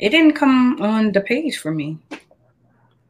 It 0.00 0.08
didn't 0.08 0.32
come 0.32 0.80
on 0.80 1.12
the 1.12 1.20
page 1.20 1.58
for 1.58 1.70
me. 1.70 1.98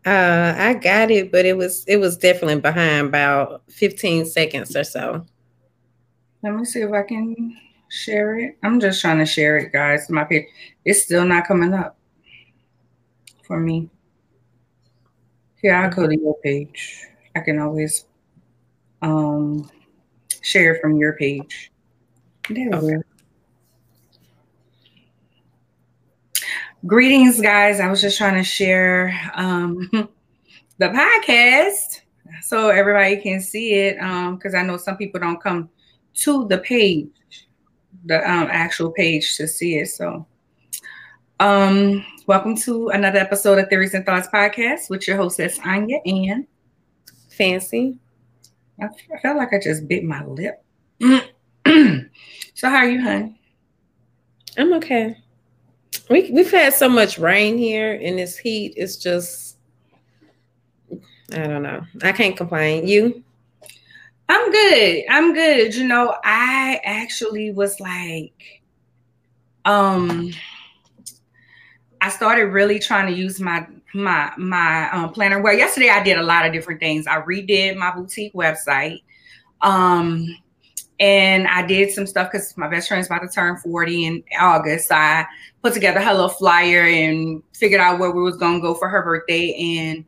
Uh, 0.04 0.54
I 0.56 0.74
got 0.74 1.12
it, 1.12 1.30
but 1.30 1.46
it 1.46 1.56
was 1.56 1.84
it 1.86 1.98
was 1.98 2.16
definitely 2.16 2.60
behind 2.60 3.06
about 3.06 3.62
15 3.68 4.26
seconds 4.26 4.74
or 4.74 4.82
so. 4.82 5.24
Let 6.42 6.54
me 6.54 6.64
see 6.64 6.80
if 6.80 6.92
I 6.92 7.02
can 7.04 7.56
share 7.90 8.38
it. 8.40 8.58
I'm 8.64 8.80
just 8.80 9.00
trying 9.00 9.18
to 9.18 9.26
share 9.26 9.58
it, 9.58 9.72
guys. 9.72 10.10
My 10.10 10.24
page. 10.24 10.46
It's 10.84 11.04
still 11.04 11.24
not 11.24 11.46
coming 11.46 11.72
up 11.74 11.96
for 13.46 13.60
me. 13.60 13.88
Here, 15.62 15.74
I'll 15.74 15.90
go 15.90 16.08
to 16.08 16.18
your 16.18 16.38
page. 16.42 17.06
I 17.36 17.40
can 17.40 17.60
always 17.60 18.06
um 19.00 19.70
share 20.42 20.80
from 20.80 20.96
your 20.96 21.12
page. 21.12 21.70
There 22.48 22.74
okay. 22.74 22.96
Greetings, 26.86 27.38
guys. 27.38 27.78
I 27.78 27.90
was 27.90 28.00
just 28.00 28.16
trying 28.16 28.36
to 28.36 28.42
share 28.42 29.14
um, 29.34 29.90
the 30.78 30.86
podcast 30.86 32.00
so 32.40 32.70
everybody 32.70 33.18
can 33.18 33.42
see 33.42 33.74
it 33.74 33.96
because 33.96 34.54
um, 34.54 34.60
I 34.60 34.62
know 34.62 34.78
some 34.78 34.96
people 34.96 35.20
don't 35.20 35.42
come 35.42 35.68
to 36.14 36.48
the 36.48 36.56
page, 36.56 37.10
the 38.06 38.18
um, 38.20 38.48
actual 38.50 38.92
page 38.92 39.36
to 39.36 39.46
see 39.46 39.76
it. 39.76 39.88
So, 39.88 40.26
um, 41.38 42.02
welcome 42.26 42.56
to 42.58 42.88
another 42.88 43.18
episode 43.18 43.58
of 43.58 43.68
Theories 43.68 43.92
and 43.92 44.06
Thoughts 44.06 44.28
podcast 44.32 44.88
with 44.88 45.06
your 45.06 45.18
hostess 45.18 45.58
Arnya 45.58 45.98
and 46.06 46.46
Fancy. 47.28 47.98
I, 48.80 48.86
I 48.86 49.20
felt 49.20 49.36
like 49.36 49.52
I 49.52 49.60
just 49.60 49.86
bit 49.86 50.02
my 50.02 50.24
lip. 50.24 50.64
so, 52.54 52.70
how 52.70 52.76
are 52.76 52.88
you, 52.88 53.02
hon? 53.02 53.36
I'm 54.56 54.72
okay. 54.72 55.18
We 56.10 56.28
we've 56.32 56.50
had 56.50 56.74
so 56.74 56.88
much 56.88 57.18
rain 57.18 57.56
here 57.56 57.92
and 58.02 58.18
this 58.18 58.36
heat. 58.36 58.74
It's 58.76 58.96
just 58.96 59.56
I 61.32 61.46
don't 61.46 61.62
know. 61.62 61.82
I 62.02 62.10
can't 62.10 62.36
complain. 62.36 62.88
You? 62.88 63.22
I'm 64.28 64.50
good. 64.50 65.04
I'm 65.08 65.32
good. 65.32 65.74
You 65.74 65.86
know, 65.86 66.16
I 66.24 66.80
actually 66.84 67.52
was 67.52 67.78
like, 67.78 68.62
um, 69.64 70.32
I 72.00 72.08
started 72.08 72.46
really 72.46 72.80
trying 72.80 73.06
to 73.06 73.18
use 73.18 73.38
my 73.38 73.64
my 73.94 74.32
my 74.36 74.90
um, 74.90 75.12
planner. 75.12 75.40
Well, 75.40 75.54
yesterday 75.54 75.90
I 75.90 76.02
did 76.02 76.18
a 76.18 76.22
lot 76.24 76.44
of 76.44 76.52
different 76.52 76.80
things. 76.80 77.06
I 77.06 77.20
redid 77.20 77.76
my 77.76 77.94
boutique 77.94 78.34
website. 78.34 79.02
Um, 79.60 80.26
and 81.00 81.48
I 81.48 81.66
did 81.66 81.90
some 81.90 82.06
stuff 82.06 82.30
because 82.30 82.54
my 82.58 82.68
best 82.68 82.86
friend's 82.86 83.06
about 83.06 83.22
to 83.22 83.28
turn 83.28 83.56
40 83.56 84.04
in 84.04 84.22
August. 84.38 84.88
So 84.88 84.94
I 84.94 85.26
put 85.62 85.72
together 85.72 85.98
her 85.98 86.12
little 86.12 86.28
flyer 86.28 86.82
and 86.82 87.42
figured 87.54 87.80
out 87.80 87.98
where 87.98 88.10
we 88.10 88.22
was 88.22 88.36
gonna 88.36 88.60
go 88.60 88.74
for 88.74 88.88
her 88.88 89.02
birthday. 89.02 89.54
And 89.54 90.04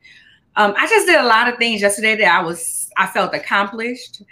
um, 0.56 0.74
I 0.76 0.86
just 0.86 1.06
did 1.06 1.18
a 1.18 1.24
lot 1.24 1.48
of 1.48 1.56
things 1.56 1.80
yesterday 1.80 2.14
that 2.16 2.38
I 2.38 2.42
was 2.42 2.90
I 2.98 3.06
felt 3.06 3.34
accomplished. 3.34 4.22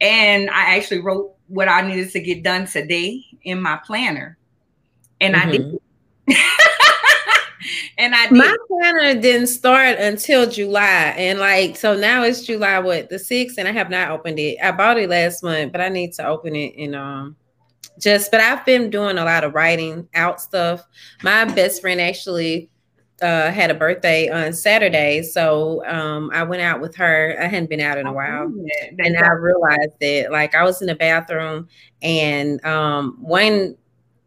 And 0.00 0.50
I 0.50 0.76
actually 0.76 1.00
wrote 1.00 1.34
what 1.46 1.68
I 1.68 1.82
needed 1.82 2.10
to 2.10 2.20
get 2.20 2.42
done 2.42 2.66
today 2.66 3.24
in 3.42 3.62
my 3.62 3.78
planner. 3.86 4.36
And 5.20 5.36
mm-hmm. 5.36 5.48
I 5.48 6.36
did. 6.36 6.68
And 7.96 8.14
I 8.14 8.28
did. 8.28 8.38
my 8.38 8.56
planner 8.68 9.20
didn't 9.20 9.48
start 9.48 9.98
until 9.98 10.48
July, 10.48 11.14
and 11.16 11.38
like 11.38 11.76
so 11.76 11.96
now 11.96 12.22
it's 12.22 12.44
July 12.44 12.78
what 12.78 13.08
the 13.08 13.18
sixth, 13.18 13.58
and 13.58 13.68
I 13.68 13.72
have 13.72 13.90
not 13.90 14.10
opened 14.10 14.38
it. 14.38 14.58
I 14.62 14.72
bought 14.72 14.98
it 14.98 15.10
last 15.10 15.42
month, 15.42 15.72
but 15.72 15.80
I 15.80 15.88
need 15.88 16.12
to 16.14 16.26
open 16.26 16.54
it 16.54 16.74
and 16.78 16.94
um 16.94 17.36
just. 17.98 18.30
But 18.30 18.40
I've 18.40 18.64
been 18.64 18.90
doing 18.90 19.18
a 19.18 19.24
lot 19.24 19.44
of 19.44 19.54
writing 19.54 20.08
out 20.14 20.40
stuff. 20.40 20.84
My 21.22 21.44
best 21.44 21.80
friend 21.80 22.00
actually 22.00 22.70
uh, 23.20 23.50
had 23.50 23.70
a 23.70 23.74
birthday 23.74 24.28
on 24.28 24.52
Saturday, 24.52 25.22
so 25.22 25.84
um, 25.86 26.30
I 26.32 26.44
went 26.44 26.62
out 26.62 26.80
with 26.80 26.94
her. 26.96 27.36
I 27.40 27.46
hadn't 27.46 27.70
been 27.70 27.80
out 27.80 27.98
in 27.98 28.06
a 28.06 28.12
while, 28.12 28.52
and 28.98 29.16
I 29.16 29.30
realized 29.32 29.98
that 30.00 30.28
like 30.30 30.54
I 30.54 30.62
was 30.62 30.80
in 30.80 30.86
the 30.86 30.94
bathroom, 30.94 31.68
and 32.02 32.64
um, 32.64 33.16
one 33.20 33.76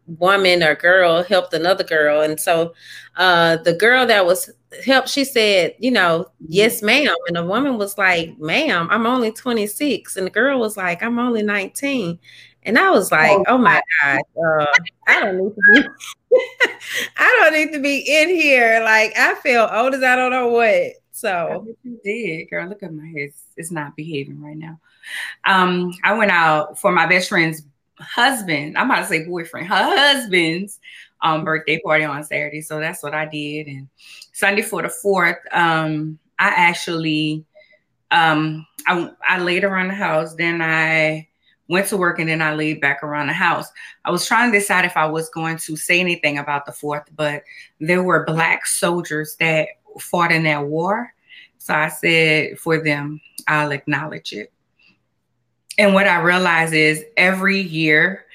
woman 0.06 0.62
or 0.62 0.74
girl 0.74 1.22
helped 1.22 1.54
another 1.54 1.84
girl. 1.84 2.22
And 2.22 2.38
so 2.38 2.74
uh, 3.16 3.56
the 3.58 3.72
girl 3.72 4.06
that 4.06 4.26
was 4.26 4.50
helped, 4.84 5.08
she 5.08 5.24
said, 5.24 5.74
you 5.78 5.90
know, 5.90 6.26
yes, 6.48 6.82
ma'am. 6.82 7.14
And 7.28 7.36
the 7.36 7.44
woman 7.44 7.78
was 7.78 7.98
like, 7.98 8.38
ma'am, 8.38 8.88
I'm 8.90 9.06
only 9.06 9.32
26. 9.32 10.16
And 10.16 10.26
the 10.26 10.30
girl 10.30 10.58
was 10.58 10.76
like, 10.76 11.02
I'm 11.02 11.18
only 11.18 11.42
19. 11.42 12.18
And 12.64 12.78
I 12.78 12.90
was 12.90 13.10
like, 13.10 13.32
oh, 13.32 13.44
oh 13.48 13.58
my 13.58 13.82
God, 14.02 14.20
uh, 14.36 14.66
I 15.08 15.20
don't 15.20 15.38
need 15.38 15.50
to 15.50 15.82
be 15.82 15.88
I 17.16 17.38
don't 17.40 17.54
need 17.54 17.72
to 17.72 17.82
be 17.82 17.98
in 17.98 18.28
here. 18.28 18.80
Like 18.84 19.12
I 19.16 19.34
feel 19.36 19.68
old 19.70 19.94
as 19.94 20.02
I 20.02 20.16
don't 20.16 20.30
know 20.30 20.48
what. 20.48 20.92
So 21.10 21.66
you 21.82 22.00
did, 22.04 22.48
girl. 22.50 22.68
Look 22.68 22.82
at 22.82 22.92
my 22.92 23.06
hair. 23.06 23.24
It's, 23.24 23.42
it's 23.56 23.70
not 23.70 23.96
behaving 23.96 24.40
right 24.40 24.56
now. 24.56 24.80
Um, 25.44 25.92
I 26.04 26.14
went 26.14 26.30
out 26.30 26.78
for 26.78 26.92
my 26.92 27.06
best 27.06 27.28
friend's 27.28 27.62
husband, 27.98 28.76
I'm 28.76 28.90
about 28.90 29.02
to 29.02 29.06
say 29.06 29.24
boyfriend, 29.24 29.68
her 29.68 29.96
husband's 29.96 30.80
um, 31.22 31.44
birthday 31.44 31.80
party 31.80 32.04
on 32.04 32.24
Saturday. 32.24 32.62
So 32.62 32.80
that's 32.80 33.02
what 33.02 33.14
I 33.14 33.26
did. 33.26 33.66
And 33.66 33.88
Sunday 34.32 34.62
for 34.62 34.82
the 34.82 34.88
fourth, 34.88 35.38
um, 35.52 36.18
I 36.38 36.48
actually 36.48 37.44
um, 38.12 38.66
I, 38.86 39.10
I 39.26 39.38
laid 39.38 39.64
around 39.64 39.88
the 39.88 39.94
house. 39.94 40.34
Then 40.34 40.60
I 40.60 41.28
went 41.68 41.88
to 41.88 41.96
work 41.96 42.18
and 42.18 42.28
then 42.28 42.42
I 42.42 42.54
laid 42.54 42.80
back 42.80 43.02
around 43.02 43.28
the 43.28 43.32
house. 43.32 43.68
I 44.04 44.10
was 44.10 44.26
trying 44.26 44.52
to 44.52 44.58
decide 44.58 44.84
if 44.84 44.96
I 44.96 45.06
was 45.06 45.30
going 45.30 45.56
to 45.58 45.76
say 45.76 45.98
anything 45.98 46.38
about 46.38 46.66
the 46.66 46.72
fourth, 46.72 47.08
but 47.16 47.42
there 47.80 48.02
were 48.02 48.24
black 48.24 48.66
soldiers 48.66 49.36
that 49.40 49.68
fought 49.98 50.30
in 50.30 50.42
that 50.44 50.66
war. 50.66 51.12
So 51.58 51.74
I 51.74 51.88
said 51.88 52.58
for 52.58 52.82
them, 52.82 53.20
I'll 53.48 53.72
acknowledge 53.72 54.32
it. 54.32 54.52
And 55.78 55.94
what 55.94 56.06
I 56.06 56.20
realize 56.20 56.72
is 56.72 57.04
every 57.16 57.60
year, 57.60 58.26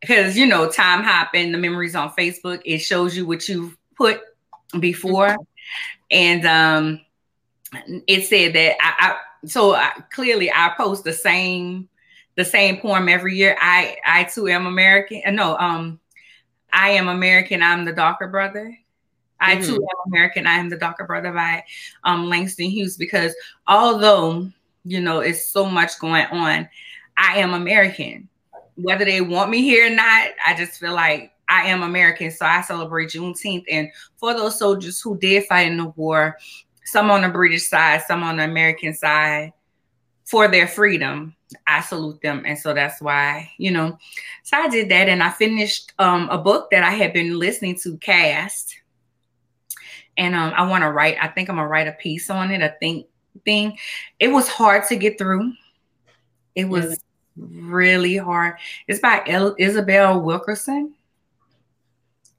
because 0.00 0.36
you 0.36 0.46
know, 0.46 0.70
time 0.70 1.02
hopping, 1.02 1.52
the 1.52 1.58
memories 1.58 1.94
on 1.94 2.10
Facebook, 2.10 2.60
it 2.64 2.78
shows 2.78 3.16
you 3.16 3.26
what 3.26 3.48
you've 3.48 3.76
put 3.96 4.20
before. 4.80 5.36
And 6.10 6.46
um 6.46 7.00
it 8.06 8.24
said 8.24 8.54
that 8.54 8.76
I, 8.80 9.10
I 9.10 9.16
so 9.46 9.74
I, 9.74 9.90
clearly 10.10 10.50
I 10.50 10.72
post 10.76 11.04
the 11.04 11.12
same 11.12 11.88
the 12.36 12.44
same 12.44 12.78
poem 12.78 13.08
every 13.08 13.36
year. 13.36 13.56
I 13.60 13.96
I 14.06 14.24
too 14.24 14.48
am 14.48 14.66
American. 14.66 15.22
Uh, 15.26 15.30
no, 15.30 15.56
um, 15.58 16.00
I 16.72 16.90
am 16.90 17.08
American. 17.08 17.62
I'm 17.62 17.84
the 17.84 17.92
darker 17.92 18.28
brother. 18.28 18.76
I 19.40 19.56
mm-hmm. 19.56 19.64
too 19.64 19.74
am 19.74 20.12
American. 20.12 20.46
I 20.46 20.54
am 20.54 20.68
the 20.68 20.76
darker 20.76 21.04
brother 21.04 21.32
by 21.32 21.64
um, 22.04 22.28
Langston 22.28 22.70
Hughes 22.70 22.96
because 22.96 23.34
although 23.66 24.50
you 24.88 25.00
know, 25.00 25.20
it's 25.20 25.44
so 25.44 25.66
much 25.66 25.98
going 25.98 26.26
on. 26.26 26.68
I 27.16 27.38
am 27.38 27.52
American. 27.52 28.28
Whether 28.76 29.04
they 29.04 29.20
want 29.20 29.50
me 29.50 29.62
here 29.62 29.86
or 29.86 29.94
not, 29.94 30.28
I 30.46 30.54
just 30.56 30.80
feel 30.80 30.94
like 30.94 31.32
I 31.48 31.66
am 31.66 31.82
American. 31.82 32.30
So 32.30 32.46
I 32.46 32.62
celebrate 32.62 33.10
Juneteenth. 33.10 33.64
And 33.70 33.90
for 34.16 34.32
those 34.34 34.58
soldiers 34.58 35.00
who 35.00 35.18
did 35.18 35.44
fight 35.44 35.68
in 35.68 35.76
the 35.76 35.86
war, 35.86 36.38
some 36.84 37.10
on 37.10 37.22
the 37.22 37.28
British 37.28 37.68
side, 37.68 38.02
some 38.06 38.22
on 38.22 38.38
the 38.38 38.44
American 38.44 38.94
side, 38.94 39.52
for 40.24 40.48
their 40.48 40.68
freedom, 40.68 41.34
I 41.66 41.80
salute 41.82 42.20
them. 42.22 42.44
And 42.46 42.58
so 42.58 42.72
that's 42.72 43.00
why, 43.00 43.50
you 43.58 43.70
know, 43.70 43.98
so 44.42 44.56
I 44.56 44.68
did 44.68 44.88
that. 44.90 45.08
And 45.08 45.22
I 45.22 45.30
finished 45.30 45.92
um, 45.98 46.28
a 46.30 46.38
book 46.38 46.70
that 46.70 46.84
I 46.84 46.90
had 46.90 47.12
been 47.12 47.38
listening 47.38 47.76
to 47.82 47.98
Caste. 47.98 48.74
And 50.16 50.34
um, 50.34 50.52
I 50.56 50.66
want 50.68 50.82
to 50.82 50.90
write, 50.90 51.16
I 51.20 51.28
think 51.28 51.48
I'm 51.48 51.56
going 51.56 51.64
to 51.64 51.70
write 51.70 51.88
a 51.88 51.92
piece 51.92 52.30
on 52.30 52.50
it. 52.50 52.62
I 52.62 52.68
think 52.68 53.06
thing. 53.44 53.78
It 54.18 54.28
was 54.28 54.48
hard 54.48 54.84
to 54.88 54.96
get 54.96 55.18
through. 55.18 55.52
It 56.54 56.64
was 56.64 56.98
really 57.36 58.16
hard. 58.16 58.56
It's 58.86 59.00
by 59.00 59.22
El- 59.26 59.56
Isabel 59.58 60.20
Wilkerson. 60.20 60.94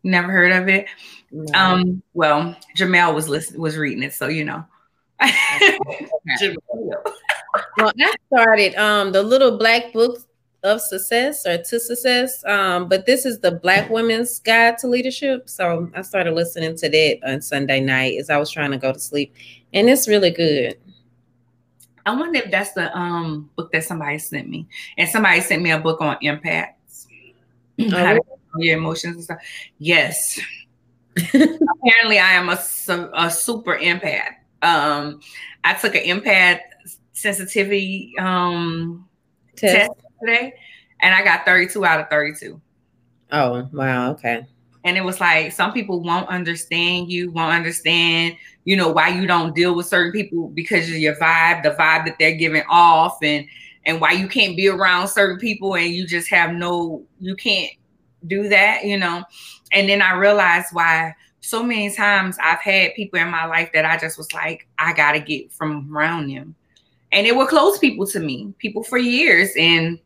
Never 0.04 0.31
heard 0.31 0.51
of 0.51 0.68
it. 0.68 0.88
No. 1.31 1.60
Um, 1.60 2.04
well, 2.13 2.56
Jamel 2.78 3.13
was 3.13 3.28
listening, 3.30 3.62
was 3.62 3.78
reading 3.78 4.04
it, 4.04 4.13
so 4.13 4.28
you 4.28 4.46
know. 4.46 4.66
well, 7.78 7.92
I 8.00 8.16
started 8.31 8.74
um 8.75 9.12
the 9.12 9.22
little 9.22 9.57
black 9.57 9.92
book 9.92 10.19
of 10.63 10.81
success 10.81 11.46
or 11.46 11.57
to 11.57 11.80
success. 11.80 12.44
Um, 12.46 12.88
but 12.88 13.06
this 13.06 13.25
is 13.25 13.40
the 13.40 13.51
Black 13.51 13.90
Women's 13.90 14.40
Guide 14.40 14.78
to 14.80 14.88
Leadership. 14.88 15.50
So 15.50 15.90
I 15.96 16.01
started 16.01 16.34
listening 16.34 16.75
to 16.78 16.90
that 16.90 17.19
on 17.25 17.42
Sunday 17.42 17.80
night 17.80 18.18
as 18.19 18.30
I 18.30 18.38
was 18.38 18.50
trying 18.50 18.72
to 18.72 18.78
go 18.78 18.94
to 18.94 19.00
sleep, 19.00 19.34
and 19.74 19.90
it's 19.90 20.07
really 20.07 20.31
good. 20.31 20.78
I 22.06 22.16
wonder 22.16 22.40
if 22.40 22.51
that's 22.51 22.74
the 22.74 22.96
um 22.98 23.50
book 23.56 23.72
that 23.72 23.84
somebody 23.84 24.18
sent 24.18 24.50
me. 24.50 24.68
And 24.98 25.10
somebody 25.10 25.42
sent 25.42 25.62
me 25.62 25.72
a 25.72 25.80
book 25.80 26.01
on 26.01 26.18
empaths. 26.24 27.07
Oh, 27.80 28.19
your 28.57 28.78
emotions 28.78 29.16
and 29.16 29.24
stuff. 29.24 29.40
Yes. 29.78 30.40
Apparently, 31.18 32.19
I 32.19 32.31
am 32.31 32.50
a, 32.50 32.60
a 33.13 33.31
super 33.31 33.78
empath. 33.78 34.36
Um, 34.62 35.22
I 35.63 35.74
took 35.74 35.96
an 35.96 36.04
empath 36.04 36.60
sensitivity 37.13 38.13
um, 38.19 39.07
test. 39.56 39.75
test 39.75 39.92
today, 40.19 40.54
and 41.01 41.13
I 41.13 41.24
got 41.24 41.46
32 41.46 41.86
out 41.86 42.00
of 42.00 42.10
32. 42.10 42.60
Oh, 43.31 43.69
wow. 43.72 44.12
Okay. 44.12 44.46
And 44.83 44.97
it 44.97 45.03
was 45.03 45.19
like 45.19 45.51
some 45.51 45.73
people 45.73 46.01
won't 46.01 46.29
understand 46.29 47.11
you, 47.11 47.31
won't 47.31 47.53
understand, 47.53 48.35
you 48.65 48.75
know, 48.77 48.89
why 48.89 49.09
you 49.09 49.27
don't 49.27 49.55
deal 49.55 49.75
with 49.75 49.87
certain 49.87 50.11
people 50.11 50.49
because 50.49 50.87
of 50.89 50.95
your 50.95 51.15
vibe, 51.15 51.63
the 51.63 51.71
vibe 51.71 52.05
that 52.05 52.15
they're 52.19 52.35
giving 52.35 52.63
off, 52.69 53.17
and 53.21 53.45
and 53.85 53.99
why 53.99 54.11
you 54.11 54.27
can't 54.27 54.55
be 54.55 54.67
around 54.67 55.07
certain 55.07 55.39
people 55.39 55.75
and 55.75 55.93
you 55.93 56.05
just 56.05 56.29
have 56.29 56.53
no, 56.53 57.03
you 57.19 57.35
can't 57.35 57.71
do 58.27 58.49
that, 58.49 58.85
you 58.85 58.97
know. 58.97 59.23
And 59.71 59.89
then 59.89 60.01
I 60.01 60.13
realized 60.13 60.67
why 60.71 61.13
so 61.41 61.63
many 61.63 61.89
times 61.93 62.37
I've 62.43 62.59
had 62.59 62.93
people 62.95 63.19
in 63.19 63.29
my 63.29 63.45
life 63.45 63.71
that 63.73 63.85
I 63.85 63.97
just 63.97 64.17
was 64.17 64.31
like, 64.33 64.67
I 64.77 64.93
gotta 64.93 65.19
get 65.19 65.51
from 65.51 65.95
around 65.95 66.29
them. 66.29 66.55
And 67.11 67.25
it 67.25 67.35
were 67.35 67.47
close 67.47 67.79
people 67.79 68.05
to 68.07 68.19
me, 68.19 68.53
people 68.59 68.83
for 68.83 68.97
years. 68.97 69.49
And 69.57 69.99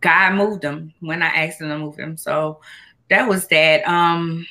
God 0.00 0.34
moved 0.34 0.62
them 0.62 0.92
when 1.00 1.22
I 1.22 1.28
asked 1.28 1.60
him 1.60 1.68
to 1.68 1.78
move 1.78 1.96
them. 1.96 2.16
So 2.16 2.60
that 3.10 3.28
was 3.28 3.46
that. 3.48 3.86
Um, 3.86 4.46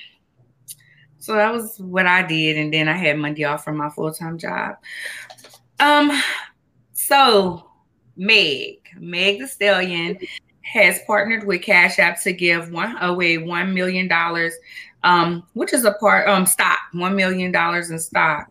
so 1.18 1.34
that 1.34 1.52
was 1.52 1.80
what 1.80 2.06
I 2.06 2.26
did, 2.26 2.58
and 2.58 2.74
then 2.74 2.88
I 2.88 2.94
had 2.94 3.18
Monday 3.18 3.44
off 3.46 3.64
from 3.64 3.78
my 3.78 3.90
full 3.90 4.14
time 4.14 4.38
job. 4.38 4.76
Um, 5.80 6.12
so 6.94 7.70
Meg, 8.16 8.78
Meg 8.98 9.40
the 9.40 9.48
Stallion 9.48 10.20
has 10.62 11.00
partnered 11.08 11.48
with 11.48 11.62
Cash 11.62 11.98
App 12.00 12.22
to 12.24 12.32
give 12.32 12.72
one 12.72 12.96
away 13.02 13.38
one 13.38 13.74
million 13.74 14.08
dollars, 14.08 14.54
um, 15.04 15.44
which 15.54 15.74
is 15.74 15.86
a 15.86 15.94
part 15.94 16.28
um 16.28 16.46
stock, 16.46 16.80
one 16.94 17.16
million 17.16 17.52
dollars 17.52 17.90
in 17.90 18.00
stock. 18.00 18.48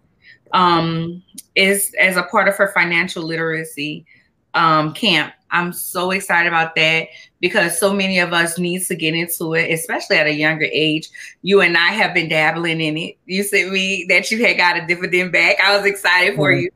Um, 0.53 1.23
is 1.55 1.95
as 2.01 2.17
a 2.17 2.23
part 2.23 2.49
of 2.49 2.57
her 2.57 2.69
financial 2.69 3.23
literacy 3.23 4.07
um 4.55 4.95
camp 4.95 5.35
I'm 5.51 5.73
so 5.73 6.11
excited 6.11 6.49
about 6.49 6.75
that 6.77 7.09
because 7.41 7.79
so 7.79 7.93
many 7.93 8.19
of 8.19 8.33
us 8.33 8.59
needs 8.59 8.89
to 8.89 8.97
get 8.97 9.15
into 9.15 9.55
it, 9.55 9.71
especially 9.73 10.17
at 10.17 10.27
a 10.27 10.33
younger 10.33 10.67
age. 10.73 11.09
You 11.43 11.61
and 11.61 11.77
I 11.77 11.93
have 11.93 12.15
been 12.15 12.29
dabbling 12.29 12.81
in 12.81 12.97
it. 12.97 13.17
You 13.27 13.43
said 13.43 13.71
me 13.71 14.07
that 14.09 14.31
you 14.31 14.45
had 14.45 14.57
got 14.57 14.77
a 14.77 14.87
dividend 14.87 15.33
back. 15.33 15.57
I 15.61 15.77
was 15.77 15.87
excited 15.87 16.37
for 16.37 16.53
mm-hmm. 16.53 16.63
you. 16.63 16.71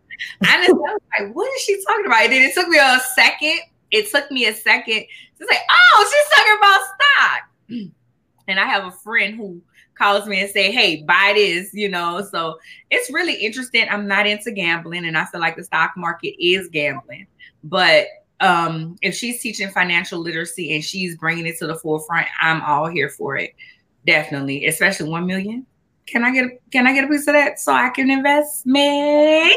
I 0.44 0.68
was 0.70 1.00
like, 1.18 1.34
what 1.34 1.52
is 1.56 1.62
she 1.62 1.82
talking 1.84 2.06
about? 2.06 2.22
And 2.22 2.32
then 2.32 2.42
it 2.42 2.54
took 2.54 2.68
me 2.68 2.78
a 2.78 3.00
second. 3.14 3.60
It 3.90 4.10
took 4.10 4.30
me 4.30 4.46
a 4.46 4.54
second 4.54 5.04
to 5.38 5.46
say, 5.50 5.58
oh, 5.70 6.10
she's 6.10 6.38
talking 6.38 6.56
about 6.58 6.80
stock. 6.84 7.92
And 8.48 8.58
I 8.58 8.64
have 8.66 8.84
a 8.84 8.90
friend 8.90 9.36
who 9.36 9.62
calls 9.94 10.26
me 10.26 10.40
and 10.40 10.50
say, 10.50 10.72
"Hey, 10.72 11.02
buy 11.02 11.32
this," 11.34 11.72
you 11.72 11.88
know. 11.88 12.26
So 12.30 12.58
it's 12.90 13.10
really 13.12 13.34
interesting. 13.34 13.86
I'm 13.88 14.08
not 14.08 14.26
into 14.26 14.50
gambling, 14.50 15.06
and 15.06 15.16
I 15.16 15.26
feel 15.26 15.40
like 15.40 15.56
the 15.56 15.62
stock 15.62 15.92
market 15.96 16.34
is 16.44 16.68
gambling, 16.68 17.28
but 17.62 18.06
um, 18.42 18.96
if 19.02 19.14
she's 19.14 19.40
teaching 19.40 19.70
financial 19.70 20.18
literacy 20.18 20.74
and 20.74 20.84
she's 20.84 21.16
bringing 21.16 21.46
it 21.46 21.58
to 21.58 21.66
the 21.66 21.76
forefront, 21.76 22.26
I'm 22.40 22.60
all 22.62 22.88
here 22.88 23.08
for 23.08 23.36
it. 23.36 23.54
Definitely, 24.04 24.66
especially 24.66 25.08
one 25.08 25.26
million. 25.26 25.64
Can 26.06 26.24
I 26.24 26.32
get 26.32 26.44
a, 26.46 26.48
can 26.72 26.86
I 26.88 26.92
get 26.92 27.04
a 27.04 27.06
piece 27.06 27.26
of 27.28 27.34
that 27.34 27.60
so 27.60 27.72
I 27.72 27.90
can 27.90 28.10
invest, 28.10 28.66
Meg? 28.66 29.52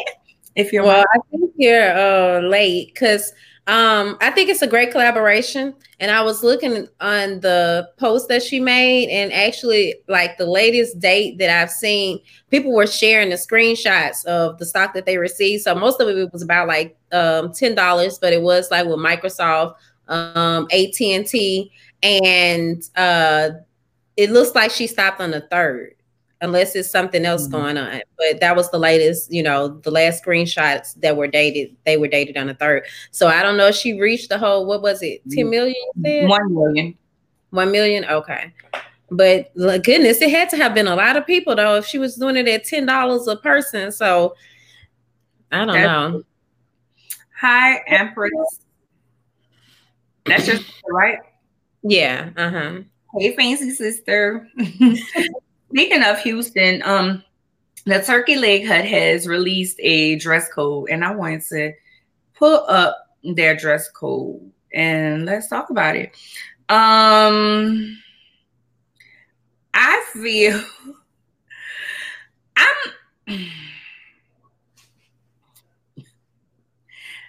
If 0.55 0.71
you're 0.71 0.83
well, 0.83 1.03
I 1.13 1.17
think 1.31 1.51
you're 1.57 1.97
uh, 1.97 2.41
late 2.41 2.93
because 2.93 3.33
um, 3.67 4.17
I 4.21 4.29
think 4.29 4.49
it's 4.49 4.61
a 4.61 4.67
great 4.67 4.91
collaboration. 4.91 5.73
And 5.99 6.11
I 6.11 6.21
was 6.21 6.43
looking 6.43 6.87
on 7.01 7.39
the 7.39 7.89
post 7.97 8.27
that 8.27 8.43
she 8.43 8.59
made, 8.59 9.09
and 9.09 9.33
actually, 9.33 9.95
like 10.07 10.37
the 10.37 10.45
latest 10.45 10.99
date 10.99 11.39
that 11.39 11.49
I've 11.49 11.71
seen, 11.71 12.19
people 12.51 12.73
were 12.73 12.85
sharing 12.85 13.29
the 13.29 13.37
screenshots 13.37 14.23
of 14.25 14.59
the 14.59 14.65
stock 14.65 14.93
that 14.93 15.05
they 15.05 15.17
received. 15.17 15.63
So 15.63 15.73
most 15.73 15.99
of 15.99 16.07
it 16.09 16.31
was 16.31 16.43
about 16.43 16.67
like 16.67 16.95
um, 17.15 17.53
ten 17.53 17.75
dollars, 17.75 18.19
but 18.19 18.33
it 18.33 18.41
was 18.41 18.69
like 18.71 18.85
with 18.85 18.97
Microsoft, 18.97 19.75
um, 20.07 20.67
AT 20.71 21.01
and 21.01 21.25
T, 21.25 21.71
and 22.03 22.83
uh, 22.95 23.49
it 24.17 24.31
looks 24.31 24.53
like 24.55 24.71
she 24.71 24.87
stopped 24.87 25.21
on 25.21 25.31
the 25.31 25.41
third 25.41 25.95
unless 26.41 26.75
it's 26.75 26.89
something 26.89 27.25
else 27.25 27.43
mm-hmm. 27.43 27.53
going 27.53 27.77
on. 27.77 28.01
But 28.17 28.39
that 28.41 28.55
was 28.55 28.69
the 28.69 28.77
latest, 28.77 29.31
you 29.31 29.41
know, 29.41 29.69
the 29.69 29.91
last 29.91 30.23
screenshots 30.23 30.99
that 31.01 31.17
were 31.17 31.27
dated, 31.27 31.75
they 31.85 31.97
were 31.97 32.07
dated 32.07 32.37
on 32.37 32.47
the 32.47 32.53
third. 32.53 32.83
So 33.11 33.27
I 33.27 33.41
don't 33.41 33.57
know 33.57 33.67
if 33.67 33.75
she 33.75 33.99
reached 33.99 34.29
the 34.29 34.37
whole, 34.37 34.65
what 34.65 34.81
was 34.81 35.01
it, 35.01 35.21
10 35.31 35.49
million? 35.49 35.75
One 35.95 36.53
million. 36.53 36.97
One 37.49 37.71
million? 37.71 38.05
Okay. 38.05 38.53
But 39.09 39.53
goodness, 39.55 40.21
it 40.21 40.29
had 40.29 40.49
to 40.49 40.57
have 40.57 40.73
been 40.73 40.87
a 40.87 40.95
lot 40.95 41.15
of 41.15 41.25
people 41.25 41.55
though 41.55 41.75
if 41.75 41.85
she 41.85 41.97
was 41.97 42.15
doing 42.15 42.35
it 42.35 42.47
at 42.47 42.65
ten 42.65 42.85
dollars 42.85 43.27
a 43.27 43.35
person. 43.35 43.91
So 43.91 44.35
I 45.51 45.59
don't 45.59 45.73
That's, 45.73 45.85
know. 45.85 46.23
Hi, 47.39 47.83
Empress. 47.87 48.31
That's 50.25 50.45
just 50.45 50.63
right. 50.89 51.19
Yeah. 51.83 52.29
Uh 52.35 52.49
huh. 52.49 52.79
Hey, 53.17 53.35
fancy 53.35 53.71
sister. 53.71 54.49
Speaking 55.69 56.03
of 56.03 56.19
Houston, 56.19 56.81
um, 56.83 57.23
the 57.85 58.01
Turkey 58.01 58.37
Leg 58.37 58.65
Hut 58.65 58.85
has 58.85 59.27
released 59.27 59.77
a 59.79 60.15
dress 60.15 60.51
code, 60.51 60.89
and 60.89 61.03
I 61.03 61.13
wanted 61.13 61.43
to 61.49 61.73
pull 62.35 62.65
up 62.67 62.97
their 63.23 63.55
dress 63.55 63.89
code 63.89 64.51
and 64.73 65.25
let's 65.25 65.47
talk 65.47 65.69
about 65.69 65.95
it. 65.95 66.15
Um, 66.69 67.97
I 69.73 70.05
feel 70.13 70.61
I'm. 73.27 73.49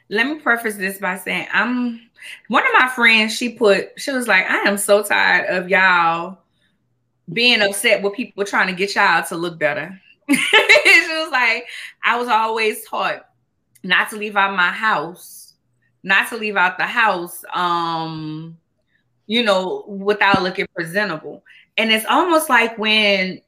Let 0.09 0.27
me 0.27 0.37
preface 0.37 0.77
this 0.77 0.99
by 0.99 1.19
saying 1.19 1.49
I'm 1.53 2.01
one 2.49 2.65
of 2.65 2.73
my 2.75 2.89
friends. 2.89 3.35
She 3.35 3.51
put 3.51 4.01
she 4.01 4.13
was 4.13 4.29
like, 4.29 4.49
I 4.49 4.59
am 4.69 4.79
so 4.79 5.03
tired 5.03 5.47
of 5.49 5.69
y'all 5.69 6.39
being 7.33 7.61
upset 7.61 8.03
with 8.03 8.15
people 8.15 8.45
trying 8.45 8.69
to 8.69 8.73
get 8.73 8.95
y'all 8.95 9.25
to 9.25 9.37
look 9.37 9.59
better. 9.59 10.01
she 10.31 10.37
was 10.37 11.31
like, 11.33 11.67
I 12.05 12.17
was 12.19 12.29
always 12.29 12.87
taught 12.87 13.29
not 13.83 14.11
to 14.11 14.17
leave 14.17 14.37
out 14.37 14.57
my 14.57 14.71
house, 14.71 15.55
not 16.03 16.29
to 16.29 16.37
leave 16.37 16.57
out 16.57 16.79
the 16.79 16.85
house, 16.85 17.45
um, 17.55 18.57
you 19.27 19.43
know, 19.43 19.85
without 19.89 20.43
looking 20.43 20.67
presentable. 20.75 21.43
And 21.77 21.93
it's 21.93 22.07
almost 22.07 22.49
like 22.49 22.79
when 22.79 23.41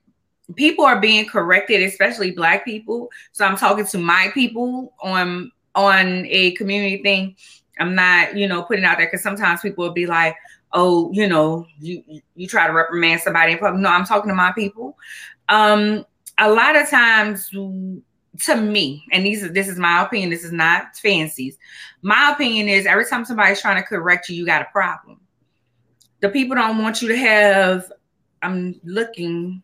people 0.56 0.84
are 0.84 1.00
being 1.00 1.26
corrected, 1.26 1.82
especially 1.82 2.30
black 2.32 2.64
people. 2.64 3.10
So 3.32 3.44
I'm 3.44 3.56
talking 3.56 3.86
to 3.86 3.98
my 3.98 4.30
people 4.34 4.94
on 5.00 5.52
on 5.78 6.26
a 6.26 6.52
community 6.52 7.02
thing. 7.02 7.36
I'm 7.78 7.94
not, 7.94 8.36
you 8.36 8.48
know, 8.48 8.62
putting 8.62 8.84
out 8.84 8.98
there 8.98 9.06
because 9.06 9.22
sometimes 9.22 9.60
people 9.60 9.84
will 9.84 9.92
be 9.92 10.06
like, 10.06 10.34
oh, 10.72 11.10
you 11.12 11.28
know, 11.28 11.66
you 11.80 12.02
you 12.34 12.48
try 12.48 12.66
to 12.66 12.72
reprimand 12.72 13.20
somebody 13.20 13.52
in 13.52 13.58
public. 13.58 13.80
No, 13.80 13.88
I'm 13.88 14.04
talking 14.04 14.28
to 14.28 14.34
my 14.34 14.52
people. 14.52 14.96
Um, 15.48 16.04
a 16.38 16.50
lot 16.50 16.76
of 16.76 16.88
times 16.88 17.48
to 17.50 18.56
me, 18.56 19.04
and 19.12 19.24
these 19.24 19.50
this 19.52 19.68
is 19.68 19.78
my 19.78 20.04
opinion, 20.04 20.30
this 20.30 20.44
is 20.44 20.52
not 20.52 20.96
fancies. 20.96 21.56
My 22.02 22.32
opinion 22.32 22.68
is 22.68 22.86
every 22.86 23.06
time 23.06 23.24
somebody's 23.24 23.60
trying 23.60 23.80
to 23.80 23.88
correct 23.88 24.28
you, 24.28 24.36
you 24.36 24.46
got 24.46 24.62
a 24.62 24.68
problem. 24.72 25.20
The 26.20 26.28
people 26.28 26.56
don't 26.56 26.82
want 26.82 27.00
you 27.00 27.08
to 27.08 27.16
have, 27.16 27.92
I'm 28.42 28.80
looking, 28.82 29.62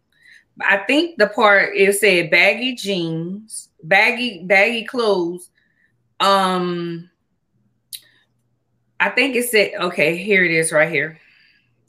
I 0.60 0.78
think 0.78 1.18
the 1.18 1.26
part 1.26 1.74
it 1.74 1.92
said 1.96 2.30
baggy 2.30 2.76
jeans, 2.76 3.70
baggy, 3.82 4.44
baggy 4.44 4.84
clothes, 4.84 5.50
um, 6.20 7.10
I 9.00 9.10
think 9.10 9.36
it 9.36 9.48
said, 9.48 9.72
okay, 9.80 10.16
here 10.16 10.44
it 10.44 10.50
is 10.50 10.72
right 10.72 10.90
here. 10.90 11.18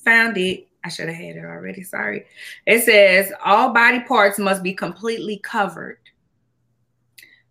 Found 0.04 0.38
it. 0.38 0.68
I 0.84 0.90
should 0.90 1.08
have 1.08 1.18
had 1.18 1.36
it 1.36 1.46
already. 1.46 1.82
Sorry. 1.82 2.26
It 2.66 2.84
says 2.84 3.32
all 3.44 3.74
body 3.74 4.02
parts 4.02 4.38
must 4.38 4.62
be 4.62 4.74
completely 4.74 5.38
covered. 5.38 5.98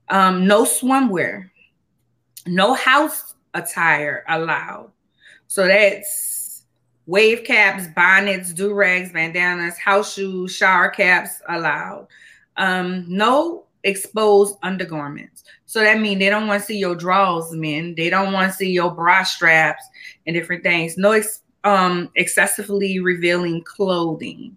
Um, 0.08 0.46
no 0.46 0.64
swimwear, 0.64 1.50
no 2.46 2.74
house 2.74 3.34
attire 3.54 4.24
allowed. 4.28 4.92
So 5.46 5.66
that's 5.66 6.64
wave 7.06 7.44
caps, 7.44 7.86
bonnets, 7.94 8.52
do 8.52 8.72
rags, 8.74 9.12
bandanas, 9.12 9.78
house 9.78 10.14
shoes, 10.14 10.54
shower 10.54 10.90
caps 10.90 11.40
allowed. 11.48 12.08
Um, 12.56 13.04
no 13.08 13.64
exposed 13.82 14.56
undergarments. 14.62 15.44
So 15.66 15.80
that 15.80 16.00
means 16.00 16.18
they 16.18 16.30
don't 16.30 16.46
want 16.46 16.60
to 16.60 16.66
see 16.66 16.78
your 16.78 16.94
drawers, 16.94 17.52
men. 17.52 17.94
They 17.96 18.10
don't 18.10 18.32
want 18.32 18.50
to 18.50 18.56
see 18.56 18.70
your 18.70 18.90
bra 18.90 19.22
straps 19.22 19.84
and 20.26 20.34
different 20.34 20.62
things. 20.62 20.98
No 20.98 21.12
ex- 21.12 21.40
um, 21.64 22.10
excessively 22.16 23.00
revealing 23.00 23.62
clothing. 23.62 24.56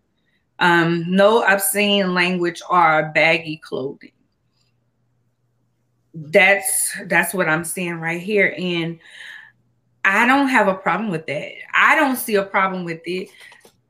Um, 0.60 1.06
no 1.08 1.44
obscene 1.44 2.14
language 2.14 2.62
or 2.70 3.12
baggy 3.14 3.58
clothing. 3.58 4.12
That's 6.14 6.98
that's 7.06 7.34
what 7.34 7.48
I'm 7.48 7.64
seeing 7.64 8.00
right 8.00 8.22
here. 8.22 8.56
And 8.58 9.00
I 10.04 10.26
don't 10.26 10.48
have 10.48 10.68
a 10.68 10.74
problem 10.74 11.12
with 11.12 11.28
that. 11.28 11.52
I 11.76 11.96
don't 11.96 12.16
see 12.16 12.36
a 12.36 12.44
problem 12.44 12.86
with 12.86 13.02
it. 13.06 13.30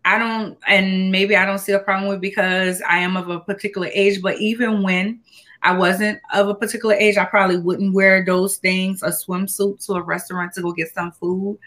I 0.03 0.17
don't, 0.17 0.57
and 0.67 1.11
maybe 1.11 1.35
I 1.35 1.45
don't 1.45 1.59
see 1.59 1.73
a 1.73 1.79
problem 1.79 2.09
with 2.09 2.21
because 2.21 2.81
I 2.81 2.97
am 2.97 3.17
of 3.17 3.29
a 3.29 3.41
particular 3.41 3.89
age, 3.93 4.21
but 4.21 4.37
even 4.39 4.81
when 4.81 5.19
I 5.67 5.73
wasn't 5.73 6.21
of 6.33 6.47
a 6.47 6.55
particular 6.55 6.95
age, 6.95 7.17
I 7.17 7.25
probably 7.25 7.57
wouldn't 7.57 7.93
wear 7.93 8.23
those 8.23 8.55
things, 8.55 9.03
a 9.03 9.09
swimsuit 9.09 9.85
to 9.85 9.95
a 9.95 10.01
restaurant 10.01 10.53
to 10.53 10.61
go 10.61 10.71
get 10.71 10.93
some 10.93 11.11
food. 11.11 11.59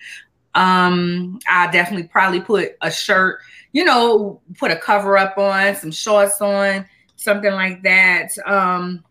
Um, 0.54 1.38
I 1.46 1.70
definitely 1.70 2.08
probably 2.08 2.40
put 2.40 2.76
a 2.80 2.90
shirt, 2.90 3.40
you 3.72 3.84
know, 3.84 4.40
put 4.56 4.70
a 4.70 4.76
cover 4.76 5.18
up 5.18 5.36
on, 5.36 5.76
some 5.76 5.90
shorts 5.90 6.40
on, 6.40 6.86
something 7.16 7.52
like 7.52 7.82
that. 7.82 8.30
Um, 8.46 9.04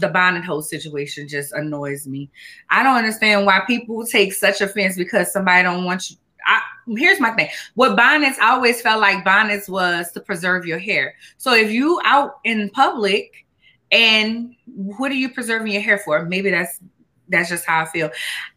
the 0.00 0.08
bonnet 0.08 0.44
hole 0.44 0.62
situation 0.62 1.28
just 1.28 1.52
annoys 1.52 2.04
me. 2.04 2.28
I 2.70 2.82
don't 2.82 2.96
understand 2.96 3.46
why 3.46 3.60
people 3.68 4.04
take 4.04 4.32
such 4.32 4.60
offense 4.60 4.96
because 4.96 5.32
somebody 5.32 5.62
don't 5.62 5.84
want 5.84 6.10
you. 6.10 6.16
I, 6.44 6.60
here's 6.96 7.20
my 7.20 7.30
thing. 7.30 7.50
What 7.76 7.96
bonnets 7.96 8.36
I 8.40 8.50
always 8.50 8.80
felt 8.80 9.00
like 9.00 9.24
bonnets 9.24 9.68
was 9.68 10.10
to 10.10 10.20
preserve 10.20 10.66
your 10.66 10.80
hair. 10.80 11.14
So 11.36 11.54
if 11.54 11.70
you 11.70 12.00
out 12.04 12.40
in 12.42 12.68
public 12.70 13.42
and 13.92 14.56
what 14.74 15.12
are 15.12 15.16
you 15.16 15.28
preserving 15.28 15.72
your 15.72 15.82
hair 15.82 15.98
for? 15.98 16.24
Maybe 16.24 16.50
that's 16.50 16.80
that's 17.28 17.50
just 17.50 17.66
how 17.66 17.82
I 17.82 17.84
feel. 17.86 18.10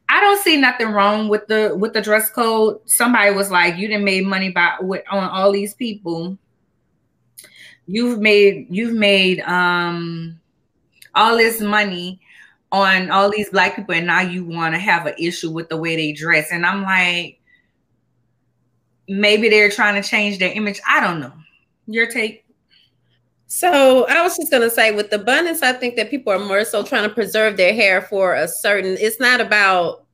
I 0.07 0.21
don't 0.21 0.41
see 0.41 0.57
nothing 0.57 0.89
wrong 0.91 1.27
with 1.29 1.47
the 1.47 1.75
with 1.77 1.93
the 1.93 2.01
dress 2.01 2.29
code. 2.29 2.79
Somebody 2.85 3.31
was 3.31 3.51
like, 3.51 3.77
"You 3.77 3.87
didn't 3.87 4.05
made 4.05 4.25
money 4.25 4.49
by 4.49 4.75
with 4.81 5.03
on 5.11 5.29
all 5.29 5.51
these 5.51 5.73
people. 5.73 6.37
You've 7.85 8.19
made 8.19 8.67
you've 8.69 8.93
made 8.93 9.41
um 9.41 10.39
all 11.13 11.37
this 11.37 11.61
money 11.61 12.19
on 12.71 13.11
all 13.11 13.29
these 13.29 13.49
black 13.49 13.75
people, 13.75 13.93
and 13.93 14.07
now 14.07 14.21
you 14.21 14.45
want 14.45 14.73
to 14.73 14.79
have 14.79 15.05
an 15.05 15.15
issue 15.19 15.51
with 15.51 15.69
the 15.69 15.77
way 15.77 15.95
they 15.95 16.13
dress." 16.13 16.51
And 16.51 16.65
I'm 16.65 16.83
like, 16.83 17.39
maybe 19.07 19.49
they're 19.49 19.69
trying 19.69 20.01
to 20.01 20.07
change 20.07 20.39
their 20.39 20.51
image. 20.53 20.79
I 20.87 20.99
don't 20.99 21.19
know. 21.19 21.33
Your 21.87 22.07
take? 22.07 22.44
So 23.47 24.07
I 24.07 24.21
was 24.23 24.37
just 24.37 24.51
gonna 24.51 24.69
say 24.69 24.91
with 24.91 25.11
the 25.11 25.17
abundance, 25.17 25.61
I 25.61 25.73
think 25.73 25.95
that 25.95 26.09
people 26.09 26.33
are 26.33 26.39
more 26.39 26.65
so 26.65 26.83
trying 26.83 27.07
to 27.07 27.13
preserve 27.13 27.57
their 27.57 27.73
hair 27.73 28.01
for 28.01 28.33
a 28.33 28.47
certain. 28.47 28.97
It's 28.99 29.19
not 29.19 29.39
about 29.39 30.05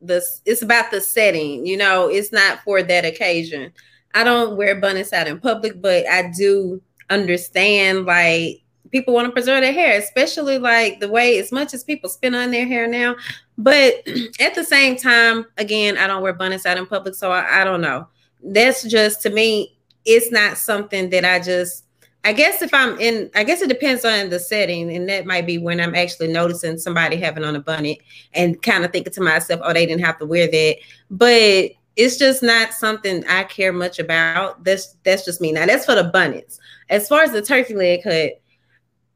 this. 0.00 0.40
It's 0.46 0.62
about 0.62 0.90
the 0.90 1.00
setting. 1.00 1.66
You 1.66 1.76
know, 1.76 2.08
it's 2.08 2.32
not 2.32 2.60
for 2.60 2.82
that 2.82 3.04
occasion. 3.04 3.72
I 4.14 4.24
don't 4.24 4.56
wear 4.56 4.76
abundance 4.76 5.12
out 5.12 5.28
in 5.28 5.38
public, 5.38 5.80
but 5.82 6.08
I 6.08 6.32
do 6.36 6.80
understand 7.10 8.06
like 8.06 8.62
people 8.90 9.12
want 9.12 9.26
to 9.26 9.32
preserve 9.32 9.60
their 9.60 9.72
hair, 9.72 9.98
especially 9.98 10.58
like 10.58 11.00
the 11.00 11.08
way 11.08 11.38
as 11.38 11.52
much 11.52 11.74
as 11.74 11.84
people 11.84 12.08
spin 12.08 12.34
on 12.34 12.50
their 12.50 12.66
hair 12.66 12.86
now. 12.88 13.16
But 13.56 14.02
at 14.40 14.54
the 14.54 14.64
same 14.64 14.96
time, 14.96 15.46
again, 15.58 15.98
I 15.98 16.06
don't 16.06 16.22
wear 16.22 16.32
abundance 16.32 16.64
out 16.64 16.78
in 16.78 16.86
public, 16.86 17.14
so 17.14 17.30
I, 17.30 17.60
I 17.60 17.64
don't 17.64 17.80
know. 17.80 18.08
That's 18.42 18.82
just 18.84 19.20
to 19.22 19.30
me, 19.30 19.76
it's 20.04 20.32
not 20.32 20.56
something 20.56 21.10
that 21.10 21.24
I 21.24 21.40
just 21.40 21.84
I 22.28 22.34
guess 22.34 22.60
if 22.60 22.74
I'm 22.74 23.00
in, 23.00 23.30
I 23.34 23.42
guess 23.42 23.62
it 23.62 23.70
depends 23.70 24.04
on 24.04 24.28
the 24.28 24.38
setting, 24.38 24.94
and 24.94 25.08
that 25.08 25.24
might 25.24 25.46
be 25.46 25.56
when 25.56 25.80
I'm 25.80 25.94
actually 25.94 26.28
noticing 26.28 26.76
somebody 26.76 27.16
having 27.16 27.42
on 27.42 27.56
a 27.56 27.60
bunny 27.60 28.02
and 28.34 28.60
kind 28.60 28.84
of 28.84 28.92
thinking 28.92 29.14
to 29.14 29.22
myself, 29.22 29.62
"Oh, 29.64 29.72
they 29.72 29.86
didn't 29.86 30.04
have 30.04 30.18
to 30.18 30.26
wear 30.26 30.46
that." 30.46 30.76
But 31.10 31.70
it's 31.96 32.18
just 32.18 32.42
not 32.42 32.74
something 32.74 33.24
I 33.28 33.44
care 33.44 33.72
much 33.72 33.98
about. 33.98 34.62
That's 34.62 34.94
that's 35.04 35.24
just 35.24 35.40
me. 35.40 35.52
Now 35.52 35.64
that's 35.64 35.86
for 35.86 35.94
the 35.94 36.04
bunnies. 36.04 36.60
As 36.90 37.08
far 37.08 37.22
as 37.22 37.32
the 37.32 37.40
Turkey 37.40 37.74
Leg 37.74 38.02
Hut, 38.04 38.32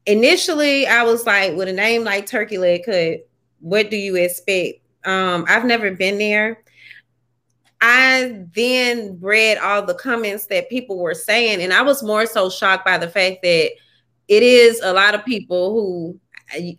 initially 0.07 0.87
I 0.87 1.03
was 1.03 1.27
like, 1.27 1.55
with 1.55 1.67
a 1.67 1.73
name 1.73 2.03
like 2.03 2.25
Turkey 2.25 2.57
Leg 2.57 2.81
Hut, 2.87 3.27
what 3.59 3.91
do 3.91 3.95
you 3.95 4.15
expect? 4.15 4.79
Um, 5.05 5.45
I've 5.47 5.65
never 5.65 5.91
been 5.91 6.17
there. 6.17 6.63
I 7.85 8.45
then 8.55 9.19
read 9.19 9.57
all 9.57 9.85
the 9.85 9.93
comments 9.93 10.45
that 10.45 10.69
people 10.69 10.97
were 10.97 11.13
saying, 11.13 11.61
and 11.61 11.73
I 11.73 11.81
was 11.81 12.01
more 12.01 12.25
so 12.25 12.49
shocked 12.49 12.85
by 12.85 12.97
the 12.97 13.09
fact 13.09 13.41
that 13.43 13.71
it 14.29 14.43
is 14.43 14.79
a 14.81 14.93
lot 14.93 15.15
of 15.15 15.25
people 15.25 15.73
who 15.73 16.19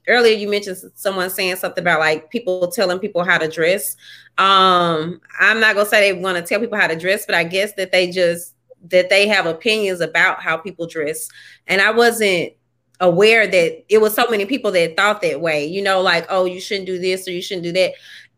earlier 0.08 0.34
you 0.34 0.48
mentioned 0.48 0.78
someone 0.94 1.28
saying 1.28 1.56
something 1.56 1.82
about 1.82 2.00
like 2.00 2.30
people 2.30 2.68
telling 2.68 2.98
people 2.98 3.22
how 3.22 3.36
to 3.36 3.48
dress. 3.48 3.96
Um, 4.38 5.20
I'm 5.38 5.60
not 5.60 5.74
gonna 5.74 5.86
say 5.86 6.10
they 6.10 6.18
want 6.18 6.38
to 6.38 6.42
tell 6.42 6.58
people 6.58 6.78
how 6.78 6.86
to 6.86 6.98
dress, 6.98 7.26
but 7.26 7.34
I 7.34 7.44
guess 7.44 7.74
that 7.74 7.92
they 7.92 8.10
just 8.10 8.54
that 8.88 9.10
they 9.10 9.28
have 9.28 9.44
opinions 9.44 10.00
about 10.00 10.40
how 10.40 10.56
people 10.56 10.86
dress. 10.86 11.28
And 11.66 11.82
I 11.82 11.90
wasn't 11.90 12.54
aware 13.00 13.46
that 13.46 13.84
it 13.88 14.00
was 14.00 14.14
so 14.14 14.26
many 14.30 14.46
people 14.46 14.70
that 14.70 14.96
thought 14.96 15.20
that 15.20 15.42
way, 15.42 15.66
you 15.66 15.82
know, 15.82 16.00
like, 16.00 16.24
oh, 16.30 16.46
you 16.46 16.60
shouldn't 16.60 16.86
do 16.86 16.98
this 16.98 17.28
or 17.28 17.32
you 17.32 17.42
shouldn't 17.42 17.64
do 17.64 17.72
that 17.72 17.92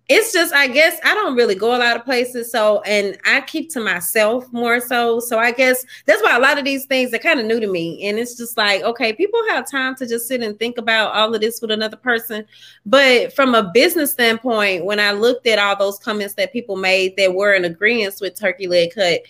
it's 0.09 0.33
just 0.33 0.55
i 0.55 0.69
guess 0.69 1.01
i 1.05 1.15
don't 1.15 1.35
really 1.35 1.55
go 1.55 1.77
a 1.77 1.79
lot 1.79 1.97
of 1.97 2.05
places 2.05 2.51
so 2.51 2.81
and 2.83 3.19
i 3.25 3.41
keep 3.41 3.71
to 3.71 3.81
myself 3.81 4.47
more 4.53 4.81
so. 4.81 5.19
So 5.19 5.39
i 5.39 5.51
guess 5.51 5.85
that's 6.05 6.23
why 6.23 6.37
a 6.37 6.41
lot 6.41 6.59
of 6.59 6.65
these 6.65 6.85
things 6.85 7.13
are 7.13 7.19
kind 7.19 7.41
of 7.41 7.47
new 7.47 7.59
to 7.59 7.67
me 7.67 8.07
and 8.07 8.19
it's 8.19 8.37
just 8.37 8.57
like 8.57 8.83
okay 8.83 9.13
people 9.13 9.41
have 9.49 9.69
time 9.69 9.97
to 9.97 10.07
just 10.07 10.29
sit 10.29 10.43
and 10.43 10.59
think 10.59 10.79
about 10.79 11.13
all 11.13 11.35
of 11.35 11.41
this 11.41 11.61
with 11.61 11.71
another 11.71 11.97
person. 11.97 12.45
But 12.85 13.35
from 13.35 13.55
a 13.55 13.71
business 13.75 14.13
standpoint 14.13 14.85
when 14.85 15.01
i 15.01 15.11
looked 15.11 15.47
at 15.47 15.59
all 15.59 15.77
those 15.77 15.99
comments 15.99 16.35
that 16.35 16.53
people 16.53 16.77
made 16.77 17.17
that 17.17 17.35
were 17.35 17.55
in 17.55 17.65
agreement 17.65 18.15
with 18.21 18.39
Turkey 18.39 18.69
Leg 18.69 18.93
Hut 18.95 19.23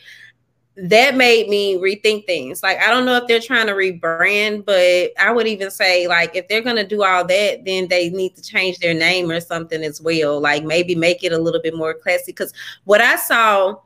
that 0.76 1.16
made 1.16 1.49
me 1.49 1.76
rethink 1.76 2.26
things. 2.26 2.62
Like 2.62 2.78
I 2.78 2.88
don't 2.90 3.06
know 3.06 3.16
if 3.16 3.26
they're 3.26 3.40
trying 3.40 3.66
to 3.66 3.73
rebrand, 3.73 4.66
but 4.66 5.12
I 5.18 5.33
would 5.33 5.47
even 5.47 5.71
say 5.71 6.06
like 6.06 6.37
if 6.37 6.49
they're 6.49 6.62
gonna 6.62 6.87
do 6.87 7.02
all 7.02 7.25
that, 7.25 7.64
then 7.64 7.88
they 7.88 8.11
need 8.11 8.37
to 8.37 8.42
change 8.42 8.78
their 8.78 8.92
name 8.92 9.30
or 9.30 9.40
something 9.40 9.83
as 9.83 10.00
well. 10.00 10.40
Like 10.40 10.64
maybe 10.64 10.95
make 10.95 11.25
it 11.25 11.33
a 11.33 11.38
little 11.38 11.62
bit 11.62 11.75
more 11.75 11.95
classy. 11.95 12.33
Because 12.33 12.52
what 12.85 13.00
I 13.00 13.16
saw 13.16 13.76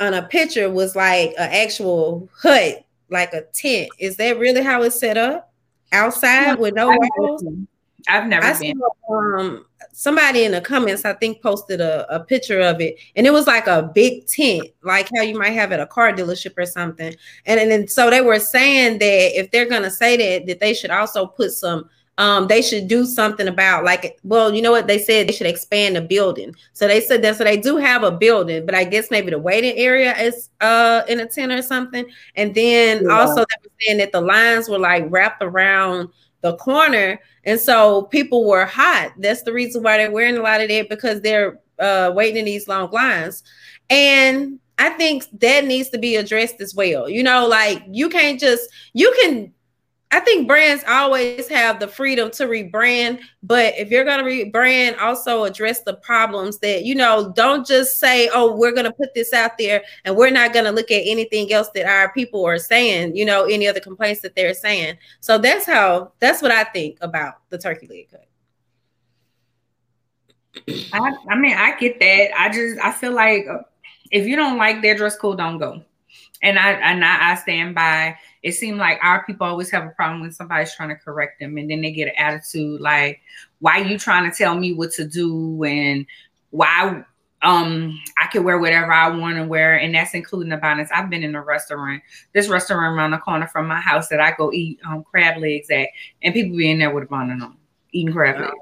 on 0.00 0.14
a 0.14 0.22
picture 0.22 0.68
was 0.68 0.96
like 0.96 1.30
an 1.38 1.50
actual 1.52 2.28
hut, 2.36 2.84
like 3.10 3.32
a 3.32 3.42
tent. 3.52 3.90
Is 4.00 4.16
that 4.16 4.38
really 4.38 4.62
how 4.62 4.82
it's 4.82 4.98
set 4.98 5.16
up 5.16 5.52
outside 5.92 6.58
with 6.58 6.74
no 6.74 6.96
walls? 7.16 7.44
I've 8.08 8.26
never 8.26 8.44
I 8.44 8.58
been. 8.58 8.78
Saw, 9.06 9.14
um, 9.14 9.66
somebody 9.94 10.44
in 10.44 10.52
the 10.52 10.60
comments, 10.60 11.04
I 11.04 11.14
think, 11.14 11.42
posted 11.42 11.80
a, 11.80 12.06
a 12.14 12.20
picture 12.20 12.60
of 12.60 12.80
it, 12.80 12.96
and 13.16 13.26
it 13.26 13.32
was 13.32 13.46
like 13.46 13.66
a 13.66 13.90
big 13.94 14.26
tent, 14.26 14.68
like 14.82 15.08
how 15.16 15.22
you 15.22 15.38
might 15.38 15.50
have 15.50 15.72
at 15.72 15.80
a 15.80 15.86
car 15.86 16.12
dealership 16.12 16.58
or 16.58 16.66
something. 16.66 17.14
And, 17.46 17.60
and 17.60 17.70
then 17.70 17.88
so 17.88 18.10
they 18.10 18.20
were 18.20 18.40
saying 18.40 18.98
that 18.98 19.38
if 19.38 19.50
they're 19.50 19.68
gonna 19.68 19.90
say 19.90 20.16
that, 20.16 20.46
that 20.46 20.60
they 20.60 20.74
should 20.74 20.90
also 20.90 21.26
put 21.26 21.52
some 21.52 21.88
um, 22.18 22.46
they 22.46 22.62
should 22.62 22.86
do 22.86 23.04
something 23.04 23.48
about 23.48 23.84
like 23.84 24.18
well 24.22 24.54
you 24.54 24.62
know 24.62 24.70
what 24.70 24.86
they 24.86 24.98
said 24.98 25.26
they 25.26 25.32
should 25.32 25.48
expand 25.48 25.96
the 25.96 26.00
building 26.00 26.54
so 26.72 26.86
they 26.86 27.00
said 27.00 27.22
that 27.22 27.36
so 27.36 27.44
they 27.44 27.56
do 27.56 27.76
have 27.76 28.04
a 28.04 28.10
building 28.10 28.64
but 28.64 28.74
i 28.74 28.84
guess 28.84 29.10
maybe 29.10 29.30
the 29.30 29.38
waiting 29.38 29.76
area 29.76 30.16
is 30.18 30.50
uh 30.60 31.02
in 31.08 31.20
a 31.20 31.26
tent 31.26 31.50
or 31.50 31.60
something 31.60 32.06
and 32.36 32.54
then 32.54 33.04
yeah. 33.04 33.10
also 33.10 33.36
they 33.36 33.56
were 33.62 33.70
saying 33.80 33.98
that 33.98 34.12
the 34.12 34.20
lines 34.20 34.68
were 34.68 34.78
like 34.78 35.04
wrapped 35.08 35.42
around 35.42 36.08
the 36.44 36.54
corner. 36.56 37.18
And 37.44 37.58
so 37.58 38.02
people 38.02 38.46
were 38.46 38.66
hot. 38.66 39.14
That's 39.16 39.42
the 39.42 39.52
reason 39.52 39.82
why 39.82 39.96
they're 39.96 40.10
wearing 40.10 40.36
a 40.36 40.42
lot 40.42 40.60
of 40.60 40.68
that 40.68 40.90
because 40.90 41.22
they're 41.22 41.58
uh, 41.78 42.12
waiting 42.14 42.36
in 42.36 42.44
these 42.44 42.68
long 42.68 42.90
lines. 42.90 43.42
And 43.88 44.60
I 44.78 44.90
think 44.90 45.24
that 45.40 45.64
needs 45.64 45.88
to 45.88 45.98
be 45.98 46.16
addressed 46.16 46.60
as 46.60 46.74
well. 46.74 47.08
You 47.08 47.22
know, 47.22 47.46
like 47.46 47.82
you 47.88 48.10
can't 48.10 48.38
just, 48.38 48.68
you 48.92 49.10
can 49.22 49.53
I 50.14 50.20
think 50.20 50.46
brands 50.46 50.84
always 50.86 51.48
have 51.48 51.80
the 51.80 51.88
freedom 51.88 52.30
to 52.32 52.44
rebrand, 52.44 53.18
but 53.42 53.74
if 53.76 53.90
you're 53.90 54.04
going 54.04 54.24
to 54.24 54.30
rebrand, 54.30 54.96
also 55.00 55.42
address 55.42 55.80
the 55.80 55.94
problems 55.94 56.58
that, 56.58 56.84
you 56.84 56.94
know, 56.94 57.32
don't 57.34 57.66
just 57.66 57.98
say, 57.98 58.30
oh, 58.32 58.54
we're 58.54 58.70
going 58.70 58.84
to 58.84 58.92
put 58.92 59.12
this 59.12 59.32
out 59.32 59.58
there 59.58 59.82
and 60.04 60.14
we're 60.14 60.30
not 60.30 60.52
going 60.52 60.66
to 60.66 60.70
look 60.70 60.92
at 60.92 61.02
anything 61.04 61.52
else 61.52 61.68
that 61.74 61.86
our 61.86 62.12
people 62.12 62.44
are 62.44 62.60
saying, 62.60 63.16
you 63.16 63.24
know, 63.24 63.46
any 63.46 63.66
other 63.66 63.80
complaints 63.80 64.20
that 64.20 64.36
they're 64.36 64.54
saying. 64.54 64.96
So 65.18 65.36
that's 65.36 65.66
how, 65.66 66.12
that's 66.20 66.40
what 66.40 66.52
I 66.52 66.62
think 66.62 66.96
about 67.00 67.34
the 67.48 67.58
Turkey 67.58 67.88
Leg 67.88 68.08
Hut. 68.12 68.28
I, 70.92 71.12
I 71.28 71.36
mean, 71.36 71.56
I 71.56 71.76
get 71.76 71.98
that. 71.98 72.38
I 72.38 72.50
just, 72.50 72.78
I 72.80 72.92
feel 72.92 73.14
like 73.14 73.46
if 74.12 74.28
you 74.28 74.36
don't 74.36 74.58
like 74.58 74.80
their 74.80 74.96
dress 74.96 75.16
code, 75.16 75.38
don't 75.38 75.58
go. 75.58 75.82
And 76.40 76.56
I, 76.56 76.70
and 76.70 77.04
I, 77.04 77.32
I 77.32 77.34
stand 77.34 77.74
by 77.74 78.16
it 78.44 78.52
seemed 78.52 78.78
like 78.78 78.98
our 79.02 79.24
people 79.24 79.46
always 79.46 79.70
have 79.70 79.86
a 79.86 79.90
problem 79.90 80.20
when 80.20 80.30
somebody's 80.30 80.74
trying 80.74 80.90
to 80.90 80.96
correct 80.96 81.40
them 81.40 81.56
and 81.56 81.70
then 81.70 81.80
they 81.80 81.90
get 81.90 82.08
an 82.08 82.14
attitude 82.18 82.80
like 82.80 83.20
why 83.58 83.78
you 83.78 83.98
trying 83.98 84.30
to 84.30 84.36
tell 84.36 84.54
me 84.54 84.74
what 84.74 84.92
to 84.92 85.08
do 85.08 85.64
and 85.64 86.06
why 86.50 87.02
um 87.42 87.98
I 88.20 88.26
can 88.26 88.44
wear 88.44 88.58
whatever 88.58 88.92
I 88.92 89.08
want 89.08 89.36
to 89.36 89.44
wear, 89.44 89.76
and 89.76 89.94
that's 89.94 90.14
including 90.14 90.48
the 90.48 90.56
bonnets. 90.56 90.90
I've 90.92 91.10
been 91.10 91.22
in 91.22 91.34
a 91.34 91.42
restaurant, 91.42 92.02
this 92.32 92.48
restaurant 92.48 92.96
around 92.96 93.10
the 93.10 93.18
corner 93.18 93.46
from 93.46 93.66
my 93.66 93.80
house 93.80 94.08
that 94.08 94.20
I 94.20 94.32
go 94.32 94.50
eat 94.50 94.80
um, 94.86 95.04
crab 95.04 95.40
legs 95.40 95.70
at, 95.70 95.88
and 96.22 96.32
people 96.32 96.56
be 96.56 96.70
in 96.70 96.78
there 96.78 96.92
with 96.92 97.04
a 97.04 97.06
bonnet 97.06 97.42
on, 97.42 97.56
eating 97.92 98.14
crab 98.14 98.40
legs. 98.40 98.52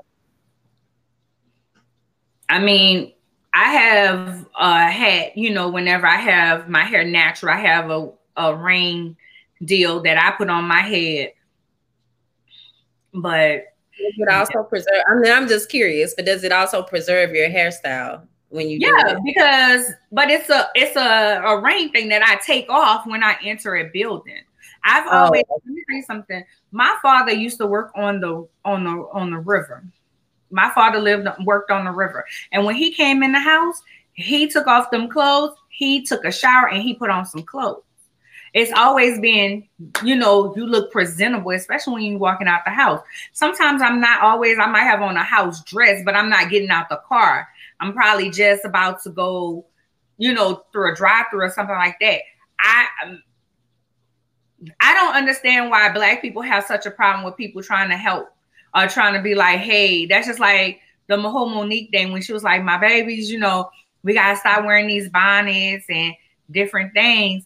I 2.49 2.59
mean, 2.59 3.12
I 3.55 3.65
have 3.73 4.47
uh 4.57 4.89
had, 4.89 5.33
you 5.37 5.51
know, 5.51 5.69
whenever 5.69 6.07
I 6.07 6.17
have 6.17 6.69
my 6.69 6.85
hair 6.85 7.05
natural, 7.05 7.55
I 7.55 7.61
have 7.61 7.89
a, 7.89 8.11
a 8.37 8.57
ring 8.57 9.17
deal 9.64 10.02
that 10.02 10.19
I 10.19 10.37
put 10.37 10.50
on 10.50 10.64
my 10.64 10.81
head. 10.81 11.33
But 13.14 13.64
does 13.99 14.14
it 14.16 14.28
also 14.28 14.62
preserve? 14.64 15.02
I 15.11 15.14
mean, 15.16 15.33
I'm 15.33 15.49
just 15.49 15.69
curious, 15.69 16.14
but 16.14 16.25
does 16.25 16.45
it 16.45 16.52
also 16.52 16.83
preserve 16.83 17.33
your 17.33 17.49
hairstyle 17.49 18.26
when 18.49 18.69
you? 18.69 18.78
Yeah, 18.81 19.19
because 19.25 19.92
but 20.11 20.31
it's 20.31 20.49
a 20.49 20.69
it's 20.75 20.97
a 20.97 21.42
a 21.45 21.61
rain 21.61 21.92
thing 21.92 22.09
that 22.09 22.23
I 22.23 22.37
take 22.37 22.71
off 22.71 23.07
when 23.07 23.23
I 23.23 23.37
enter 23.42 23.76
a 23.76 23.85
building. 23.85 24.40
I've 24.85 25.07
oh. 25.07 25.11
always 25.11 25.45
let 25.50 25.66
me 25.66 25.85
tell 25.88 25.97
you 25.97 26.02
something. 26.02 26.45
My 26.73 26.97
father 27.02 27.33
used 27.33 27.59
to 27.59 27.66
work 27.66 27.92
on 27.95 28.21
the 28.21 28.49
on 28.64 28.85
the 28.85 29.09
on 29.12 29.31
the 29.31 29.38
river. 29.38 29.85
My 30.50 30.71
father 30.75 30.99
lived 30.99 31.28
worked 31.45 31.71
on 31.71 31.85
the 31.85 31.92
river, 31.92 32.25
and 32.50 32.64
when 32.64 32.76
he 32.76 32.92
came 32.92 33.23
in 33.23 33.33
the 33.33 33.40
house, 33.40 33.83
he 34.14 34.49
took 34.49 34.66
off 34.66 34.90
them 34.90 35.09
clothes, 35.09 35.57
he 35.69 36.02
took 36.02 36.25
a 36.25 36.33
shower, 36.33 36.69
and 36.69 36.83
he 36.83 36.95
put 36.95 37.11
on 37.11 37.25
some 37.25 37.42
clothes. 37.42 37.83
It's 38.54 38.73
always 38.76 39.18
been, 39.21 39.66
you 40.04 40.14
know, 40.14 40.54
you 40.54 40.66
look 40.66 40.92
presentable, 40.92 41.52
especially 41.52 41.94
when 41.94 42.02
you're 42.02 42.18
walking 42.18 42.49
out 42.49 42.64
the 42.66 42.71
house. 42.71 43.00
Sometimes 43.32 43.80
I'm 43.80 44.00
not 44.00 44.23
always, 44.23 44.59
I 44.59 44.66
might 44.66 44.82
have 44.82 45.00
on 45.00 45.16
a 45.16 45.23
house 45.23 45.64
dress, 45.64 46.02
but 46.04 46.14
I'm 46.14 46.28
not 46.28 46.50
getting 46.50 46.71
out 46.71 46.90
the 46.90 47.00
car. 47.09 47.49
I'm 47.80 47.94
probably 47.94 48.30
just 48.30 48.64
about 48.64 49.02
to 49.04 49.11
go, 49.11 49.64
you 50.18 50.35
know, 50.35 50.64
through 50.73 50.92
a 50.92 50.94
drive-through 50.94 51.40
or 51.40 51.50
something 51.50 51.76
like 51.76 51.97
that. 52.00 52.21
I 52.61 52.87
um, 53.04 53.23
I 54.80 54.94
don't 54.94 55.16
understand 55.16 55.71
why 55.71 55.92
black 55.92 56.23
people 56.23 56.42
have 56.42 56.64
such 56.64 56.87
a 56.87 56.90
problem 56.90 57.25
with 57.25 57.37
people 57.37 57.62
trying 57.62 57.88
to 57.88 57.97
help 57.97 58.28
or 58.75 58.87
trying 58.87 59.14
to 59.14 59.23
be 59.23 59.35
like, 59.35 59.59
hey, 59.59 60.06
that's 60.06 60.26
just 60.26 60.38
like 60.38 60.80
the 61.09 61.21
whole 61.21 61.50
Mo'Nique 61.50 61.90
thing 61.90 62.12
when 62.12 62.23
she 62.23 62.32
was 62.32 62.44
like, 62.44 62.62
my 62.62 62.78
babies, 62.78 63.30
you 63.30 63.38
know, 63.38 63.71
we 64.04 64.14
gotta 64.14 64.37
stop 64.37 64.64
wearing 64.64 64.87
these 64.87 65.09
bonnets 65.09 65.87
and 65.88 66.14
different 66.50 66.92
things. 66.94 67.44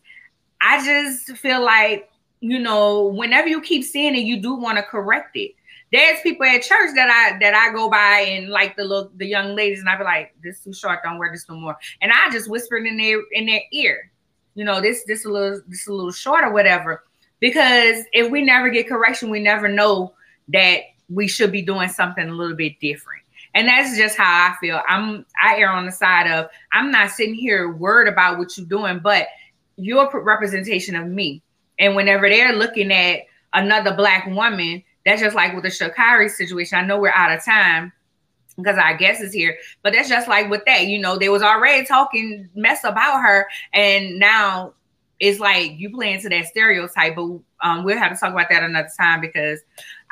I 0.60 0.84
just 0.84 1.36
feel 1.38 1.62
like, 1.62 2.10
you 2.40 2.58
know, 2.58 3.06
whenever 3.06 3.48
you 3.48 3.60
keep 3.60 3.84
seeing 3.84 4.14
it, 4.14 4.20
you 4.20 4.40
do 4.40 4.54
want 4.54 4.78
to 4.78 4.82
correct 4.82 5.36
it. 5.36 5.52
There's 5.92 6.20
people 6.20 6.44
at 6.44 6.62
church 6.62 6.90
that 6.96 7.08
I 7.08 7.38
that 7.38 7.54
I 7.54 7.72
go 7.72 7.88
by 7.88 8.26
and 8.28 8.48
like 8.48 8.76
the 8.76 8.84
look 8.84 9.16
the 9.18 9.26
young 9.26 9.54
ladies, 9.54 9.80
and 9.80 9.88
I 9.88 9.96
be 9.96 10.04
like, 10.04 10.34
this 10.42 10.60
too 10.60 10.72
short, 10.72 11.00
don't 11.04 11.18
wear 11.18 11.30
this 11.30 11.48
no 11.48 11.54
more. 11.54 11.76
And 12.00 12.12
I 12.12 12.30
just 12.30 12.50
whispered 12.50 12.86
in 12.86 12.96
their 12.96 13.22
in 13.32 13.46
their 13.46 13.62
ear, 13.72 14.10
you 14.54 14.64
know, 14.64 14.80
this 14.80 15.04
this 15.06 15.25
a 15.25 15.28
little 15.28 15.60
this 15.68 15.86
a 15.86 15.92
little 15.92 16.12
short 16.12 16.44
or 16.44 16.52
whatever. 16.52 17.04
Because 17.38 18.04
if 18.12 18.30
we 18.30 18.42
never 18.42 18.68
get 18.70 18.88
correction, 18.88 19.30
we 19.30 19.40
never 19.40 19.68
know 19.68 20.14
that 20.48 20.80
we 21.08 21.28
should 21.28 21.52
be 21.52 21.62
doing 21.62 21.88
something 21.88 22.28
a 22.28 22.32
little 22.32 22.56
bit 22.56 22.80
different. 22.80 23.22
And 23.54 23.68
that's 23.68 23.96
just 23.96 24.16
how 24.18 24.50
I 24.50 24.56
feel. 24.60 24.82
I'm 24.88 25.25
I 25.40 25.56
err 25.58 25.70
on 25.70 25.86
the 25.86 25.92
side 25.92 26.30
of 26.30 26.50
I'm 26.72 26.90
not 26.90 27.10
sitting 27.10 27.34
here 27.34 27.70
worried 27.70 28.08
about 28.08 28.38
what 28.38 28.56
you're 28.56 28.66
doing, 28.66 28.98
but 28.98 29.28
you're 29.76 30.11
representation 30.12 30.97
of 30.97 31.06
me. 31.06 31.42
And 31.78 31.95
whenever 31.95 32.28
they're 32.28 32.54
looking 32.54 32.92
at 32.92 33.21
another 33.52 33.95
black 33.95 34.26
woman, 34.26 34.83
that's 35.04 35.23
just 35.23 35.37
like 35.37 35.54
with 35.54 35.62
the 35.62 35.71
Sha'Carri 35.71 36.30
situation. 36.30 36.78
I 36.78 36.83
know 36.83 36.99
we're 36.99 37.12
out 37.12 37.33
of 37.33 37.45
time 37.45 37.92
because 38.56 38.78
our 38.78 38.97
guest 38.97 39.23
is 39.23 39.33
here, 39.33 39.56
but 39.83 39.92
that's 39.92 40.09
just 40.09 40.28
like 40.28 40.50
with 40.50 40.64
that. 40.66 40.87
You 40.87 40.99
know, 40.99 41.16
they 41.16 41.28
was 41.28 41.42
already 41.42 41.87
talking 41.87 42.49
mess 42.54 42.83
about 42.85 43.21
her, 43.21 43.47
and 43.73 44.18
now 44.18 44.73
it's 45.21 45.38
like 45.38 45.73
you 45.78 45.90
play 45.90 46.12
into 46.12 46.28
that 46.28 46.47
stereotype. 46.47 47.14
But 47.14 47.38
um, 47.62 47.85
we'll 47.85 47.99
have 47.99 48.12
to 48.12 48.18
talk 48.18 48.33
about 48.33 48.49
that 48.50 48.62
another 48.62 48.90
time 48.99 49.21
because 49.21 49.61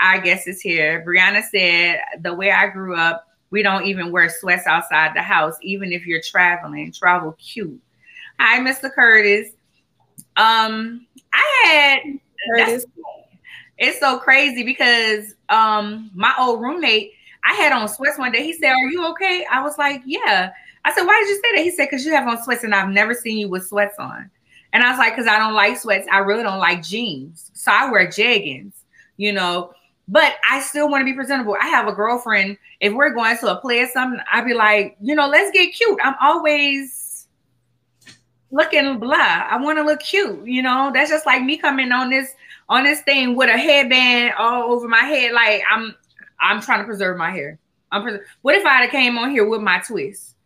our 0.00 0.20
guest 0.20 0.46
is 0.46 0.60
here. 0.60 1.04
Brianna 1.06 1.42
said 1.42 2.00
the 2.22 2.34
way 2.34 2.50
I 2.50 2.68
grew 2.68 2.94
up, 2.96 3.26
we 3.50 3.62
don't 3.62 3.86
even 3.86 4.12
wear 4.12 4.28
sweats 4.28 4.66
outside 4.66 5.12
the 5.14 5.22
house, 5.22 5.56
even 5.62 5.92
if 5.92 6.06
you're 6.06 6.22
traveling. 6.22 6.92
Travel 6.92 7.32
cute. 7.32 7.80
Hi, 8.38 8.60
Mr. 8.60 8.92
Curtis. 8.92 9.50
Um, 10.36 11.06
I 11.32 11.62
had 11.64 12.18
Curtis. 12.56 12.86
It's 13.76 13.98
so 13.98 14.18
crazy 14.18 14.62
because 14.62 15.34
um 15.48 16.10
my 16.14 16.32
old 16.38 16.60
roommate, 16.60 17.12
I 17.44 17.54
had 17.54 17.72
on 17.72 17.88
sweats 17.88 18.18
one 18.18 18.32
day. 18.32 18.44
He 18.44 18.52
said, 18.52 18.70
Are 18.70 18.90
you 18.90 19.06
okay? 19.08 19.44
I 19.50 19.62
was 19.62 19.78
like, 19.78 20.02
Yeah. 20.04 20.50
I 20.84 20.94
said, 20.94 21.04
Why 21.04 21.20
did 21.20 21.28
you 21.28 21.34
say 21.36 21.56
that? 21.56 21.64
He 21.64 21.70
said, 21.70 21.88
Because 21.90 22.04
you 22.04 22.12
have 22.12 22.28
on 22.28 22.42
sweats 22.42 22.64
and 22.64 22.74
I've 22.74 22.90
never 22.90 23.14
seen 23.14 23.38
you 23.38 23.48
with 23.48 23.66
sweats 23.66 23.96
on. 23.98 24.30
And 24.72 24.82
I 24.82 24.90
was 24.90 24.98
like, 24.98 25.14
Because 25.14 25.26
I 25.26 25.38
don't 25.38 25.54
like 25.54 25.76
sweats. 25.76 26.06
I 26.10 26.18
really 26.18 26.42
don't 26.42 26.58
like 26.58 26.82
jeans. 26.82 27.50
So 27.54 27.72
I 27.72 27.90
wear 27.90 28.06
jeggings, 28.06 28.72
you 29.16 29.32
know 29.32 29.74
but 30.08 30.34
I 30.50 30.60
still 30.60 30.88
want 30.90 31.00
to 31.00 31.04
be 31.06 31.14
presentable. 31.14 31.56
I 31.60 31.66
have 31.68 31.88
a 31.88 31.92
girlfriend. 31.92 32.58
If 32.80 32.92
we're 32.92 33.14
going 33.14 33.36
to 33.38 33.52
a 33.52 33.60
play 33.60 33.80
or 33.80 33.88
something, 33.88 34.20
I'd 34.30 34.44
be 34.44 34.54
like, 34.54 34.96
you 35.00 35.14
know, 35.14 35.28
let's 35.28 35.50
get 35.50 35.74
cute. 35.74 35.98
I'm 36.02 36.14
always 36.20 37.03
looking 38.54 38.98
blah. 39.00 39.46
I 39.50 39.58
want 39.60 39.78
to 39.78 39.84
look 39.84 40.00
cute. 40.00 40.46
You 40.46 40.62
know, 40.62 40.90
that's 40.94 41.10
just 41.10 41.26
like 41.26 41.42
me 41.42 41.58
coming 41.58 41.92
on 41.92 42.08
this 42.08 42.34
on 42.68 42.84
this 42.84 43.02
thing 43.02 43.34
with 43.36 43.50
a 43.50 43.58
headband 43.58 44.34
all 44.38 44.72
over 44.72 44.88
my 44.88 45.02
head. 45.02 45.32
Like 45.32 45.62
I'm 45.70 45.94
I'm 46.40 46.60
trying 46.60 46.78
to 46.80 46.84
preserve 46.84 47.18
my 47.18 47.30
hair. 47.30 47.58
I'm 47.92 48.02
pres- 48.02 48.20
what 48.42 48.54
if 48.54 48.64
I 48.64 48.86
came 48.88 49.18
on 49.18 49.30
here 49.30 49.46
with 49.46 49.60
my 49.60 49.80
twist? 49.80 50.36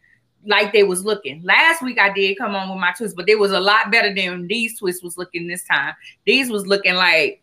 Like 0.47 0.73
they 0.73 0.85
was 0.85 1.05
looking. 1.05 1.43
Last 1.43 1.83
week 1.83 1.99
I 1.99 2.13
did 2.13 2.39
come 2.39 2.55
on 2.55 2.71
with 2.71 2.79
my 2.79 2.93
twist, 2.93 3.15
but 3.15 3.27
they 3.27 3.35
was 3.35 3.53
a 3.53 3.61
lot 3.61 3.93
better 3.93 4.15
than 4.15 4.47
these 4.47 4.79
twists 4.79 5.03
was 5.03 5.19
looking 5.19 5.47
this 5.47 5.65
time. 5.65 5.95
These 6.25 6.51
was 6.51 6.67
looking 6.67 6.95
like 6.95 7.43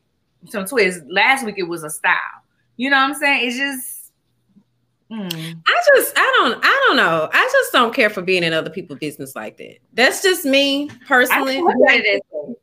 some 0.49 0.65
twists. 0.65 1.01
Last 1.09 1.45
week 1.45 1.55
it 1.57 1.63
was 1.63 1.83
a 1.83 1.89
style. 1.89 2.15
You 2.77 2.89
know 2.89 2.97
what 2.97 3.11
I'm 3.11 3.13
saying? 3.13 3.47
It's 3.47 3.57
just 3.57 3.94
Hmm. 5.09 5.27
I 5.67 5.81
just 5.95 6.13
I 6.17 6.37
don't 6.39 6.59
I 6.63 6.85
don't 6.87 6.97
know. 6.97 7.29
I 7.31 7.49
just 7.51 7.71
don't 7.71 7.93
care 7.93 8.09
for 8.09 8.23
being 8.23 8.43
in 8.43 8.53
other 8.53 8.71
people's 8.71 8.97
business 8.97 9.35
like 9.35 9.55
that. 9.57 9.77
That's 9.93 10.23
just 10.23 10.45
me 10.45 10.89
personally. 11.07 11.61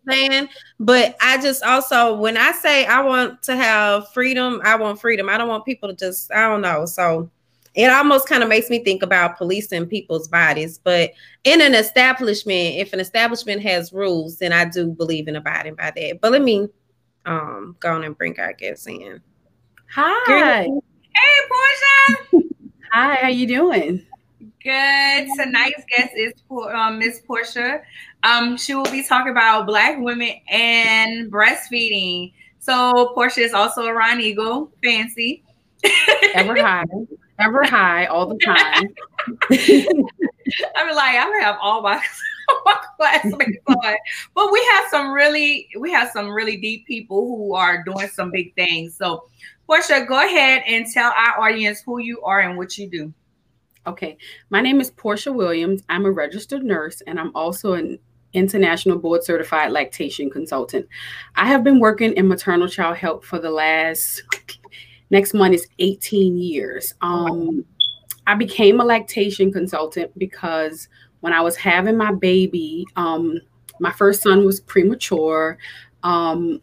Saying, 0.09 0.49
but 0.81 1.17
I 1.21 1.41
just 1.41 1.63
also 1.63 2.17
when 2.17 2.37
I 2.37 2.51
say 2.51 2.85
I 2.85 3.01
want 3.03 3.45
to 3.45 3.55
have 3.55 4.13
freedom, 4.13 4.61
I 4.65 4.75
want 4.75 5.01
freedom. 5.01 5.29
I 5.29 5.39
don't 5.39 5.49
want 5.49 5.65
people 5.65 5.89
to 5.89 5.95
just 5.95 6.33
I 6.33 6.49
don't 6.49 6.63
know. 6.63 6.85
So 6.85 7.31
it 7.75 7.91
almost 7.91 8.29
kind 8.29 8.43
of 8.43 8.49
makes 8.49 8.69
me 8.69 8.83
think 8.83 9.05
about 9.05 9.39
policing 9.39 9.87
people's 9.87 10.27
bodies. 10.27 10.79
But 10.79 11.13
in 11.45 11.61
an 11.61 11.75
establishment, 11.75 12.77
if 12.77 12.93
an 12.93 12.99
establishment 12.99 13.63
has 13.63 13.93
rules, 13.93 14.39
then 14.39 14.53
I 14.53 14.65
do 14.65 14.89
believe 14.89 15.29
in 15.29 15.37
abiding 15.37 15.77
by 15.77 15.93
that. 15.95 16.19
But 16.21 16.33
let 16.33 16.43
me 16.43 16.67
um 17.25 17.77
go 17.79 17.93
on 17.95 18.03
and 18.03 18.19
bring 18.19 18.39
our 18.41 18.53
guests 18.53 18.89
in. 18.89 19.21
Hi. 19.95 20.67
Hey, 21.15 22.33
Portia. 22.33 22.49
Hi, 22.93 23.15
how 23.17 23.29
you 23.29 23.47
doing? 23.47 24.07
Good. 24.63 25.29
Tonight's 25.37 25.85
guest 25.89 26.13
is 26.17 26.33
um, 26.51 26.99
Miss 26.99 27.21
Portia. 27.21 27.83
Um, 28.23 28.57
she 28.57 28.75
will 28.75 28.85
be 28.85 29.03
talking 29.03 29.33
about 29.33 29.67
Black 29.67 29.99
women 29.99 30.33
and 30.49 31.31
breastfeeding. 31.31 32.33
So 32.61 33.11
Portia 33.15 33.41
is 33.41 33.55
also 33.55 33.87
a 33.87 33.93
Ron 33.93 34.21
Eagle 34.21 34.71
fancy. 34.83 35.43
Ever 36.35 36.55
high, 36.61 36.85
ever 37.41 37.65
high, 37.65 38.07
all 38.07 38.27
the 38.27 38.39
time. 38.39 38.95
I'm 40.77 40.95
like 40.95 41.17
I 41.17 41.39
have 41.41 41.57
all 41.61 41.83
my, 41.83 42.01
but 44.35 44.53
we 44.53 44.69
have 44.73 44.85
some 44.91 45.13
really, 45.13 45.69
we 45.79 45.91
have 45.91 46.11
some 46.11 46.31
really 46.31 46.57
deep 46.57 46.87
people 46.87 47.27
who 47.27 47.55
are 47.55 47.85
doing 47.85 48.09
some 48.09 48.31
big 48.31 48.55
things. 48.55 48.97
So 48.97 49.25
Portia, 49.67 50.05
go 50.07 50.25
ahead 50.25 50.63
and 50.67 50.87
tell 50.87 51.13
our 51.17 51.41
audience 51.41 51.83
who 51.85 51.99
you 51.99 52.21
are 52.23 52.41
and 52.41 52.57
what 52.57 52.77
you 52.79 52.89
do. 52.89 53.13
Okay, 53.87 54.17
my 54.51 54.61
name 54.61 54.81
is 54.81 54.91
Portia 54.91 55.33
Williams. 55.33 55.83
I'm 55.89 56.05
a 56.05 56.13
registered 56.13 56.63
nurse 56.63 57.03
and 57.07 57.19
I'm 57.19 57.35
also 57.35 57.73
an 57.73 57.99
international 58.33 58.99
board 58.99 59.25
certified 59.25 59.73
lactation 59.73 60.31
consultant. 60.31 60.87
I 61.37 61.47
have 61.47 61.65
been 61.65 61.81
working 61.81 62.13
in 62.15 62.29
maternal 62.29 62.69
child 62.69 62.97
health 62.97 63.25
for 63.25 63.39
the 63.39 63.51
last 63.51 64.23
next 65.11 65.35
month 65.35 65.55
is 65.55 65.69
18 65.79 66.39
years. 66.39 66.95
Um, 67.03 67.65
I 68.27 68.35
became 68.35 68.81
a 68.81 68.85
lactation 68.85 69.53
consultant 69.53 70.17
because 70.19 70.89
when 71.23 71.33
I 71.33 71.41
was 71.41 71.57
having 71.57 71.97
my 71.97 72.13
baby, 72.13 72.85
um, 72.97 73.41
my 73.79 73.93
first 73.93 74.23
son 74.23 74.45
was 74.45 74.61
premature. 74.61 75.57
Um, 76.03 76.61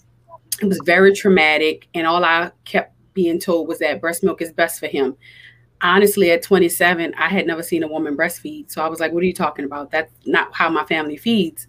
it 0.61 0.65
was 0.65 0.79
very 0.85 1.13
traumatic, 1.13 1.87
and 1.93 2.05
all 2.05 2.23
I 2.23 2.51
kept 2.65 2.93
being 3.13 3.39
told 3.39 3.69
was 3.69 3.79
that 3.79 4.01
breast 4.01 4.21
milk 4.21 4.41
is 4.41 4.51
best 4.51 4.79
for 4.79 4.87
him. 4.87 5.15
Honestly, 5.81 6.31
at 6.31 6.43
27, 6.43 7.13
I 7.17 7.29
had 7.29 7.47
never 7.47 7.63
seen 7.63 7.83
a 7.83 7.87
woman 7.87 8.17
breastfeed. 8.17 8.69
So 8.69 8.83
I 8.83 8.89
was 8.89 8.99
like, 8.99 9.13
what 9.13 9.23
are 9.23 9.27
you 9.27 9.33
talking 9.33 9.63
about? 9.63 9.91
That's 9.91 10.13
not 10.25 10.53
how 10.53 10.67
my 10.69 10.83
family 10.85 11.15
feeds. 11.15 11.65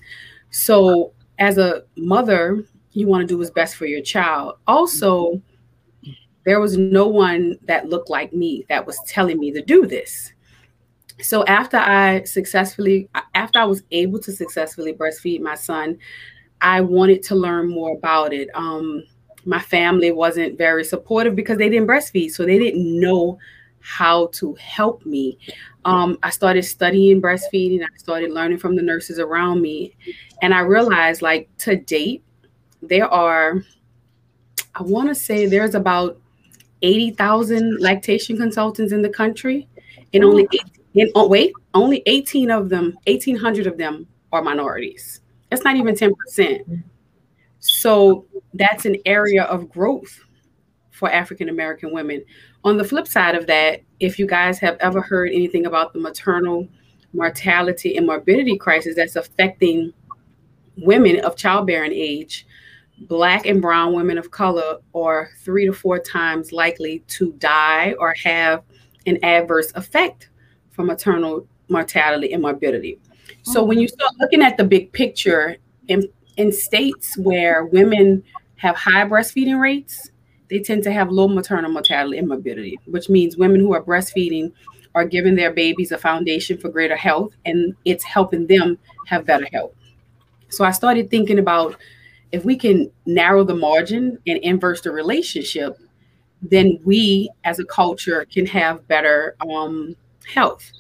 So, 0.51 1.13
as 1.39 1.59
a 1.59 1.85
mother, 1.97 2.65
you 2.91 3.07
want 3.07 3.23
to 3.23 3.27
do 3.27 3.39
what's 3.39 3.51
best 3.51 3.77
for 3.77 3.87
your 3.87 4.03
child. 4.03 4.57
Also, 4.67 5.41
there 6.45 6.59
was 6.59 6.77
no 6.77 7.07
one 7.07 7.57
that 7.63 7.89
looked 7.89 8.11
like 8.11 8.33
me 8.33 8.67
that 8.69 8.85
was 8.85 8.99
telling 9.07 9.39
me 9.39 9.53
to 9.53 9.63
do 9.63 9.87
this. 9.87 10.33
So 11.23 11.45
after 11.45 11.77
I 11.77 12.25
successfully, 12.25 13.09
after 13.35 13.59
I 13.59 13.65
was 13.65 13.83
able 13.91 14.19
to 14.21 14.33
successfully 14.33 14.93
breastfeed 14.93 15.41
my 15.41 15.55
son, 15.55 15.99
I 16.61 16.81
wanted 16.81 17.23
to 17.25 17.35
learn 17.35 17.69
more 17.69 17.97
about 17.97 18.33
it. 18.33 18.49
Um, 18.55 19.05
my 19.45 19.61
family 19.61 20.13
wasn't 20.13 20.59
very 20.59 20.85
supportive 20.85 21.35
because 21.35 21.59
they 21.59 21.69
didn't 21.69 21.89
breastfeed, 21.89 22.31
so 22.31 22.45
they 22.45 22.59
didn't 22.59 23.01
know 23.01 23.39
how 23.81 24.27
to 24.27 24.55
help 24.55 25.07
me. 25.07 25.39
Um, 25.87 26.19
I 26.23 26.29
started 26.29 26.65
studying 26.65 27.23
breastfeeding. 27.23 27.83
I 27.83 27.97
started 27.97 28.31
learning 28.31 28.59
from 28.59 28.77
the 28.77 28.83
nurses 28.83 29.19
around 29.19 29.63
me, 29.63 29.97
and 30.43 30.53
I 30.53 30.61
realized, 30.61 31.23
like 31.23 31.49
to 31.59 31.77
date, 31.77 32.23
there 32.83 33.09
are, 33.09 33.63
I 34.75 34.83
want 34.83 35.09
to 35.09 35.15
say, 35.15 35.47
there's 35.47 35.75
about 35.75 36.19
eighty 36.83 37.11
thousand 37.11 37.81
lactation 37.81 38.37
consultants 38.37 38.93
in 38.93 39.01
the 39.01 39.09
country, 39.09 39.67
and 40.13 40.25
only 40.25 40.47
18, 40.95 41.07
in, 41.07 41.13
oh, 41.15 41.29
wait, 41.29 41.53
only 41.75 42.03
eighteen 42.07 42.51
of 42.51 42.69
them, 42.69 42.97
eighteen 43.07 43.37
hundred 43.37 43.67
of 43.67 43.79
them 43.79 44.07
are 44.33 44.43
minorities. 44.43 45.21
That's 45.51 45.65
not 45.65 45.77
even 45.77 45.95
10%. 45.95 46.83
So 47.59 48.25
that's 48.55 48.87
an 48.87 48.97
area 49.05 49.45
of 49.45 49.69
growth 49.69 50.21
for 50.91 51.11
African 51.11 51.49
American 51.49 51.93
women. 51.93 52.25
On 52.65 52.77
the 52.77 52.85
flip 52.85 53.09
side 53.09 53.35
of 53.35 53.47
that, 53.49 53.81
if 54.01 54.19
you 54.19 54.27
guys 54.27 54.59
have 54.61 54.77
ever 54.81 55.01
heard 55.01 55.31
anything 55.33 55.67
about 55.67 55.93
the 55.93 55.99
maternal 55.99 56.69
mortality 57.13 57.97
and 57.97 58.07
morbidity 58.07 58.57
crisis 58.57 58.95
that's 58.97 59.17
affecting 59.17 59.93
women 60.77 61.21
of 61.21 61.37
childbearing 61.37 61.93
age, 61.93 62.47
Black 63.09 63.47
and 63.47 63.63
brown 63.63 63.95
women 63.95 64.19
of 64.19 64.31
color 64.31 64.77
are 64.95 65.31
three 65.43 65.65
to 65.65 65.73
four 65.73 65.99
times 65.99 66.53
likely 66.53 66.99
to 67.09 67.33
die 67.39 67.95
or 67.99 68.15
have 68.23 68.63
an 69.07 69.19
adverse 69.25 69.73
effect 69.75 70.29
from 70.81 70.87
maternal 70.87 71.47
mortality 71.69 72.33
and 72.33 72.41
morbidity. 72.41 72.99
So 73.43 73.63
when 73.63 73.79
you 73.79 73.87
start 73.87 74.13
looking 74.19 74.41
at 74.41 74.57
the 74.57 74.65
big 74.65 74.93
picture 74.93 75.59
in, 75.89 76.09
in 76.39 76.53
states 76.53 77.19
where 77.19 77.67
women 77.67 78.25
have 78.57 78.77
high 78.77 79.05
breastfeeding 79.05 79.61
rates, 79.61 80.11
they 80.49 80.59
tend 80.59 80.83
to 80.85 80.93
have 80.93 81.11
low 81.11 81.29
maternal 81.29 81.71
mortality 81.71 82.17
and 82.17 82.29
morbidity, 82.29 82.79
which 82.87 83.11
means 83.11 83.37
women 83.37 83.61
who 83.61 83.75
are 83.75 83.83
breastfeeding 83.83 84.53
are 84.95 85.05
giving 85.05 85.37
their 85.37 85.53
babies 85.53 85.93
a 85.93 85.99
foundation 85.99 86.57
for 86.57 86.71
greater 86.71 86.97
health 86.97 87.35
and 87.45 87.77
it's 87.85 88.03
helping 88.03 88.47
them 88.47 88.79
have 89.07 89.27
better 89.27 89.47
health. 89.53 89.73
So 90.49 90.65
I 90.65 90.71
started 90.71 91.11
thinking 91.11 91.39
about 91.39 91.77
if 92.33 92.47
we 92.47 92.57
can 92.57 92.91
narrow 93.05 93.45
the 93.45 93.55
margin 93.55 94.19
and 94.27 94.39
inverse 94.39 94.81
the 94.81 94.93
relationship, 94.93 95.79
then 96.41 96.81
we 96.85 97.29
as 97.45 97.59
a 97.59 97.67
culture 97.67 98.25
can 98.33 98.47
have 98.47 98.89
better 98.89 99.37
um, 99.47 99.95
health. 100.27 100.73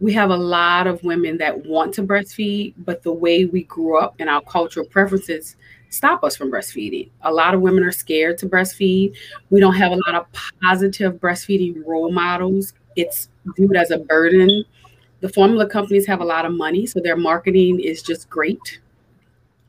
We 0.00 0.12
have 0.14 0.30
a 0.30 0.36
lot 0.36 0.86
of 0.86 1.02
women 1.04 1.36
that 1.38 1.66
want 1.66 1.92
to 1.94 2.02
breastfeed, 2.02 2.74
but 2.78 3.02
the 3.02 3.12
way 3.12 3.44
we 3.44 3.64
grew 3.64 3.98
up 3.98 4.14
and 4.18 4.30
our 4.30 4.40
cultural 4.42 4.86
preferences 4.86 5.56
stop 5.90 6.24
us 6.24 6.36
from 6.36 6.50
breastfeeding. 6.50 7.10
A 7.22 7.32
lot 7.32 7.52
of 7.52 7.60
women 7.60 7.84
are 7.84 7.92
scared 7.92 8.38
to 8.38 8.48
breastfeed. 8.48 9.14
We 9.50 9.60
don't 9.60 9.74
have 9.74 9.92
a 9.92 9.96
lot 10.06 10.14
of 10.14 10.26
positive 10.62 11.14
breastfeeding 11.14 11.84
role 11.84 12.10
models. 12.10 12.72
It's 12.96 13.28
viewed 13.56 13.76
as 13.76 13.90
a 13.90 13.98
burden. 13.98 14.64
The 15.20 15.28
formula 15.28 15.68
companies 15.68 16.06
have 16.06 16.20
a 16.20 16.24
lot 16.24 16.46
of 16.46 16.52
money, 16.52 16.86
so 16.86 17.00
their 17.00 17.16
marketing 17.16 17.80
is 17.80 18.02
just 18.02 18.30
great. 18.30 18.80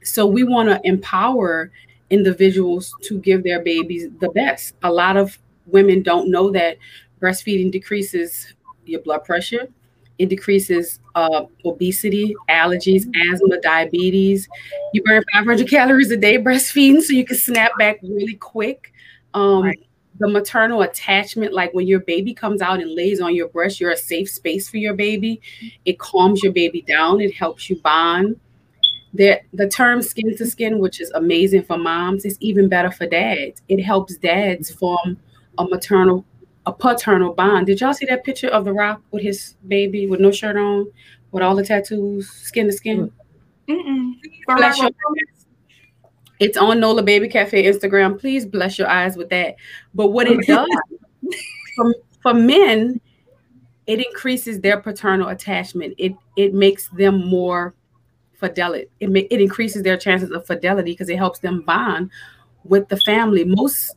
So 0.04 0.26
we 0.26 0.43
want 0.43 0.69
to 0.69 0.80
empower 0.88 1.71
individuals 2.10 2.95
to 3.04 3.19
give 3.19 3.43
their 3.43 3.62
babies 3.62 4.08
the 4.19 4.30
best. 4.30 4.76
A 4.84 4.91
lot 4.91 5.17
of 5.17 5.38
women 5.65 6.04
don't 6.04 6.32
know 6.32 6.52
that 6.52 6.78
breastfeeding 7.21 7.71
decreases 7.71 8.54
your 8.86 9.02
blood 9.02 9.24
pressure, 9.24 9.67
it 10.22 10.30
decreases 10.30 11.00
uh, 11.15 11.46
obesity, 11.65 12.36
allergies, 12.48 13.08
asthma, 13.32 13.60
diabetes. 13.60 14.48
You 14.94 15.02
burn 15.04 15.24
500 15.34 15.67
calories 15.70 16.12
a 16.12 16.17
day 16.17 16.38
breastfeeding, 16.38 17.02
so 17.02 17.13
you 17.13 17.26
can 17.26 17.38
snap 17.38 17.72
back 17.80 18.00
really 18.04 18.36
quick. 18.36 18.94
Um, 19.34 19.63
right. 19.63 19.80
The 20.20 20.30
maternal 20.30 20.84
attachment, 20.84 21.54
like 21.54 21.74
when 21.74 21.88
your 21.88 22.02
baby 22.02 22.36
comes 22.36 22.62
out 22.62 22.80
and 22.80 22.94
lays 22.94 23.20
on 23.20 23.34
your 23.34 23.48
breast, 23.48 23.80
you're 23.80 23.91
a 23.91 23.98
safe 23.98 24.30
space 24.30 24.70
for 24.70 24.78
your 24.78 24.94
baby. 24.94 25.41
It 25.86 25.98
calms 25.98 26.44
your 26.44 26.54
baby 26.54 26.84
down. 26.84 27.20
It 27.20 27.34
helps 27.34 27.67
you 27.67 27.82
bond. 27.82 28.39
The, 29.15 29.41
the 29.54 29.67
term 29.67 30.04
skin 30.04 30.38
to 30.38 30.46
skin, 30.46 30.78
which 30.78 31.02
is 31.02 31.10
amazing 31.12 31.63
for 31.63 31.78
moms, 31.80 32.26
is 32.26 32.38
even 32.39 32.70
better 32.70 32.91
for 32.91 33.08
dads. 33.08 33.63
It 33.70 33.82
helps 33.82 34.17
dads 34.17 34.70
form 34.70 35.17
a 35.58 35.65
maternal 35.65 36.26
a 36.65 36.74
paternal 36.74 37.34
bond. 37.34 37.67
Did 37.67 37.82
y'all 37.82 37.93
see 37.93 38.06
that 38.06 38.24
picture 38.24 38.47
of 38.50 38.65
The 38.65 38.74
Rock 38.74 39.02
with 39.12 39.24
his 39.24 39.56
baby 39.67 40.08
with 40.08 40.19
no 40.19 40.32
shirt 40.32 40.58
on, 40.58 40.91
with 41.32 41.43
all 41.43 41.56
the 41.56 41.65
tattoos, 41.65 42.30
skin 42.30 42.67
to 42.67 42.74
skin? 42.74 43.12
It's 46.39 46.58
on 46.58 46.80
Nola 46.80 47.04
Baby 47.04 47.28
Cafe 47.28 47.63
Instagram. 47.63 48.19
Please 48.19 48.45
bless 48.45 48.80
your 48.80 48.88
eyes 48.88 49.15
with 49.15 49.30
that. 49.30 49.56
But 49.93 50.08
what 50.08 50.28
it 50.28 50.39
does 50.47 50.67
for, 51.76 51.95
for 52.21 52.34
men, 52.34 53.00
it 53.88 54.06
increases 54.06 54.60
their 54.60 54.80
paternal 54.80 55.30
attachment. 55.30 55.93
It 55.97 56.13
it 56.36 56.54
makes 56.54 56.88
them 56.89 57.28
more 57.28 57.76
fidelity. 58.34 58.88
It 59.00 59.10
ma- 59.12 59.28
it 59.30 59.41
increases 59.41 59.84
their 59.84 59.97
chances 59.97 60.32
of 60.32 60.45
fidelity 60.45 60.91
because 60.91 61.10
it 61.10 61.17
helps 61.17 61.39
them 61.39 61.62
bond 61.62 62.10
with 62.63 62.88
the 62.89 62.97
family. 62.97 63.43
Most 63.43 63.95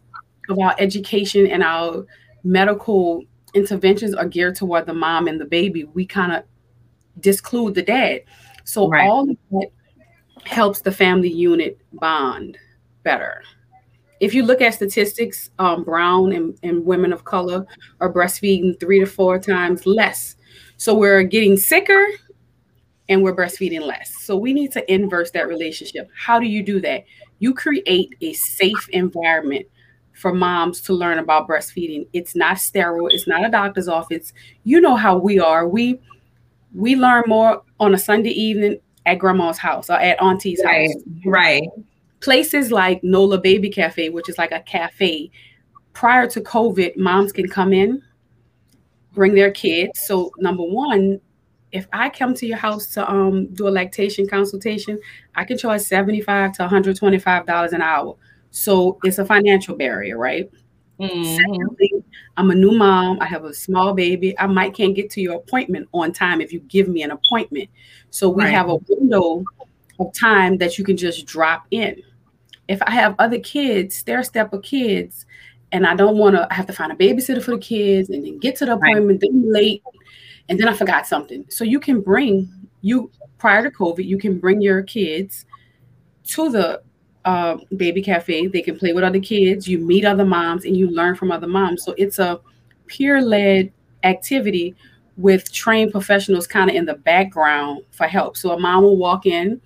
of 0.49 0.59
our 0.59 0.75
education 0.79 1.47
and 1.47 1.63
our 1.63 2.07
medical 2.45 3.25
interventions 3.55 4.15
are 4.15 4.29
geared 4.29 4.57
toward 4.57 4.87
the 4.87 4.95
mom 4.95 5.27
and 5.27 5.41
the 5.41 5.45
baby, 5.45 5.85
we 5.85 6.05
kind 6.05 6.33
of 6.33 6.45
disclude 7.21 7.75
the 7.75 7.83
dad. 7.83 8.23
So 8.65 8.89
right. 8.89 9.09
all 9.09 9.31
of 9.31 9.37
that 9.51 9.69
helps 10.45 10.81
the 10.81 10.93
family 10.93 11.31
unit 11.31 11.81
bond 11.95 12.59
better. 13.03 13.43
If 14.21 14.35
you 14.35 14.45
look 14.45 14.61
at 14.61 14.75
statistics, 14.75 15.51
um, 15.59 15.85
brown 15.85 16.33
and, 16.33 16.59
and 16.63 16.85
women 16.85 17.13
of 17.13 17.25
color 17.25 17.67
are 18.01 18.13
breastfeeding 18.13 18.79
three 18.79 19.01
to 19.01 19.07
four 19.07 19.39
times 19.39 19.87
less. 19.87 20.37
So 20.77 20.95
we're 20.95 21.23
getting 21.23 21.57
sicker 21.57 22.07
and 23.09 23.23
we're 23.23 23.35
breastfeeding 23.35 23.83
less. 23.83 24.15
So 24.25 24.37
we 24.37 24.53
need 24.53 24.73
to 24.73 24.93
inverse 24.93 25.31
that 25.33 25.49
relationship. 25.49 26.09
How 26.17 26.39
do 26.39 26.47
you 26.47 26.63
do 26.63 26.81
that? 26.81 27.05
You 27.39 27.53
create 27.55 28.15
a 28.21 28.33
safe 28.33 28.89
environment 28.91 29.67
for 30.15 30.33
moms 30.33 30.81
to 30.83 30.95
learn 30.95 31.19
about 31.19 31.49
breastfeeding. 31.49 32.07
It's 32.13 32.35
not 32.35 32.59
sterile, 32.59 33.09
it's 33.09 33.27
not 33.27 33.45
a 33.45 33.51
doctor's 33.51 33.89
office. 33.89 34.33
You 34.63 34.81
know 34.81 34.97
how 34.97 35.19
we 35.19 35.39
are. 35.39 35.69
We 35.69 36.01
we 36.75 36.97
learn 36.97 37.25
more 37.27 37.63
on 37.79 37.95
a 37.95 37.99
Sunday 37.99 38.31
evening 38.31 38.81
at 39.07 39.19
grandma's 39.19 39.59
house 39.59 39.91
or 39.91 39.95
at 39.95 40.21
auntie's 40.21 40.63
right, 40.65 40.89
house. 40.89 41.03
Right. 41.25 41.69
Places 42.21 42.73
like 42.73 43.05
Nola 43.05 43.39
Baby 43.39 43.71
Cafe, 43.71 44.09
which 44.09 44.29
is 44.29 44.39
like 44.39 44.51
a 44.51 44.61
cafe. 44.61 45.31
Prior 45.93 46.27
to 46.29 46.41
COVID, 46.41 46.97
moms 46.97 47.33
can 47.33 47.49
come 47.49 47.73
in, 47.73 48.03
bring 49.13 49.35
their 49.35 49.51
kids. 49.51 50.01
So 50.01 50.33
number 50.39 50.65
one, 50.65 51.21
if 51.71 51.87
I 51.93 52.09
come 52.09 52.35
to 52.35 52.47
your 52.47 52.57
house 52.57 52.87
to 52.95 53.09
um, 53.11 53.47
do 53.47 53.69
a 53.69 53.71
lactation 53.71 54.29
consultation, 54.29 54.99
I 55.35 55.45
can 55.45 55.59
charge 55.59 55.83
75 55.83 56.53
to 56.55 56.67
$125 56.67 57.73
an 57.73 57.83
hour. 57.83 58.17
So 58.55 58.99
it's 59.03 59.19
a 59.19 59.25
financial 59.25 59.77
barrier, 59.77 60.17
right? 60.17 60.49
Mm-hmm. 61.01 61.25
Secondly, 61.25 62.05
I'm 62.37 62.53
a 62.53 62.55
new 62.55 62.71
mom. 62.71 63.19
I 63.21 63.27
have 63.27 63.45
a 63.45 63.53
small 63.53 63.95
baby. 63.95 64.39
I 64.39 64.47
might 64.47 64.75
can't 64.75 64.95
get 64.95 65.11
to 65.11 65.21
your 65.21 65.37
appointment 65.37 65.89
on 65.93 66.13
time 66.13 66.41
if 66.41 66.53
you 66.53 66.61
give 66.61 66.87
me 66.87 67.03
an 67.03 67.11
appointment. 67.11 67.69
So 68.11 68.29
we 68.29 68.45
right. 68.45 68.55
have 68.55 68.69
a 68.69 68.77
window 68.89 69.43
of 69.99 70.13
time 70.15 70.57
that 70.59 70.79
you 70.79 70.85
can 70.85 70.97
just 70.97 71.27
drop 71.27 71.67
in. 71.73 72.01
If 72.69 72.81
I 72.83 72.93
have 72.93 73.17
other 73.19 73.41
kids, 73.41 73.97
stair 73.97 74.23
step 74.23 74.53
of 74.53 74.63
kids, 74.63 75.27
and 75.73 75.85
I 75.85 75.97
don't 75.97 76.17
want 76.17 76.37
to 76.37 76.47
I 76.49 76.55
have 76.55 76.67
to 76.67 76.73
find 76.73 76.93
a 76.93 76.95
babysitter 76.95 77.43
for 77.43 77.51
the 77.51 77.59
kids 77.59 78.09
and 78.09 78.25
then 78.25 78.39
get 78.39 78.55
to 78.57 78.67
the 78.67 78.75
appointment, 78.75 79.21
right. 79.21 79.33
then 79.33 79.53
late, 79.53 79.83
and 80.49 80.61
then 80.61 80.69
I 80.69 80.75
forgot 80.75 81.09
something. 81.09 81.45
So 81.49 81.65
you 81.65 81.81
can 81.81 82.01
bring 82.01 82.49
you 82.83 83.11
prior 83.39 83.65
to 83.65 83.71
COVID, 83.71 84.05
you 84.05 84.17
can 84.17 84.39
bring 84.39 84.61
your 84.61 84.85
kids 84.85 85.45
to 86.27 86.51
the 86.51 86.83
uh, 87.25 87.57
baby 87.77 88.03
cafe. 88.03 88.47
They 88.47 88.63
can 88.63 88.79
play 88.79 88.93
with 88.93 89.05
other 89.05 89.21
kids. 89.21 89.67
You 89.67 89.79
meet 89.79 90.05
other 90.05 90.25
moms 90.25 90.65
and 90.65 90.77
you 90.77 90.91
learn 90.91 91.17
from 91.17 91.33
other 91.33 91.47
moms. 91.47 91.83
So 91.85 91.95
it's 91.97 92.19
a 92.19 92.41
peer 92.87 93.23
led 93.23 93.73
activity 94.03 94.75
with 95.17 95.53
trained 95.53 95.93
professionals 95.93 96.47
kind 96.47 96.69
of 96.69 96.77
in 96.77 96.85
the 96.85 96.95
background 96.95 97.83
for 97.93 98.07
help. 98.07 98.37
So 98.37 98.51
a 98.51 98.59
mom 98.59 98.83
will 98.83 98.97
walk 98.97 99.27
in. 99.27 99.61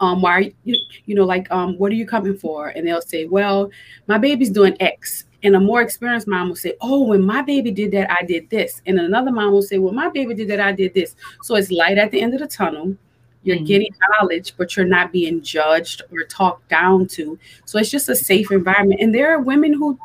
Um, 0.00 0.20
why 0.20 0.32
are 0.32 0.40
you, 0.40 0.76
you 1.06 1.14
know, 1.14 1.24
like, 1.24 1.50
um, 1.50 1.78
what 1.78 1.92
are 1.92 1.94
you 1.94 2.06
coming 2.06 2.36
for? 2.36 2.68
And 2.68 2.86
they'll 2.86 3.00
say, 3.00 3.26
well, 3.26 3.70
my 4.08 4.18
baby's 4.18 4.50
doing 4.50 4.76
X. 4.80 5.26
And 5.44 5.56
a 5.56 5.60
more 5.60 5.80
experienced 5.80 6.28
mom 6.28 6.48
will 6.48 6.56
say, 6.56 6.74
oh, 6.80 7.02
when 7.02 7.22
my 7.22 7.42
baby 7.42 7.70
did 7.70 7.92
that, 7.92 8.10
I 8.10 8.24
did 8.24 8.50
this. 8.50 8.80
And 8.86 8.98
another 8.98 9.32
mom 9.32 9.52
will 9.52 9.62
say, 9.62 9.78
well, 9.78 9.92
my 9.92 10.08
baby 10.08 10.34
did 10.34 10.48
that, 10.48 10.60
I 10.60 10.72
did 10.72 10.94
this. 10.94 11.16
So 11.42 11.56
it's 11.56 11.70
light 11.70 11.98
at 11.98 12.10
the 12.10 12.20
end 12.20 12.34
of 12.34 12.40
the 12.40 12.46
tunnel 12.46 12.96
you're 13.42 13.56
mm-hmm. 13.56 13.64
getting 13.64 13.94
knowledge, 14.20 14.54
but 14.56 14.76
you're 14.76 14.86
not 14.86 15.12
being 15.12 15.42
judged 15.42 16.02
or 16.12 16.22
talked 16.24 16.68
down 16.68 17.06
to. 17.08 17.38
So 17.64 17.78
it's 17.78 17.90
just 17.90 18.08
a 18.08 18.16
safe 18.16 18.50
environment. 18.52 19.00
And 19.00 19.14
there 19.14 19.32
are 19.32 19.40
women 19.40 19.72
who 19.72 19.98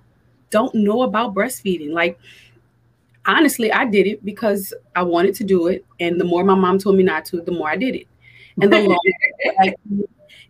don't 0.50 0.74
know 0.74 1.04
about 1.04 1.36
breastfeeding. 1.36 1.92
Like, 1.92 2.20
honestly, 3.26 3.72
I 3.72 3.86
did 3.86 4.08
it 4.08 4.26
because 4.26 4.74
I 4.96 5.04
wanted 5.04 5.36
to 5.36 5.44
do 5.44 5.68
it. 5.68 5.86
And 6.00 6.20
the 6.20 6.26
more 6.26 6.44
my 6.44 6.56
mom 6.56 6.80
told 6.80 6.98
me 6.98 7.04
not 7.04 7.26
to, 7.26 7.42
the 7.42 7.52
more 7.52 7.70
I 7.70 7.76
did 7.76 7.96
it. 7.96 8.08
And 8.60 8.74
the 8.74 8.80
longer, 8.80 8.98
like, 9.60 9.76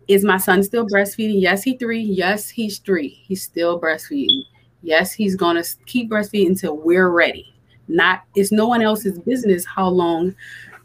is 0.06 0.24
my 0.24 0.38
son 0.38 0.62
still 0.62 0.86
breastfeeding? 0.86 1.40
Yes, 1.40 1.62
he 1.62 1.76
three. 1.76 2.00
Yes, 2.00 2.48
he's 2.48 2.78
three. 2.78 3.20
He's 3.26 3.42
still 3.42 3.78
breastfeeding. 3.78 4.44
Yes, 4.82 5.12
he's 5.12 5.36
gonna 5.36 5.64
keep 5.84 6.10
breastfeeding 6.10 6.46
until 6.46 6.78
we're 6.78 7.10
ready. 7.10 7.54
Not 7.88 8.22
it's 8.34 8.50
no 8.50 8.66
one 8.66 8.80
else's 8.80 9.18
business 9.18 9.66
how 9.66 9.88
long 9.88 10.34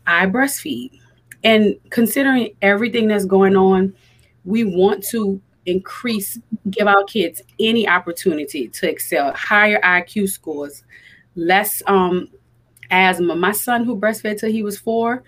I 0.05 0.25
breastfeed. 0.25 0.99
And 1.43 1.75
considering 1.89 2.55
everything 2.61 3.07
that's 3.07 3.25
going 3.25 3.55
on, 3.55 3.93
we 4.45 4.63
want 4.63 5.03
to 5.07 5.41
increase, 5.65 6.39
give 6.69 6.87
our 6.87 7.03
kids 7.05 7.41
any 7.59 7.87
opportunity 7.87 8.67
to 8.67 8.89
excel, 8.89 9.33
higher 9.33 9.79
IQ 9.81 10.29
scores, 10.29 10.83
less 11.35 11.81
um, 11.87 12.29
asthma. 12.91 13.35
My 13.35 13.51
son, 13.51 13.85
who 13.85 13.95
breastfed 13.95 14.39
till 14.39 14.51
he 14.51 14.63
was 14.63 14.77
four, 14.77 15.23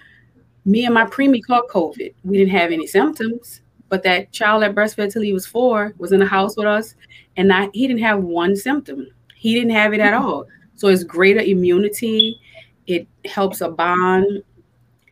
me 0.66 0.86
and 0.86 0.94
my 0.94 1.06
preemie 1.06 1.46
caught 1.46 1.70
COVID. 1.70 2.14
We 2.24 2.38
didn't 2.38 2.52
have 2.52 2.72
any 2.72 2.88
symptoms, 2.88 3.62
but 3.90 4.04
that 4.04 4.32
child 4.32 4.64
that 4.64 4.76
breastfed 4.76 5.14
till 5.14 5.22
he 5.22 5.34
was 5.34 5.46
four 5.46 5.94
was 5.98 6.12
in 6.12 6.20
the 6.20 6.26
house 6.26 6.58
with 6.58 6.66
us, 6.66 6.96
and 7.38 7.48
not, 7.48 7.70
he 7.74 7.88
didn't 7.88 8.02
have 8.02 8.24
one 8.24 8.56
symptom. 8.56 9.08
He 9.36 9.54
didn't 9.54 9.72
have 9.72 9.94
it 9.94 10.00
at 10.00 10.14
all. 10.14 10.48
So 10.76 10.88
it's 10.88 11.04
greater 11.04 11.40
immunity. 11.40 12.40
It 12.88 13.08
helps 13.26 13.62
a 13.62 13.70
bond 13.70 14.44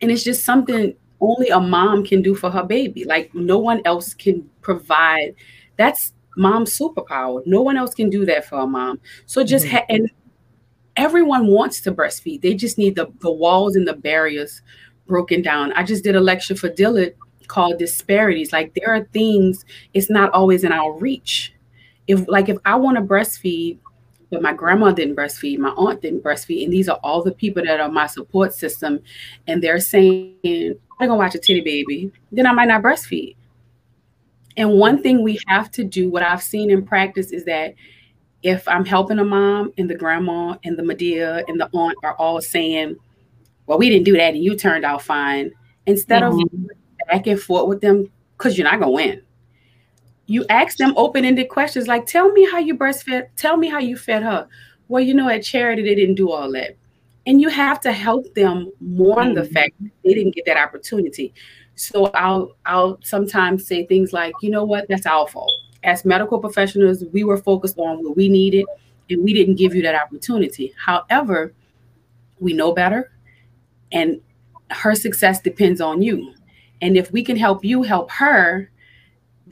And 0.04 0.12
it's 0.12 0.22
just 0.22 0.44
something 0.44 0.94
only 1.18 1.48
a 1.48 1.58
mom 1.58 2.04
can 2.04 2.20
do 2.20 2.34
for 2.34 2.50
her 2.50 2.62
baby. 2.62 3.04
Like 3.04 3.34
no 3.34 3.58
one 3.58 3.80
else 3.86 4.12
can 4.12 4.46
provide. 4.60 5.34
That's 5.78 6.12
mom's 6.36 6.78
superpower. 6.78 7.40
No 7.46 7.62
one 7.62 7.78
else 7.78 7.94
can 7.94 8.10
do 8.10 8.26
that 8.26 8.44
for 8.44 8.60
a 8.60 8.66
mom. 8.66 9.00
So 9.24 9.42
just 9.42 9.64
mm-hmm. 9.64 9.76
ha- 9.76 9.86
and 9.88 10.10
everyone 10.96 11.46
wants 11.46 11.80
to 11.80 11.92
breastfeed. 11.92 12.42
They 12.42 12.52
just 12.52 12.76
need 12.76 12.96
the, 12.96 13.10
the 13.20 13.32
walls 13.32 13.76
and 13.76 13.88
the 13.88 13.94
barriers 13.94 14.60
broken 15.06 15.40
down. 15.40 15.72
I 15.72 15.84
just 15.84 16.04
did 16.04 16.16
a 16.16 16.20
lecture 16.20 16.54
for 16.54 16.68
Dillard 16.68 17.14
called 17.46 17.78
disparities. 17.78 18.52
Like 18.52 18.74
there 18.74 18.94
are 18.94 19.04
things 19.06 19.64
it's 19.94 20.10
not 20.10 20.30
always 20.32 20.64
in 20.64 20.72
our 20.72 20.92
reach. 20.98 21.54
If 22.08 22.28
like 22.28 22.50
if 22.50 22.58
I 22.66 22.74
want 22.74 22.98
to 22.98 23.02
breastfeed, 23.02 23.78
but 24.30 24.42
my 24.42 24.52
grandma 24.52 24.90
didn't 24.90 25.16
breastfeed, 25.16 25.58
my 25.58 25.70
aunt 25.70 26.02
didn't 26.02 26.22
breastfeed, 26.22 26.64
and 26.64 26.72
these 26.72 26.88
are 26.88 26.98
all 27.02 27.22
the 27.22 27.32
people 27.32 27.64
that 27.64 27.80
are 27.80 27.90
my 27.90 28.06
support 28.06 28.52
system, 28.52 29.00
and 29.46 29.62
they're 29.62 29.80
saying 29.80 30.34
I'm 31.00 31.08
gonna 31.08 31.16
watch 31.16 31.34
a 31.34 31.38
titty 31.38 31.60
baby, 31.60 32.12
then 32.32 32.46
I 32.46 32.52
might 32.52 32.68
not 32.68 32.82
breastfeed. 32.82 33.36
And 34.56 34.74
one 34.74 35.02
thing 35.02 35.22
we 35.22 35.38
have 35.48 35.70
to 35.72 35.84
do, 35.84 36.08
what 36.08 36.22
I've 36.22 36.42
seen 36.42 36.70
in 36.70 36.84
practice, 36.84 37.32
is 37.32 37.44
that 37.44 37.74
if 38.42 38.66
I'm 38.68 38.84
helping 38.84 39.18
a 39.18 39.24
mom 39.24 39.72
and 39.78 39.88
the 39.90 39.94
grandma 39.94 40.56
and 40.64 40.78
the 40.78 40.82
Madea 40.82 41.42
and 41.48 41.58
the 41.58 41.68
aunt 41.72 41.96
are 42.04 42.14
all 42.14 42.40
saying, 42.40 42.96
Well, 43.66 43.78
we 43.78 43.88
didn't 43.88 44.04
do 44.04 44.12
that 44.12 44.34
and 44.34 44.44
you 44.44 44.54
turned 44.54 44.84
out 44.84 45.02
fine, 45.02 45.50
instead 45.86 46.22
mm-hmm. 46.22 46.40
of 46.40 47.08
back 47.08 47.26
and 47.26 47.40
forth 47.40 47.68
with 47.68 47.80
them, 47.80 48.10
because 48.36 48.56
you're 48.56 48.70
not 48.70 48.78
gonna 48.78 48.92
win. 48.92 49.22
You 50.26 50.44
ask 50.48 50.76
them 50.78 50.94
open-ended 50.96 51.48
questions 51.48 51.86
like, 51.86 52.06
tell 52.06 52.32
me 52.32 52.48
how 52.50 52.58
you 52.58 52.74
breastfed, 52.74 53.28
tell 53.36 53.56
me 53.56 53.68
how 53.68 53.78
you 53.78 53.96
fed 53.96 54.22
her. 54.22 54.48
Well, 54.88 55.02
you 55.02 55.14
know, 55.14 55.28
at 55.28 55.42
charity, 55.42 55.82
they 55.82 55.94
didn't 55.94 56.14
do 56.14 56.30
all 56.30 56.50
that. 56.52 56.76
And 57.26 57.40
you 57.40 57.48
have 57.48 57.80
to 57.80 57.92
help 57.92 58.34
them 58.34 58.70
mourn 58.80 59.28
mm-hmm. 59.28 59.34
the 59.34 59.44
fact 59.44 59.72
they 60.04 60.14
didn't 60.14 60.34
get 60.34 60.44
that 60.46 60.56
opportunity. 60.56 61.32
So 61.74 62.06
I'll 62.08 62.56
I'll 62.66 62.98
sometimes 63.02 63.66
say 63.66 63.86
things 63.86 64.12
like, 64.12 64.34
you 64.42 64.50
know 64.50 64.64
what, 64.64 64.86
that's 64.88 65.06
our 65.06 65.26
fault 65.26 65.50
as 65.84 66.04
medical 66.04 66.40
professionals, 66.40 67.04
we 67.12 67.24
were 67.24 67.36
focused 67.36 67.78
on 67.78 68.02
what 68.02 68.16
we 68.16 68.28
needed 68.28 68.64
and 69.10 69.22
we 69.22 69.32
didn't 69.32 69.56
give 69.56 69.74
you 69.74 69.82
that 69.82 69.94
opportunity. 69.94 70.74
However, 70.82 71.52
we 72.40 72.52
know 72.52 72.72
better 72.72 73.12
and 73.92 74.20
her 74.70 74.94
success 74.94 75.40
depends 75.40 75.80
on 75.80 76.02
you. 76.02 76.34
And 76.80 76.96
if 76.96 77.12
we 77.12 77.22
can 77.22 77.36
help 77.36 77.64
you 77.64 77.82
help 77.82 78.10
her, 78.12 78.70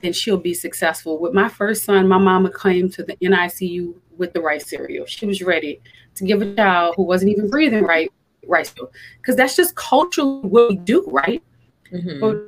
then 0.02 0.12
she'll 0.12 0.36
be 0.36 0.54
successful. 0.54 1.18
With 1.18 1.32
my 1.32 1.48
first 1.48 1.84
son, 1.84 2.08
my 2.08 2.18
mama 2.18 2.50
came 2.52 2.90
to 2.90 3.02
the 3.02 3.16
NICU 3.16 3.94
with 4.16 4.32
the 4.32 4.40
rice 4.40 4.68
cereal. 4.68 5.06
She 5.06 5.26
was 5.26 5.42
ready 5.42 5.80
to 6.16 6.24
give 6.24 6.42
a 6.42 6.54
child 6.54 6.94
who 6.96 7.04
wasn't 7.04 7.32
even 7.32 7.48
breathing 7.48 7.84
right 7.84 8.10
rice 8.46 8.70
cereal 8.70 8.92
because 9.18 9.36
that's 9.36 9.56
just 9.56 9.74
culturally 9.76 10.48
what 10.48 10.68
we 10.68 10.76
do, 10.76 11.04
right? 11.08 11.42
Mm-hmm. 11.92 12.20
But 12.20 12.38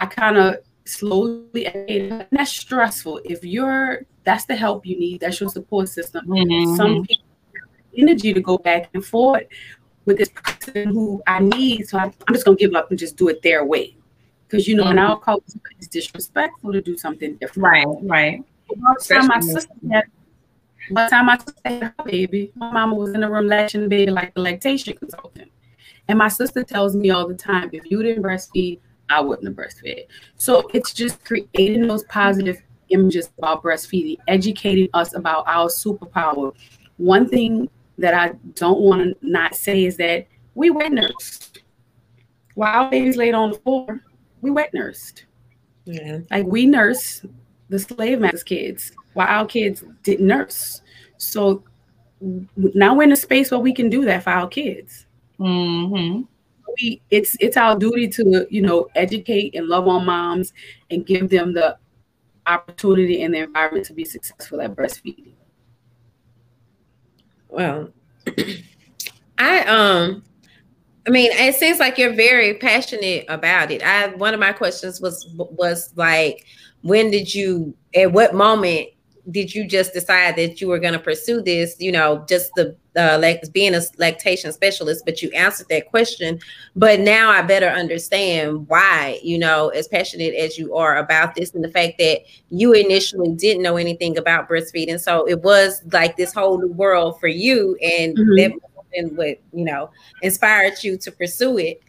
I 0.00 0.06
kind 0.06 0.36
of 0.38 0.56
slowly 0.88 1.66
and 1.66 2.26
that's 2.32 2.50
stressful 2.50 3.20
if 3.24 3.44
you're 3.44 4.06
that's 4.24 4.46
the 4.46 4.56
help 4.56 4.86
you 4.86 4.98
need 4.98 5.20
that's 5.20 5.38
your 5.38 5.50
support 5.50 5.86
system 5.88 6.26
mm-hmm. 6.26 6.74
some 6.76 7.04
people 7.04 7.24
energy 7.96 8.32
to 8.32 8.40
go 8.40 8.56
back 8.56 8.88
and 8.94 9.04
forth 9.04 9.44
with 10.06 10.16
this 10.16 10.30
person 10.30 10.88
who 10.88 11.22
i 11.26 11.40
need 11.40 11.86
so 11.86 11.98
i'm, 11.98 12.12
I'm 12.26 12.34
just 12.34 12.46
going 12.46 12.56
to 12.56 12.64
give 12.64 12.74
up 12.74 12.88
and 12.88 12.98
just 12.98 13.16
do 13.16 13.28
it 13.28 13.42
their 13.42 13.66
way 13.66 13.97
because 14.48 14.66
you 14.66 14.74
know 14.74 14.84
mm-hmm. 14.84 14.92
in 14.92 14.98
our 14.98 15.18
culture 15.20 15.58
it's 15.76 15.88
disrespectful 15.88 16.72
to 16.72 16.80
do 16.80 16.96
something 16.96 17.36
different 17.36 17.62
right 17.62 17.86
right 18.02 18.44
one 18.68 18.96
time 18.96 19.26
my 19.26 19.40
sister 19.40 19.74
had 19.90 20.04
one 20.90 21.10
time 21.10 21.26
my 21.26 21.36
sister 21.36 21.60
had 21.64 21.82
her 21.82 22.04
baby 22.04 22.50
my 22.54 22.70
mama 22.72 22.94
was 22.94 23.10
in 23.14 23.20
the 23.20 23.30
room 23.30 23.46
latching 23.46 23.82
the 23.82 23.88
baby 23.88 24.10
like 24.10 24.32
a 24.36 24.40
lactation 24.40 24.96
consultant 24.96 25.50
and 26.08 26.18
my 26.18 26.28
sister 26.28 26.62
tells 26.62 26.96
me 26.96 27.10
all 27.10 27.26
the 27.28 27.34
time 27.34 27.68
if 27.72 27.90
you 27.90 28.02
didn't 28.02 28.22
breastfeed 28.22 28.78
I 29.10 29.20
wouldn't 29.20 29.46
have 29.48 29.56
breastfed. 29.56 30.06
So 30.36 30.68
it's 30.74 30.92
just 30.92 31.24
creating 31.24 31.86
those 31.86 32.04
positive 32.04 32.62
images 32.90 33.30
about 33.38 33.62
breastfeeding, 33.62 34.18
educating 34.28 34.88
us 34.94 35.14
about 35.14 35.44
our 35.46 35.68
superpower. 35.68 36.54
One 36.96 37.28
thing 37.28 37.68
that 37.98 38.14
I 38.14 38.34
don't 38.54 38.80
want 38.80 39.02
to 39.02 39.16
not 39.22 39.54
say 39.54 39.84
is 39.84 39.96
that 39.96 40.26
we 40.54 40.70
wet 40.70 40.92
nursed. 40.92 41.60
While 42.54 42.84
our 42.84 42.90
babies 42.90 43.16
laid 43.16 43.34
on 43.34 43.52
the 43.52 43.58
floor, 43.58 44.00
we 44.40 44.50
wet 44.50 44.72
nursed. 44.74 45.24
Yeah. 45.84 46.18
Like 46.30 46.46
we 46.46 46.66
nurse 46.66 47.24
the 47.68 47.78
slave 47.78 48.20
masters' 48.20 48.42
kids 48.42 48.92
while 49.14 49.28
our 49.28 49.46
kids 49.46 49.84
didn't 50.02 50.26
nurse. 50.26 50.82
So 51.16 51.62
now 52.20 52.94
we're 52.94 53.04
in 53.04 53.12
a 53.12 53.16
space 53.16 53.50
where 53.50 53.60
we 53.60 53.72
can 53.72 53.88
do 53.90 54.04
that 54.04 54.24
for 54.24 54.30
our 54.30 54.48
kids. 54.48 55.06
Mm-hmm 55.38 56.22
we 56.80 57.00
it's 57.10 57.36
it's 57.40 57.56
our 57.56 57.78
duty 57.78 58.08
to 58.08 58.46
you 58.50 58.62
know 58.62 58.88
educate 58.94 59.54
and 59.54 59.66
love 59.66 59.86
on 59.88 60.04
moms 60.04 60.52
and 60.90 61.06
give 61.06 61.28
them 61.28 61.52
the 61.52 61.76
opportunity 62.46 63.22
and 63.22 63.34
the 63.34 63.38
environment 63.38 63.84
to 63.86 63.92
be 63.92 64.04
successful 64.04 64.60
at 64.60 64.74
breastfeeding. 64.74 65.32
Well, 67.48 67.90
I 69.38 69.60
um 69.64 70.24
I 71.08 71.10
mean, 71.10 71.30
it 71.32 71.54
seems 71.54 71.78
like 71.78 71.96
you're 71.96 72.12
very 72.12 72.52
passionate 72.52 73.24
about 73.30 73.70
it. 73.70 73.82
I 73.82 74.08
one 74.16 74.34
of 74.34 74.40
my 74.40 74.52
questions 74.52 75.00
was 75.00 75.26
was 75.34 75.90
like, 75.96 76.44
when 76.82 77.10
did 77.10 77.34
you, 77.34 77.74
at 77.94 78.12
what 78.12 78.34
moment 78.34 78.88
did 79.30 79.54
you 79.54 79.66
just 79.66 79.94
decide 79.94 80.36
that 80.36 80.60
you 80.60 80.68
were 80.68 80.78
going 80.78 80.92
to 80.92 80.98
pursue 80.98 81.40
this? 81.40 81.76
You 81.78 81.92
know, 81.92 82.26
just 82.28 82.52
the 82.56 82.76
uh, 82.94 83.18
like 83.22 83.42
being 83.54 83.74
a 83.74 83.80
lactation 83.96 84.52
specialist, 84.52 85.04
but 85.06 85.22
you 85.22 85.30
answered 85.30 85.68
that 85.70 85.88
question. 85.88 86.40
But 86.76 87.00
now 87.00 87.30
I 87.30 87.40
better 87.40 87.68
understand 87.68 88.68
why, 88.68 89.18
you 89.22 89.38
know, 89.38 89.68
as 89.68 89.88
passionate 89.88 90.34
as 90.34 90.58
you 90.58 90.74
are 90.74 90.98
about 90.98 91.36
this 91.36 91.54
and 91.54 91.64
the 91.64 91.70
fact 91.70 91.96
that 92.00 92.20
you 92.50 92.74
initially 92.74 93.32
didn't 93.34 93.62
know 93.62 93.78
anything 93.78 94.18
about 94.18 94.46
breastfeeding. 94.46 95.00
So 95.00 95.26
it 95.26 95.42
was 95.42 95.82
like 95.90 96.18
this 96.18 96.34
whole 96.34 96.58
new 96.58 96.72
world 96.72 97.18
for 97.18 97.28
you. 97.28 97.76
And 97.76 98.14
mm-hmm. 98.14 98.36
that 98.36 98.52
and 98.94 99.16
what, 99.16 99.40
you 99.52 99.64
know, 99.64 99.90
inspired 100.22 100.82
you 100.82 100.96
to 100.98 101.12
pursue 101.12 101.58
it. 101.58 101.82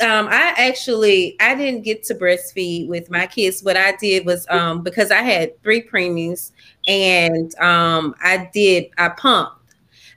Um, 0.00 0.26
I 0.28 0.54
actually 0.56 1.36
I 1.40 1.54
didn't 1.54 1.82
get 1.82 2.02
to 2.04 2.14
breastfeed 2.14 2.88
with 2.88 3.10
my 3.10 3.26
kids. 3.26 3.62
What 3.62 3.76
I 3.76 3.94
did 3.96 4.26
was 4.26 4.46
um, 4.50 4.82
because 4.82 5.10
I 5.10 5.22
had 5.22 5.62
three 5.62 5.82
preemies 5.82 6.52
and 6.88 7.54
um, 7.60 8.14
I 8.20 8.50
did 8.52 8.86
I 8.98 9.10
pumped. 9.10 9.52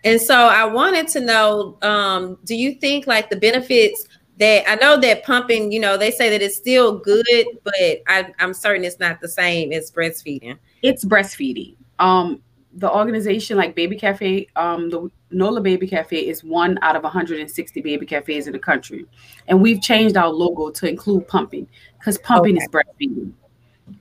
And 0.04 0.19
so 0.19 0.36
I 0.36 0.65
wanted 0.65 1.08
to 1.10 1.19
know, 1.19 1.78
um, 1.82 2.38
do 2.45 2.56
you 2.56 2.75
think 2.75 3.06
like 3.06 3.30
the 3.30 3.36
benefits 3.36 4.08
that 4.39 4.63
I 4.69 4.75
know 4.75 4.97
that 5.02 5.23
pumping, 5.23 5.71
you 5.71 5.80
know, 5.80 5.97
they 5.97 6.12
say 6.12 6.30
that 6.30 6.41
it's 6.41 6.56
still 6.56 6.97
good, 6.97 7.45
but 7.63 7.73
I, 8.08 8.34
I'm 8.39 8.54
certain 8.54 8.86
it's 8.86 8.99
not 8.99 9.19
the 9.19 9.28
same 9.28 9.73
as 9.73 9.91
breastfeeding. 9.91 10.58
It's 10.82 11.04
breastfeeding. 11.04 11.75
Um, 11.99 12.41
the 12.73 12.89
organization 12.89 13.58
like 13.58 13.75
Baby 13.75 13.97
Cafe, 13.97 14.47
um, 14.56 14.89
the 14.89 15.12
NOLA 15.32 15.62
Baby 15.62 15.88
Cafe 15.88 16.18
is 16.18 16.44
one 16.44 16.80
out 16.82 16.96
of 16.96 17.04
160 17.04 17.82
baby 17.82 18.06
cafes 18.06 18.48
in 18.48 18.54
the 18.54 18.60
country. 18.60 19.06
And 19.48 19.62
we've 19.62 19.82
changed 19.82 20.18
our 20.18 20.30
logo 20.30 20.72
to 20.72 20.88
include 20.88 21.28
pumping 21.28 21.68
because 21.98 22.18
pumping 22.20 22.58
okay. 22.58 22.63
is 22.63 22.70
breastfeeding. 22.70 23.32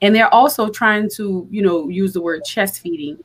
And 0.02 0.14
they're 0.14 0.32
also 0.32 0.68
trying 0.68 1.10
to, 1.16 1.46
you 1.50 1.62
know, 1.62 1.88
use 1.88 2.12
the 2.12 2.20
word 2.20 2.44
chest 2.44 2.80
feeding 2.80 3.18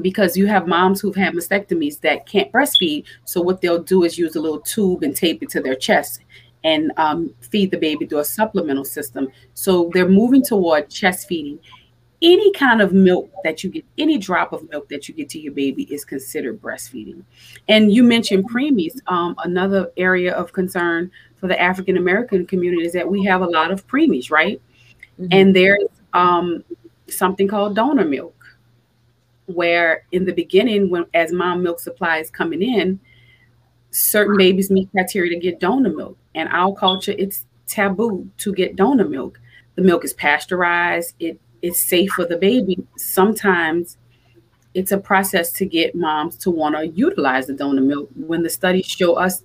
because 0.00 0.36
you 0.36 0.46
have 0.46 0.68
moms 0.68 1.00
who've 1.00 1.14
had 1.14 1.34
mastectomies 1.34 2.00
that 2.00 2.26
can't 2.26 2.50
breastfeed. 2.52 3.04
So 3.24 3.40
what 3.40 3.60
they'll 3.60 3.82
do 3.82 4.04
is 4.04 4.18
use 4.18 4.36
a 4.36 4.40
little 4.40 4.60
tube 4.60 5.02
and 5.02 5.14
tape 5.14 5.42
it 5.42 5.50
to 5.50 5.60
their 5.60 5.74
chest 5.74 6.20
and 6.64 6.92
um, 6.96 7.34
feed 7.40 7.70
the 7.70 7.78
baby 7.78 8.06
through 8.06 8.18
a 8.18 8.24
supplemental 8.24 8.84
system. 8.84 9.28
So 9.54 9.90
they're 9.94 10.08
moving 10.08 10.42
toward 10.44 10.90
chest 10.90 11.28
feeding 11.28 11.58
any 12.20 12.52
kind 12.52 12.80
of 12.80 12.92
milk 12.92 13.30
that 13.44 13.62
you 13.62 13.70
get, 13.70 13.84
any 13.96 14.18
drop 14.18 14.52
of 14.52 14.68
milk 14.70 14.88
that 14.88 15.08
you 15.08 15.14
get 15.14 15.28
to 15.30 15.38
your 15.38 15.52
baby 15.52 15.84
is 15.84 16.04
considered 16.04 16.60
breastfeeding. 16.60 17.22
And 17.68 17.92
you 17.92 18.02
mentioned 18.02 18.50
preemies. 18.50 18.96
Um, 19.06 19.36
another 19.44 19.92
area 19.96 20.34
of 20.34 20.52
concern 20.52 21.10
for 21.36 21.46
the 21.46 21.60
African 21.60 21.96
American 21.96 22.46
community 22.46 22.84
is 22.84 22.92
that 22.92 23.08
we 23.08 23.24
have 23.24 23.42
a 23.42 23.46
lot 23.46 23.70
of 23.70 23.86
preemies, 23.86 24.30
right? 24.30 24.60
Mm-hmm. 25.20 25.32
And 25.32 25.56
there's 25.56 25.88
um, 26.12 26.64
something 27.08 27.46
called 27.46 27.76
donor 27.76 28.04
milk, 28.04 28.34
where 29.46 30.04
in 30.12 30.24
the 30.24 30.32
beginning, 30.32 30.90
when 30.90 31.06
as 31.14 31.32
mom 31.32 31.62
milk 31.62 31.80
supply 31.80 32.18
is 32.18 32.30
coming 32.30 32.62
in, 32.62 32.98
certain 33.90 34.36
babies 34.36 34.70
meet 34.70 34.90
criteria 34.90 35.34
to 35.34 35.40
get 35.40 35.60
donor 35.60 35.90
milk. 35.90 36.18
And 36.34 36.48
our 36.50 36.74
culture, 36.74 37.14
it's 37.16 37.46
taboo 37.68 38.28
to 38.38 38.52
get 38.52 38.76
donor 38.76 39.08
milk. 39.08 39.40
The 39.76 39.82
milk 39.82 40.04
is 40.04 40.12
pasteurized. 40.12 41.14
It 41.20 41.40
it's 41.62 41.80
safe 41.80 42.10
for 42.10 42.24
the 42.24 42.36
baby, 42.36 42.78
sometimes 42.96 43.96
it's 44.74 44.92
a 44.92 44.98
process 44.98 45.50
to 45.52 45.66
get 45.66 45.94
moms 45.94 46.36
to 46.38 46.50
want 46.50 46.76
to 46.76 46.86
utilize 46.88 47.46
the 47.46 47.54
donor 47.54 47.82
milk. 47.82 48.08
When 48.14 48.42
the 48.42 48.50
studies 48.50 48.86
show 48.86 49.14
us 49.14 49.42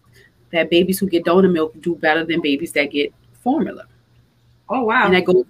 that 0.51 0.69
babies 0.69 0.99
who 0.99 1.07
get 1.07 1.25
donor 1.25 1.49
milk 1.49 1.73
do 1.81 1.95
better 1.95 2.23
than 2.23 2.41
babies 2.41 2.71
that 2.73 2.91
get 2.91 3.13
formula. 3.41 3.85
Oh 4.69 4.83
wow! 4.83 5.05
And 5.05 5.15
that 5.15 5.25
goes 5.25 5.45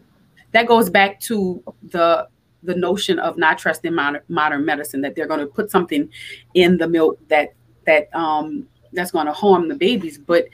that 0.52 0.68
goes 0.68 0.90
back 0.90 1.20
to 1.22 1.62
the 1.90 2.28
the 2.64 2.76
notion 2.76 3.20
of 3.20 3.38
not 3.38 3.58
trusting 3.58 3.94
modern, 3.94 4.22
modern 4.30 4.66
medicine 4.66 5.02
that 5.02 5.16
they're 5.16 5.28
going 5.28 5.42
to 5.42 5.48
put 5.48 5.70
something 5.70 6.10
in 6.54 6.78
the 6.78 6.88
milk 6.88 7.20
that 7.28 7.54
that 7.86 8.14
um 8.16 8.68
that's 8.94 9.12
going 9.12 9.26
to 9.26 9.34
harm 9.34 9.68
the 9.68 9.76
babies, 9.76 10.18
but 10.18 10.48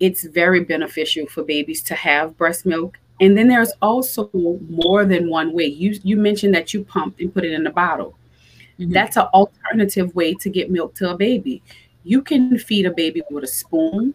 it's 0.00 0.24
very 0.24 0.64
beneficial 0.64 1.26
for 1.26 1.42
babies 1.42 1.80
to 1.82 1.94
have 1.94 2.36
breast 2.36 2.66
milk. 2.66 2.98
And 3.20 3.36
then 3.36 3.48
there's 3.48 3.72
also 3.82 4.30
more 4.68 5.04
than 5.04 5.28
one 5.28 5.52
way. 5.52 5.66
You 5.66 5.98
you 6.02 6.16
mentioned 6.16 6.54
that 6.54 6.72
you 6.72 6.84
pumped 6.84 7.20
and 7.20 7.32
put 7.32 7.44
it 7.44 7.52
in 7.52 7.66
a 7.66 7.72
bottle. 7.72 8.16
Mm-hmm. 8.78 8.92
That's 8.92 9.16
an 9.16 9.26
alternative 9.34 10.14
way 10.14 10.34
to 10.34 10.48
get 10.48 10.70
milk 10.70 10.94
to 10.96 11.10
a 11.10 11.16
baby. 11.16 11.62
You 12.04 12.22
can 12.22 12.58
feed 12.58 12.86
a 12.86 12.92
baby 12.92 13.22
with 13.30 13.44
a 13.44 13.48
spoon. 13.48 14.14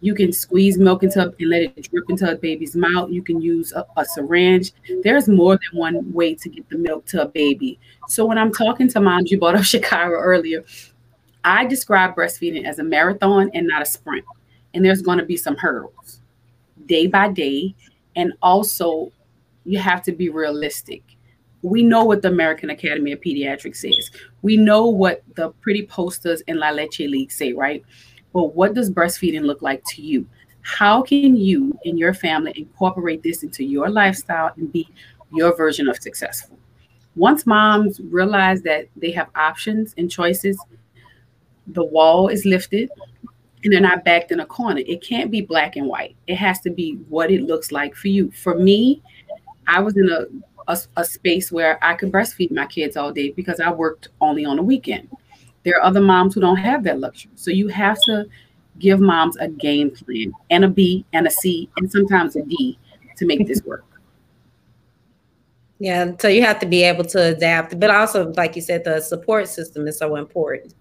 You 0.00 0.14
can 0.14 0.32
squeeze 0.32 0.78
milk 0.78 1.02
into 1.02 1.20
and 1.22 1.50
let 1.50 1.62
it 1.62 1.90
drip 1.90 2.08
into 2.08 2.30
a 2.30 2.36
baby's 2.36 2.76
mouth. 2.76 3.10
You 3.10 3.22
can 3.22 3.40
use 3.40 3.72
a, 3.72 3.84
a 3.96 4.04
syringe. 4.04 4.72
There's 5.02 5.26
more 5.26 5.54
than 5.54 5.78
one 5.78 6.12
way 6.12 6.34
to 6.36 6.48
get 6.48 6.68
the 6.68 6.78
milk 6.78 7.06
to 7.06 7.22
a 7.22 7.26
baby. 7.26 7.80
So 8.06 8.24
when 8.24 8.38
I'm 8.38 8.52
talking 8.52 8.88
to 8.90 9.00
moms, 9.00 9.30
you 9.32 9.40
brought 9.40 9.56
up 9.56 9.62
Sha'Carri 9.72 10.12
earlier. 10.12 10.64
I 11.42 11.64
describe 11.66 12.14
breastfeeding 12.14 12.64
as 12.64 12.78
a 12.78 12.84
marathon 12.84 13.50
and 13.54 13.66
not 13.66 13.82
a 13.82 13.86
sprint. 13.86 14.24
And 14.74 14.84
there's 14.84 15.02
going 15.02 15.18
to 15.18 15.24
be 15.24 15.36
some 15.36 15.56
hurdles 15.56 16.20
day 16.88 17.06
by 17.06 17.28
day. 17.28 17.74
And 18.18 18.32
also, 18.42 19.12
you 19.64 19.78
have 19.78 20.02
to 20.02 20.12
be 20.12 20.28
realistic. 20.28 21.02
We 21.62 21.84
know 21.84 22.04
what 22.04 22.20
the 22.20 22.28
American 22.28 22.70
Academy 22.70 23.12
of 23.12 23.20
Pediatrics 23.20 23.76
says. 23.76 24.10
We 24.42 24.56
know 24.56 24.86
what 24.88 25.22
the 25.36 25.50
pretty 25.60 25.86
posters 25.86 26.40
in 26.42 26.58
La 26.58 26.70
Leche 26.70 26.98
League 26.98 27.30
say, 27.30 27.52
right? 27.52 27.84
But 28.32 28.56
what 28.56 28.74
does 28.74 28.90
breastfeeding 28.90 29.42
look 29.42 29.62
like 29.62 29.84
to 29.90 30.02
you? 30.02 30.26
How 30.62 31.00
can 31.00 31.36
you 31.36 31.78
and 31.84 31.96
your 31.96 32.12
family 32.12 32.52
incorporate 32.56 33.22
this 33.22 33.44
into 33.44 33.64
your 33.64 33.88
lifestyle 33.88 34.50
and 34.56 34.70
be 34.72 34.88
your 35.32 35.56
version 35.56 35.88
of 35.88 35.96
successful? 35.98 36.58
Once 37.14 37.46
moms 37.46 38.00
realize 38.00 38.62
that 38.62 38.88
they 38.96 39.12
have 39.12 39.28
options 39.36 39.94
and 39.96 40.10
choices, 40.10 40.60
the 41.68 41.84
wall 41.84 42.26
is 42.26 42.44
lifted 42.44 42.90
and 43.64 43.72
they're 43.72 43.80
not 43.80 44.04
backed 44.04 44.32
in 44.32 44.40
a 44.40 44.46
corner. 44.46 44.82
It 44.86 45.02
can't 45.02 45.30
be 45.30 45.40
black 45.40 45.76
and 45.76 45.86
white. 45.86 46.16
It 46.26 46.36
has 46.36 46.60
to 46.60 46.70
be 46.70 46.92
what 47.08 47.30
it 47.30 47.42
looks 47.42 47.72
like 47.72 47.94
for 47.94 48.08
you. 48.08 48.30
For 48.30 48.54
me, 48.54 49.02
I 49.66 49.80
was 49.80 49.96
in 49.96 50.10
a, 50.10 50.26
a, 50.68 50.78
a 50.96 51.04
space 51.04 51.50
where 51.50 51.82
I 51.84 51.94
could 51.94 52.12
breastfeed 52.12 52.50
my 52.52 52.66
kids 52.66 52.96
all 52.96 53.12
day 53.12 53.30
because 53.30 53.60
I 53.60 53.70
worked 53.70 54.08
only 54.20 54.44
on 54.44 54.56
the 54.56 54.62
weekend. 54.62 55.08
There 55.64 55.76
are 55.76 55.82
other 55.82 56.00
moms 56.00 56.34
who 56.34 56.40
don't 56.40 56.56
have 56.56 56.84
that 56.84 57.00
luxury. 57.00 57.32
So 57.34 57.50
you 57.50 57.68
have 57.68 57.98
to 58.06 58.26
give 58.78 59.00
moms 59.00 59.36
a 59.38 59.48
game 59.48 59.90
plan 59.90 60.32
and 60.50 60.64
a 60.64 60.68
B 60.68 61.04
and 61.12 61.26
a 61.26 61.30
C 61.30 61.68
and 61.76 61.90
sometimes 61.90 62.36
a 62.36 62.42
D 62.42 62.78
to 63.16 63.26
make 63.26 63.46
this 63.46 63.62
work. 63.64 63.84
Yeah, 65.80 66.12
so 66.18 66.28
you 66.28 66.42
have 66.42 66.58
to 66.60 66.66
be 66.66 66.82
able 66.82 67.04
to 67.04 67.36
adapt, 67.36 67.78
but 67.78 67.90
also, 67.90 68.32
like 68.32 68.56
you 68.56 68.62
said, 68.62 68.82
the 68.84 69.00
support 69.00 69.48
system 69.48 69.86
is 69.86 69.96
so 69.96 70.16
important. 70.16 70.74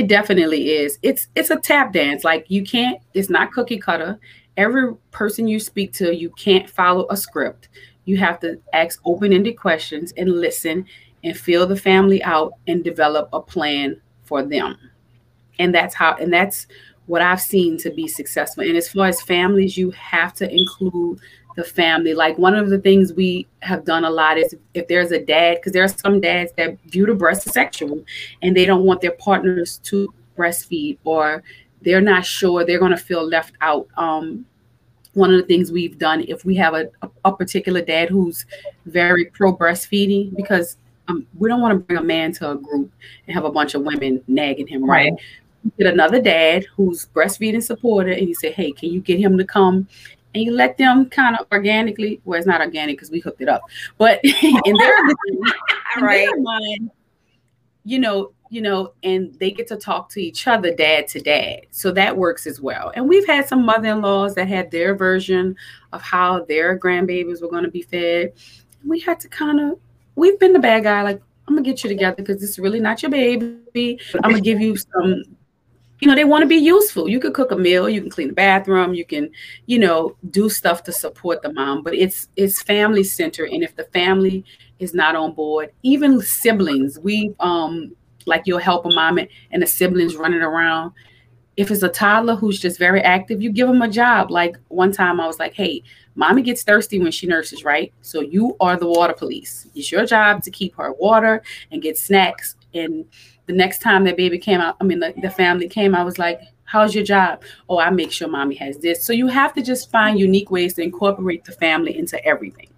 It 0.00 0.08
definitely 0.08 0.70
is. 0.70 0.98
It's 1.02 1.28
it's 1.34 1.50
a 1.50 1.56
tap 1.56 1.92
dance. 1.92 2.24
Like 2.24 2.46
you 2.48 2.64
can't. 2.64 3.02
It's 3.12 3.28
not 3.28 3.52
cookie 3.52 3.76
cutter. 3.76 4.18
Every 4.56 4.94
person 5.10 5.46
you 5.46 5.60
speak 5.60 5.92
to, 5.92 6.16
you 6.16 6.30
can't 6.30 6.70
follow 6.70 7.06
a 7.10 7.18
script. 7.18 7.68
You 8.06 8.16
have 8.16 8.40
to 8.40 8.58
ask 8.72 8.98
open-ended 9.04 9.58
questions 9.58 10.14
and 10.16 10.40
listen 10.40 10.86
and 11.22 11.36
feel 11.36 11.66
the 11.66 11.76
family 11.76 12.22
out 12.22 12.54
and 12.66 12.82
develop 12.82 13.28
a 13.34 13.42
plan 13.42 14.00
for 14.22 14.42
them. 14.42 14.78
And 15.58 15.74
that's 15.74 15.94
how. 15.94 16.14
And 16.14 16.32
that's 16.32 16.66
what 17.04 17.20
I've 17.20 17.42
seen 17.42 17.76
to 17.80 17.90
be 17.90 18.08
successful. 18.08 18.64
And 18.64 18.78
as 18.78 18.88
far 18.88 19.06
as 19.06 19.20
families, 19.20 19.76
you 19.76 19.90
have 19.90 20.32
to 20.36 20.50
include 20.50 21.20
the 21.60 21.68
family. 21.68 22.14
Like 22.14 22.38
one 22.38 22.54
of 22.54 22.70
the 22.70 22.78
things 22.78 23.12
we 23.12 23.46
have 23.60 23.84
done 23.84 24.04
a 24.04 24.10
lot 24.10 24.38
is 24.38 24.56
if 24.74 24.88
there's 24.88 25.12
a 25.12 25.22
dad, 25.24 25.56
because 25.56 25.72
there 25.72 25.84
are 25.84 25.88
some 25.88 26.20
dads 26.20 26.52
that 26.56 26.80
view 26.86 27.06
the 27.06 27.14
breast 27.14 27.46
as 27.46 27.52
sexual 27.52 28.02
and 28.42 28.56
they 28.56 28.64
don't 28.64 28.84
want 28.84 29.00
their 29.00 29.12
partners 29.12 29.78
to 29.84 30.12
breastfeed 30.36 30.98
or 31.04 31.42
they're 31.82 32.00
not 32.00 32.24
sure 32.24 32.64
they're 32.64 32.78
going 32.78 32.90
to 32.90 32.96
feel 32.96 33.26
left 33.26 33.54
out. 33.60 33.86
Um, 33.96 34.46
one 35.14 35.32
of 35.32 35.40
the 35.40 35.46
things 35.46 35.72
we've 35.72 35.98
done 35.98 36.24
if 36.28 36.44
we 36.44 36.54
have 36.54 36.74
a, 36.74 36.88
a 37.24 37.32
particular 37.34 37.82
dad 37.82 38.08
who's 38.08 38.46
very 38.86 39.24
pro 39.26 39.54
breastfeeding 39.54 40.34
because 40.36 40.76
um, 41.08 41.26
we 41.36 41.48
don't 41.48 41.60
want 41.60 41.72
to 41.72 41.84
bring 41.84 41.98
a 41.98 42.02
man 42.02 42.32
to 42.32 42.52
a 42.52 42.54
group 42.54 42.92
and 43.26 43.34
have 43.34 43.44
a 43.44 43.50
bunch 43.50 43.74
of 43.74 43.82
women 43.82 44.22
nagging 44.28 44.68
him 44.68 44.88
right, 44.88 45.12
right. 45.12 45.76
get 45.78 45.92
another 45.92 46.22
dad 46.22 46.64
who's 46.76 47.06
breastfeeding 47.06 47.62
supporter 47.62 48.12
and 48.12 48.28
you 48.28 48.34
say 48.34 48.52
hey 48.52 48.70
can 48.70 48.90
you 48.90 49.00
get 49.00 49.18
him 49.18 49.36
to 49.36 49.44
come 49.44 49.88
and 50.34 50.44
you 50.44 50.52
let 50.52 50.76
them 50.78 51.08
kind 51.08 51.36
of 51.36 51.46
organically 51.52 52.20
well 52.24 52.38
it's 52.38 52.46
not 52.46 52.60
organic 52.60 52.96
because 52.96 53.10
we 53.10 53.20
hooked 53.20 53.40
it 53.40 53.48
up 53.48 53.62
but 53.98 54.20
in 54.24 54.74
their, 54.76 54.98
in 55.28 56.02
right. 56.02 56.26
their 56.26 56.40
mind 56.40 56.90
you 57.84 57.98
know 57.98 58.32
you 58.50 58.60
know 58.60 58.92
and 59.02 59.34
they 59.34 59.50
get 59.50 59.66
to 59.68 59.76
talk 59.76 60.10
to 60.10 60.20
each 60.20 60.46
other 60.46 60.74
dad 60.74 61.06
to 61.08 61.20
dad 61.20 61.60
so 61.70 61.90
that 61.90 62.16
works 62.16 62.46
as 62.46 62.60
well 62.60 62.92
and 62.94 63.08
we've 63.08 63.26
had 63.26 63.48
some 63.48 63.64
mother-in-laws 63.64 64.34
that 64.34 64.48
had 64.48 64.70
their 64.70 64.94
version 64.94 65.56
of 65.92 66.02
how 66.02 66.44
their 66.44 66.78
grandbabies 66.78 67.40
were 67.40 67.48
going 67.48 67.64
to 67.64 67.70
be 67.70 67.82
fed 67.82 68.32
we 68.84 68.98
had 69.00 69.18
to 69.20 69.28
kind 69.28 69.60
of 69.60 69.78
we've 70.16 70.38
been 70.38 70.52
the 70.52 70.58
bad 70.58 70.82
guy 70.82 71.02
like 71.02 71.20
i'm 71.48 71.54
gonna 71.54 71.64
get 71.64 71.82
you 71.82 71.88
together 71.88 72.16
because 72.16 72.40
this 72.40 72.50
is 72.50 72.58
really 72.58 72.80
not 72.80 73.02
your 73.02 73.10
baby 73.10 73.98
i'm 74.22 74.30
gonna 74.30 74.40
give 74.40 74.60
you 74.60 74.76
some 74.76 75.22
you 76.00 76.08
know, 76.08 76.14
they 76.14 76.24
want 76.24 76.42
to 76.42 76.48
be 76.48 76.56
useful. 76.56 77.08
You 77.08 77.20
could 77.20 77.34
cook 77.34 77.50
a 77.50 77.56
meal, 77.56 77.88
you 77.88 78.00
can 78.00 78.10
clean 78.10 78.28
the 78.28 78.34
bathroom, 78.34 78.94
you 78.94 79.04
can, 79.04 79.30
you 79.66 79.78
know, 79.78 80.16
do 80.30 80.48
stuff 80.48 80.82
to 80.84 80.92
support 80.92 81.42
the 81.42 81.52
mom, 81.52 81.82
but 81.82 81.94
it's 81.94 82.28
it's 82.36 82.62
family 82.62 83.04
center. 83.04 83.44
And 83.44 83.62
if 83.62 83.76
the 83.76 83.84
family 83.84 84.44
is 84.78 84.94
not 84.94 85.14
on 85.14 85.34
board, 85.34 85.72
even 85.82 86.20
siblings, 86.20 86.98
we 86.98 87.34
um 87.40 87.94
like 88.26 88.42
you'll 88.46 88.58
help 88.58 88.84
a 88.86 88.90
mom 88.90 89.18
and, 89.18 89.28
and 89.50 89.62
the 89.62 89.66
siblings 89.66 90.16
running 90.16 90.42
around. 90.42 90.92
If 91.56 91.70
it's 91.70 91.82
a 91.82 91.88
toddler 91.88 92.36
who's 92.36 92.58
just 92.58 92.78
very 92.78 93.02
active, 93.02 93.42
you 93.42 93.50
give 93.52 93.68
them 93.68 93.82
a 93.82 93.88
job. 93.88 94.30
Like 94.30 94.56
one 94.68 94.92
time 94.92 95.20
I 95.20 95.26
was 95.26 95.38
like, 95.38 95.52
hey, 95.52 95.82
mommy 96.14 96.42
gets 96.42 96.62
thirsty 96.62 96.98
when 96.98 97.12
she 97.12 97.26
nurses, 97.26 97.64
right? 97.64 97.92
So 98.00 98.20
you 98.20 98.56
are 98.60 98.78
the 98.78 98.86
water 98.86 99.12
police. 99.12 99.66
It's 99.74 99.92
your 99.92 100.06
job 100.06 100.42
to 100.44 100.50
keep 100.50 100.74
her 100.76 100.92
water 100.92 101.42
and 101.70 101.82
get 101.82 101.98
snacks 101.98 102.56
and 102.72 103.04
the 103.50 103.56
next 103.56 103.80
time 103.80 104.04
that 104.04 104.16
baby 104.16 104.38
came 104.38 104.60
out, 104.60 104.76
I 104.80 104.84
mean, 104.84 105.00
the, 105.00 105.12
the 105.20 105.30
family 105.30 105.68
came, 105.68 105.94
I 105.94 106.04
was 106.04 106.18
like, 106.18 106.40
how's 106.64 106.94
your 106.94 107.02
job? 107.02 107.42
Oh, 107.68 107.80
I 107.80 107.90
make 107.90 108.12
sure 108.12 108.28
mommy 108.28 108.54
has 108.56 108.78
this. 108.78 109.04
So 109.04 109.12
you 109.12 109.26
have 109.26 109.52
to 109.54 109.62
just 109.62 109.90
find 109.90 110.20
unique 110.20 110.52
ways 110.52 110.74
to 110.74 110.82
incorporate 110.82 111.44
the 111.44 111.52
family 111.52 111.98
into 111.98 112.24
everything. 112.24 112.68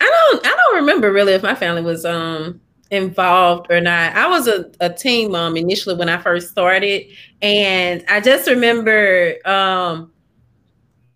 I 0.00 0.04
don't 0.04 0.46
I 0.46 0.56
don't 0.56 0.76
remember 0.76 1.12
really 1.12 1.32
if 1.32 1.42
my 1.42 1.54
family 1.54 1.82
was 1.82 2.04
um 2.04 2.60
involved 2.90 3.66
or 3.70 3.80
not. 3.80 4.14
I 4.14 4.26
was 4.28 4.46
a, 4.46 4.70
a 4.80 4.88
teen 4.88 5.32
mom 5.32 5.56
initially 5.56 5.96
when 5.96 6.08
I 6.08 6.16
first 6.16 6.50
started. 6.50 7.08
And 7.42 8.04
I 8.08 8.20
just 8.20 8.48
remember 8.48 9.34
um, 9.44 10.12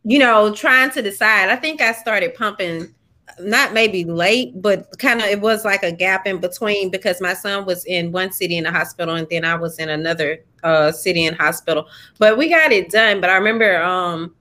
you 0.05 0.19
know, 0.19 0.53
trying 0.53 0.91
to 0.91 1.01
decide. 1.01 1.49
I 1.49 1.57
think 1.57 1.81
I 1.81 1.93
started 1.93 2.35
pumping 2.35 2.93
not 3.41 3.73
maybe 3.73 4.05
late, 4.05 4.61
but 4.61 4.87
kind 4.99 5.21
of 5.21 5.27
it 5.27 5.41
was 5.41 5.65
like 5.65 5.83
a 5.83 5.93
gap 5.93 6.27
in 6.27 6.39
between 6.39 6.91
because 6.91 7.21
my 7.21 7.35
son 7.35 7.65
was 7.67 7.85
in 7.87 8.13
one 8.13 8.33
city 8.33 8.57
in 8.57 8.65
the 8.65 8.71
hospital 8.71 9.15
and 9.15 9.27
then 9.31 9.45
I 9.45 9.55
was 9.55 9.79
in 9.79 9.89
another 9.89 10.39
uh, 10.63 10.93
city 10.93 11.25
in 11.25 11.35
hospital. 11.35 11.87
But 12.19 12.39
we 12.39 12.49
got 12.49 12.73
it 12.73 12.91
done. 12.91 13.21
But 13.21 13.31
I 13.31 13.37
remember 13.37 13.83
um, 13.83 14.35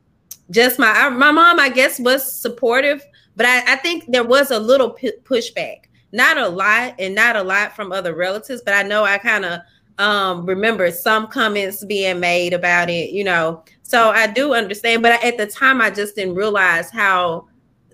just 0.49 0.79
my 0.79 0.91
I, 0.91 1.09
my 1.09 1.31
mom, 1.31 1.59
I 1.59 1.69
guess, 1.69 1.99
was 1.99 2.29
supportive, 2.31 3.03
but 3.35 3.45
I, 3.45 3.73
I 3.73 3.75
think 3.77 4.05
there 4.07 4.23
was 4.23 4.51
a 4.51 4.59
little 4.59 4.91
p- 4.91 5.13
pushback. 5.23 5.85
Not 6.13 6.37
a 6.37 6.49
lot, 6.49 6.95
and 6.99 7.15
not 7.15 7.37
a 7.37 7.43
lot 7.43 7.73
from 7.73 7.93
other 7.93 8.13
relatives, 8.13 8.61
but 8.65 8.73
I 8.73 8.83
know 8.83 9.05
I 9.05 9.17
kind 9.17 9.45
of 9.45 9.61
um, 9.97 10.45
remember 10.45 10.91
some 10.91 11.27
comments 11.27 11.85
being 11.85 12.19
made 12.19 12.53
about 12.53 12.89
it, 12.89 13.11
you 13.11 13.23
know. 13.23 13.63
So 13.83 14.09
I 14.09 14.27
do 14.27 14.53
understand, 14.53 15.03
but 15.03 15.23
at 15.23 15.37
the 15.37 15.47
time, 15.47 15.79
I 15.81 15.89
just 15.89 16.15
didn't 16.15 16.35
realize 16.35 16.89
how 16.89 17.47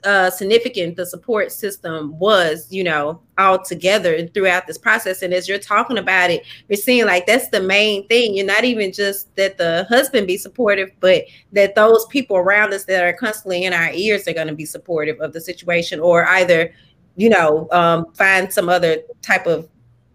uh, 0.08 0.30
significant 0.30 0.96
the 0.96 1.06
support 1.06 1.52
system 1.52 2.18
was, 2.18 2.72
you 2.72 2.82
know, 2.82 3.22
all 3.38 3.62
together 3.62 4.26
throughout 4.30 4.66
this 4.66 4.78
process. 4.78 5.22
And 5.22 5.34
as 5.34 5.50
you're 5.50 5.60
talking 5.60 5.98
about 5.98 6.32
it, 6.32 6.46
you're 6.70 6.78
seeing 6.78 7.06
like 7.06 7.26
that's 7.26 7.50
the 7.50 7.62
main 7.62 8.08
thing. 8.08 8.34
You're 8.34 8.46
not 8.46 8.64
even 8.64 8.94
just 8.94 9.36
that 9.36 9.58
the 9.58 9.86
husband 9.90 10.26
be 10.26 10.38
supportive, 10.38 10.92
but 11.02 11.26
that 11.52 11.76
those 11.76 12.06
people 12.06 12.38
around 12.38 12.74
us 12.74 12.86
that 12.86 13.04
are 13.04 13.12
constantly 13.12 13.66
in 13.66 13.74
our 13.74 13.92
ears 13.92 14.30
are 14.30 14.34
going 14.34 14.48
to 14.48 14.56
be 14.56 14.66
supportive 14.66 15.20
of 15.20 15.34
the 15.34 15.42
situation, 15.42 16.00
or 16.00 16.26
either, 16.28 16.74
you 17.18 17.28
know, 17.28 17.68
um, 17.72 18.06
find 18.14 18.54
some 18.54 18.70
other 18.70 19.00
type 19.22 19.46
of 19.46 19.68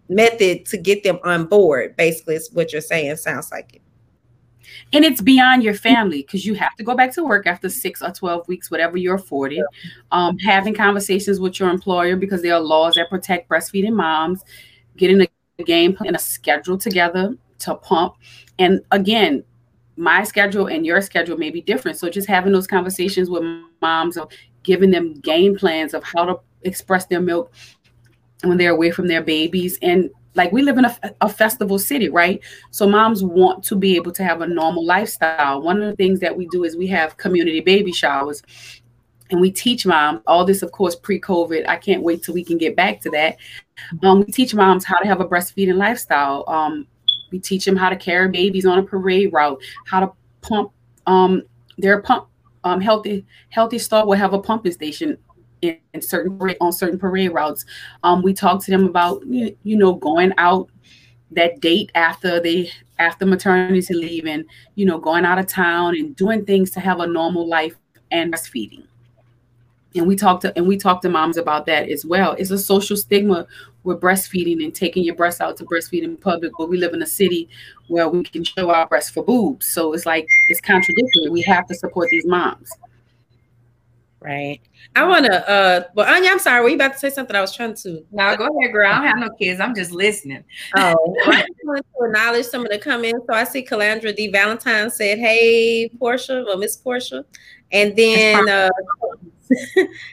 method 0.09 0.65
to 0.65 0.77
get 0.77 1.03
them 1.03 1.19
on 1.23 1.45
board. 1.45 1.95
Basically, 1.97 2.33
is 2.33 2.49
what 2.51 2.71
you're 2.71 2.81
saying. 2.81 3.15
Sounds 3.17 3.51
like 3.51 3.75
it 3.75 3.81
and 4.91 5.05
it's 5.05 5.21
beyond 5.21 5.63
your 5.63 5.73
family 5.73 6.21
because 6.21 6.45
you 6.45 6.55
have 6.55 6.75
to 6.75 6.83
go 6.83 6.95
back 6.95 7.13
to 7.15 7.23
work 7.23 7.47
after 7.47 7.69
six 7.69 8.01
or 8.01 8.11
12 8.11 8.47
weeks 8.47 8.71
whatever 8.71 8.97
you're 8.97 9.15
afforded. 9.15 9.63
Um, 10.11 10.37
having 10.39 10.73
conversations 10.73 11.39
with 11.39 11.59
your 11.59 11.69
employer 11.69 12.15
because 12.15 12.41
there 12.41 12.55
are 12.55 12.61
laws 12.61 12.95
that 12.95 13.09
protect 13.09 13.49
breastfeeding 13.49 13.93
moms 13.93 14.43
getting 14.97 15.21
a 15.21 15.63
game 15.63 15.95
plan 15.95 16.07
and 16.07 16.15
a 16.15 16.19
schedule 16.19 16.77
together 16.77 17.35
to 17.59 17.75
pump. 17.75 18.15
And 18.59 18.81
again 18.91 19.43
my 19.95 20.23
schedule 20.23 20.67
and 20.67 20.85
your 20.85 21.01
schedule 21.01 21.37
may 21.37 21.49
be 21.49 21.61
different. 21.61 21.97
So 21.97 22.09
just 22.09 22.27
having 22.27 22.51
those 22.51 22.67
conversations 22.67 23.29
with 23.29 23.43
moms 23.81 24.17
of 24.17 24.31
giving 24.63 24.91
them 24.91 25.13
game 25.19 25.55
plans 25.55 25.93
of 25.93 26.03
how 26.03 26.25
to 26.25 26.39
express 26.63 27.05
their 27.05 27.21
milk 27.21 27.51
when 28.43 28.57
they're 28.57 28.71
away 28.71 28.91
from 28.91 29.07
their 29.07 29.21
babies 29.21 29.77
and 29.81 30.09
like 30.35 30.51
we 30.51 30.61
live 30.61 30.77
in 30.77 30.85
a, 30.85 30.97
a, 31.21 31.29
festival 31.29 31.77
city 31.77 32.09
right? 32.09 32.41
So 32.71 32.87
moms 32.87 33.23
want 33.23 33.63
to 33.65 33.75
be 33.75 33.95
able 33.95 34.11
to 34.13 34.23
have 34.23 34.41
a 34.41 34.47
normal 34.47 34.85
lifestyle. 34.85 35.61
One 35.61 35.81
of 35.81 35.89
the 35.89 35.95
things 35.95 36.19
that 36.21 36.35
we 36.35 36.47
do 36.47 36.63
is 36.63 36.75
we 36.75 36.87
have 36.87 37.17
community 37.17 37.59
baby 37.59 37.91
showers 37.91 38.41
and 39.29 39.39
we 39.39 39.51
teach 39.51 39.85
moms 39.85 40.21
all 40.27 40.45
this 40.45 40.61
of 40.61 40.71
course 40.71 40.95
pre-covid. 40.95 41.67
I 41.67 41.77
can't 41.77 42.03
wait 42.03 42.23
till 42.23 42.33
we 42.33 42.43
can 42.43 42.57
get 42.57 42.75
back 42.75 43.01
to 43.01 43.09
that. 43.11 43.37
Um, 44.03 44.19
we 44.21 44.31
teach 44.31 44.53
moms 44.53 44.85
how 44.85 44.99
to 44.99 45.07
have 45.07 45.21
a 45.21 45.25
breastfeeding 45.25 45.77
lifestyle. 45.77 46.43
Um, 46.47 46.87
we 47.33 47.39
teach 47.39 47.65
them 47.65 47.75
how 47.75 47.89
to 47.89 47.95
carry 47.95 48.29
babies 48.29 48.65
on 48.65 48.79
a 48.79 48.83
parade 48.83 49.33
route 49.33 49.61
how 49.85 49.99
to 49.99 50.11
pump 50.41 50.71
um, 51.07 51.41
their 51.77 52.01
pump 52.01 52.27
um, 52.63 52.79
healthy 52.79 53.25
healthy 53.49 53.79
start 53.79 54.07
will 54.07 54.17
have 54.17 54.33
a 54.33 54.39
pumping 54.39 54.71
station 54.71 55.17
in, 55.63 55.77
in 55.93 56.01
certain 56.01 56.37
on 56.61 56.71
certain 56.73 56.99
parade 56.99 57.33
routes. 57.33 57.65
Um, 58.03 58.21
we 58.21 58.33
talk 58.33 58.63
to 58.65 58.71
them 58.71 58.85
about 58.85 59.25
you, 59.25 59.55
know 59.63 59.93
going 59.93 60.33
out 60.37 60.69
that 61.31 61.59
date 61.61 61.91
after 61.95 62.39
they 62.39 62.71
after 62.99 63.25
maternity 63.25 63.93
leave 63.93 64.27
and 64.27 64.45
you 64.75 64.85
know 64.85 64.99
going 64.99 65.25
out 65.25 65.39
of 65.39 65.47
town 65.47 65.95
and 65.95 66.15
doing 66.15 66.45
things 66.45 66.69
to 66.71 66.79
have 66.79 66.99
a 66.99 67.07
normal 67.07 67.47
life 67.47 67.75
and 68.11 68.33
breastfeeding. 68.33 68.85
And 69.95 70.07
we 70.07 70.15
talk 70.15 70.41
to 70.41 70.55
and 70.57 70.67
we 70.67 70.77
talk 70.77 71.01
to 71.03 71.09
moms 71.09 71.37
about 71.37 71.65
that 71.67 71.89
as 71.89 72.05
well. 72.05 72.33
It's 72.33 72.51
a 72.51 72.57
social 72.57 72.97
stigma 72.97 73.47
with 73.83 73.99
breastfeeding 73.99 74.63
and 74.63 74.73
taking 74.73 75.03
your 75.03 75.15
breasts 75.15 75.41
out 75.41 75.57
to 75.57 75.65
breastfeed 75.65 76.03
in 76.03 76.15
public 76.17 76.51
but 76.57 76.69
we 76.69 76.77
live 76.77 76.93
in 76.93 77.01
a 77.01 77.07
city 77.07 77.49
where 77.87 78.07
we 78.07 78.23
can 78.23 78.43
show 78.43 78.69
our 78.69 78.87
breasts 78.87 79.11
for 79.11 79.23
boobs. 79.23 79.67
So 79.67 79.93
it's 79.93 80.05
like 80.05 80.25
it's 80.49 80.61
contradictory. 80.61 81.29
We 81.29 81.41
have 81.41 81.67
to 81.67 81.75
support 81.75 82.09
these 82.09 82.25
moms 82.25 82.69
right. 84.23 84.61
I 84.95 85.05
want 85.05 85.25
to 85.25 85.49
uh 85.49 85.83
well 85.95 86.07
Arnya 86.07 86.29
i'm 86.29 86.39
sorry 86.39 86.61
were 86.63 86.69
you 86.69 86.75
about 86.75 86.93
to 86.93 86.99
say 86.99 87.09
something? 87.09 87.35
I 87.35 87.41
was 87.41 87.55
trying 87.55 87.75
to 87.75 88.05
no 88.11 88.35
go 88.37 88.47
ahead 88.57 88.71
girl. 88.71 88.91
I 88.91 88.95
don't 88.95 89.07
have 89.07 89.19
no 89.19 89.29
kids. 89.35 89.59
I'm 89.59 89.75
just 89.75 89.91
listening. 89.91 90.43
Oh 90.77 90.95
i 91.25 91.41
just 91.41 91.59
want 91.63 91.85
to 91.85 92.05
acknowledge 92.05 92.45
some 92.45 92.61
of 92.61 92.71
the 92.71 92.79
comments 92.79 93.25
so 93.29 93.35
i 93.35 93.43
see 93.43 93.65
calandra 93.65 94.15
d. 94.15 94.29
Valentine 94.29 94.89
said 94.89 95.19
hey 95.19 95.89
portia 95.99 96.45
or 96.47 96.57
miss 96.57 96.77
portia. 96.77 97.25
And 97.71 97.95
then 97.95 98.47
uh 98.47 98.69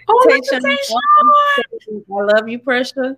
oh, 0.08 0.28
I 0.30 2.00
love 2.08 2.48
you, 2.48 2.58
Portia. 2.58 3.16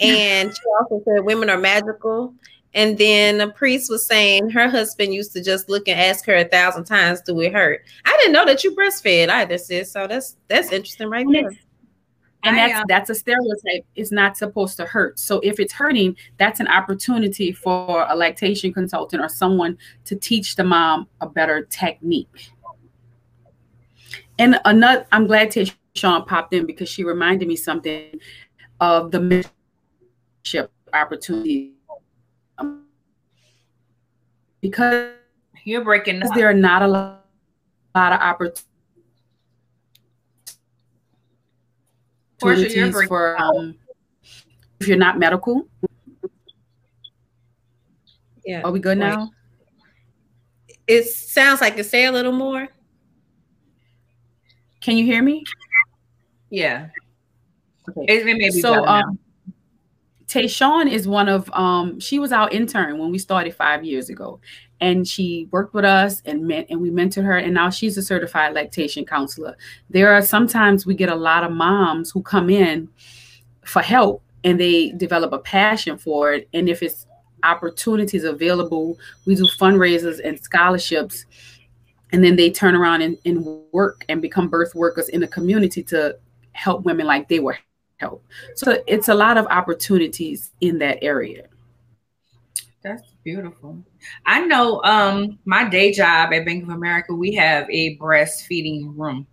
And 0.00 0.50
she 0.50 0.62
also 0.80 1.02
said 1.04 1.24
women 1.24 1.50
are 1.50 1.58
magical. 1.58 2.34
And 2.74 2.98
then 2.98 3.38
the 3.38 3.48
priest 3.48 3.88
was 3.88 4.04
saying 4.04 4.50
her 4.50 4.68
husband 4.68 5.14
used 5.14 5.32
to 5.34 5.42
just 5.42 5.68
look 5.68 5.88
and 5.88 5.98
ask 5.98 6.26
her 6.26 6.34
a 6.34 6.44
thousand 6.44 6.84
times, 6.84 7.20
"Do 7.20 7.40
it 7.40 7.52
hurt?" 7.52 7.84
I 8.04 8.16
didn't 8.18 8.32
know 8.32 8.44
that 8.44 8.64
you 8.64 8.74
breastfed 8.74 9.28
either, 9.28 9.58
sis. 9.58 9.92
So 9.92 10.06
that's 10.06 10.36
that's 10.48 10.72
interesting, 10.72 11.08
right 11.08 11.26
there. 11.30 11.52
And 12.44 12.58
that's 12.58 12.80
uh, 12.80 12.84
that's 12.88 13.10
a 13.10 13.14
stereotype. 13.14 13.86
It's 13.94 14.12
not 14.12 14.36
supposed 14.36 14.76
to 14.76 14.84
hurt. 14.84 15.18
So 15.18 15.40
if 15.40 15.58
it's 15.60 15.72
hurting, 15.72 16.16
that's 16.36 16.60
an 16.60 16.68
opportunity 16.68 17.52
for 17.52 18.06
a 18.08 18.14
lactation 18.14 18.72
consultant 18.72 19.22
or 19.22 19.28
someone 19.28 19.78
to 20.04 20.16
teach 20.16 20.56
the 20.56 20.64
mom 20.64 21.08
a 21.20 21.28
better 21.28 21.64
technique. 21.64 22.50
And 24.38 24.58
another, 24.64 25.06
I'm 25.12 25.26
glad 25.26 25.54
Sean 25.94 26.24
popped 26.24 26.52
in 26.52 26.66
because 26.66 26.88
she 26.88 27.04
reminded 27.04 27.46
me 27.46 27.56
something 27.56 28.18
of 28.80 29.12
the 29.12 29.44
mentorship 30.44 30.68
opportunity. 30.92 31.72
Because 34.64 35.10
you're 35.64 35.84
breaking 35.84 36.22
up. 36.22 36.34
there 36.34 36.48
are 36.48 36.54
not 36.54 36.80
a 36.80 36.86
lot, 36.86 37.26
lot 37.94 38.12
of 38.14 38.20
opportunities 38.20 38.64
Portia, 42.40 42.70
you're 42.70 43.06
for 43.06 43.38
um, 43.38 43.74
if 44.80 44.88
you're 44.88 44.96
not 44.96 45.18
medical. 45.18 45.68
Yeah. 48.46 48.62
Are 48.62 48.72
we 48.72 48.80
good 48.80 48.96
now? 48.96 49.32
It 50.86 51.08
sounds 51.08 51.60
like 51.60 51.76
to 51.76 51.84
say 51.84 52.06
a 52.06 52.12
little 52.12 52.32
more. 52.32 52.66
Can 54.80 54.96
you 54.96 55.04
hear 55.04 55.22
me? 55.22 55.44
Yeah. 56.48 56.88
Okay. 57.90 58.06
It, 58.08 58.26
it 58.26 58.38
may 58.38 58.48
be 58.48 58.62
so 58.62 58.86
um 58.86 59.18
Tayshawn 60.34 60.90
is 60.90 61.06
one 61.06 61.28
of 61.28 61.48
um 61.52 62.00
she 62.00 62.18
was 62.18 62.32
our 62.32 62.50
intern 62.50 62.98
when 62.98 63.12
we 63.12 63.18
started 63.18 63.54
five 63.54 63.84
years 63.84 64.08
ago 64.08 64.40
and 64.80 65.06
she 65.06 65.46
worked 65.52 65.74
with 65.74 65.84
us 65.84 66.22
and 66.24 66.44
met 66.44 66.66
and 66.68 66.80
we 66.80 66.90
mentored 66.90 67.24
her 67.24 67.38
and 67.38 67.54
now 67.54 67.70
she's 67.70 67.96
a 67.96 68.02
certified 68.02 68.52
lactation 68.52 69.04
counselor. 69.04 69.56
There 69.90 70.12
are 70.12 70.22
sometimes 70.22 70.86
we 70.86 70.94
get 70.96 71.08
a 71.08 71.14
lot 71.14 71.44
of 71.44 71.52
moms 71.52 72.10
who 72.10 72.20
come 72.20 72.50
in 72.50 72.88
for 73.64 73.80
help 73.80 74.24
and 74.42 74.58
they 74.58 74.90
develop 74.96 75.32
a 75.32 75.38
passion 75.38 75.96
for 75.98 76.32
it 76.32 76.48
and 76.52 76.68
if 76.68 76.82
it's 76.82 77.06
opportunities 77.44 78.24
available, 78.24 78.98
we 79.26 79.36
do 79.36 79.44
fundraisers 79.44 80.18
and 80.24 80.42
scholarships 80.42 81.26
and 82.10 82.24
then 82.24 82.34
they 82.34 82.50
turn 82.50 82.74
around 82.74 83.02
and, 83.02 83.16
and 83.24 83.46
work 83.70 84.04
and 84.08 84.20
become 84.20 84.48
birth 84.48 84.74
workers 84.74 85.08
in 85.10 85.20
the 85.20 85.28
community 85.28 85.84
to 85.84 86.18
help 86.54 86.84
women 86.84 87.06
like 87.06 87.28
they 87.28 87.38
were 87.38 87.56
helped. 88.04 88.26
So 88.54 88.82
it's 88.86 89.08
a 89.08 89.14
lot 89.14 89.36
of 89.36 89.46
opportunities 89.46 90.52
in 90.60 90.78
that 90.78 90.98
area. 91.02 91.46
That's 92.82 93.02
beautiful. 93.24 93.82
I 94.26 94.44
know 94.44 94.82
um 94.84 95.38
my 95.46 95.68
day 95.68 95.92
job 95.92 96.32
at 96.32 96.44
Bank 96.44 96.64
of 96.64 96.68
America, 96.68 97.14
we 97.14 97.32
have 97.34 97.66
a 97.70 97.96
breastfeeding 97.96 98.92
room. 98.96 99.26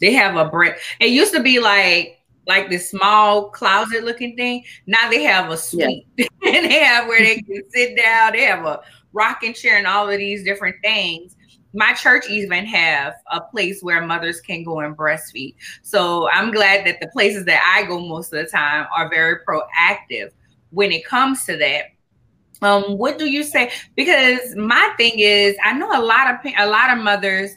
They 0.00 0.12
have 0.14 0.36
a 0.36 0.46
breast. 0.46 0.82
It 1.00 1.10
used 1.10 1.34
to 1.34 1.42
be 1.42 1.60
like 1.60 2.18
like 2.46 2.70
this 2.70 2.90
small 2.90 3.50
closet 3.50 4.04
looking 4.04 4.36
thing. 4.36 4.64
Now 4.86 5.10
they 5.10 5.22
have 5.24 5.50
a 5.50 5.56
suite 5.56 6.06
yeah. 6.16 6.26
and 6.46 6.70
they 6.70 6.78
have 6.78 7.06
where 7.06 7.20
they 7.20 7.36
can 7.42 7.62
sit 7.70 7.96
down. 7.96 8.32
They 8.32 8.44
have 8.44 8.64
a 8.64 8.80
rocking 9.12 9.54
chair 9.54 9.76
and 9.78 9.86
all 9.86 10.10
of 10.10 10.18
these 10.18 10.42
different 10.44 10.76
things 10.82 11.36
my 11.74 11.92
church 11.92 12.30
even 12.30 12.64
have 12.66 13.14
a 13.30 13.40
place 13.40 13.82
where 13.82 14.04
mothers 14.06 14.40
can 14.40 14.62
go 14.62 14.80
and 14.80 14.96
breastfeed. 14.96 15.56
So 15.82 16.28
I'm 16.30 16.50
glad 16.50 16.86
that 16.86 17.00
the 17.00 17.08
places 17.08 17.44
that 17.46 17.62
I 17.74 17.86
go 17.86 18.00
most 18.00 18.32
of 18.32 18.44
the 18.44 18.50
time 18.50 18.86
are 18.96 19.10
very 19.10 19.38
proactive 19.46 20.30
when 20.70 20.92
it 20.92 21.04
comes 21.04 21.44
to 21.46 21.56
that. 21.56 21.86
Um, 22.62 22.96
what 22.96 23.18
do 23.18 23.26
you 23.26 23.42
say? 23.42 23.72
Because 23.96 24.54
my 24.56 24.94
thing 24.96 25.18
is, 25.18 25.56
I 25.62 25.72
know 25.74 25.90
a 25.90 26.00
lot 26.00 26.32
of 26.32 26.52
a 26.56 26.66
lot 26.66 26.96
of 26.96 27.02
mothers 27.02 27.50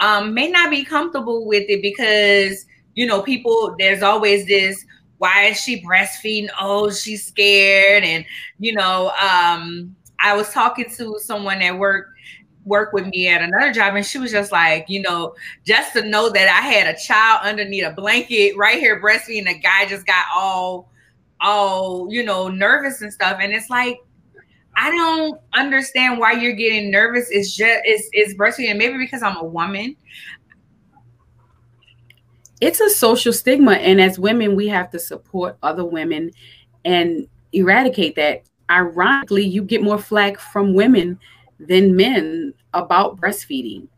um, 0.00 0.34
may 0.34 0.50
not 0.50 0.70
be 0.70 0.84
comfortable 0.84 1.46
with 1.46 1.64
it 1.68 1.80
because 1.80 2.66
you 2.94 3.06
know 3.06 3.22
people. 3.22 3.76
There's 3.78 4.02
always 4.02 4.46
this 4.46 4.84
why 5.20 5.44
is 5.44 5.60
she 5.60 5.82
breastfeeding? 5.82 6.48
Oh, 6.58 6.90
she's 6.90 7.26
scared. 7.26 8.04
And, 8.04 8.24
you 8.58 8.72
know, 8.72 9.12
um, 9.22 9.94
I 10.18 10.34
was 10.34 10.50
talking 10.50 10.88
to 10.96 11.18
someone 11.18 11.60
at 11.60 11.78
work 11.78 12.09
work 12.64 12.92
with 12.92 13.06
me 13.06 13.28
at 13.28 13.40
another 13.40 13.72
job 13.72 13.94
and 13.94 14.04
she 14.04 14.18
was 14.18 14.30
just 14.30 14.52
like 14.52 14.84
you 14.86 15.00
know 15.00 15.34
just 15.64 15.94
to 15.94 16.02
know 16.06 16.28
that 16.28 16.46
i 16.46 16.60
had 16.60 16.94
a 16.94 16.98
child 16.98 17.40
underneath 17.42 17.86
a 17.86 17.90
blanket 17.92 18.54
right 18.56 18.78
here 18.78 19.00
breastfeeding 19.00 19.46
the 19.46 19.58
guy 19.58 19.86
just 19.86 20.06
got 20.06 20.26
all 20.34 20.90
all 21.40 22.06
you 22.10 22.22
know 22.22 22.48
nervous 22.48 23.02
and 23.02 23.12
stuff. 23.12 23.38
And 23.40 23.52
it's 23.52 23.70
like 23.70 23.98
i 24.76 24.90
don't 24.90 25.40
understand 25.54 26.18
why 26.18 26.32
you're 26.32 26.52
getting 26.52 26.90
nervous. 26.90 27.28
It's 27.30 27.54
just 27.54 27.80
it's, 27.84 28.08
it's 28.12 28.34
breastfeeding. 28.34 28.76
Maybe 28.76 28.98
because 28.98 29.22
i'm 29.22 29.36
a 29.36 29.44
woman. 29.44 29.96
It's 32.60 32.80
a 32.80 32.90
social 32.90 33.32
stigma 33.32 33.72
and 33.72 34.00
as 34.00 34.18
women 34.18 34.54
we 34.54 34.68
have 34.68 34.90
to 34.90 34.98
support 34.98 35.56
other 35.62 35.84
women 35.84 36.30
and 36.84 37.26
eradicate 37.52 38.16
that. 38.16 38.42
Ironically 38.70 39.44
you 39.44 39.64
get 39.64 39.82
more 39.82 39.98
flack 39.98 40.38
from 40.38 40.74
women 40.74 41.18
than 41.68 41.96
men 41.96 42.54
about 42.74 43.20
breastfeeding. 43.20 43.88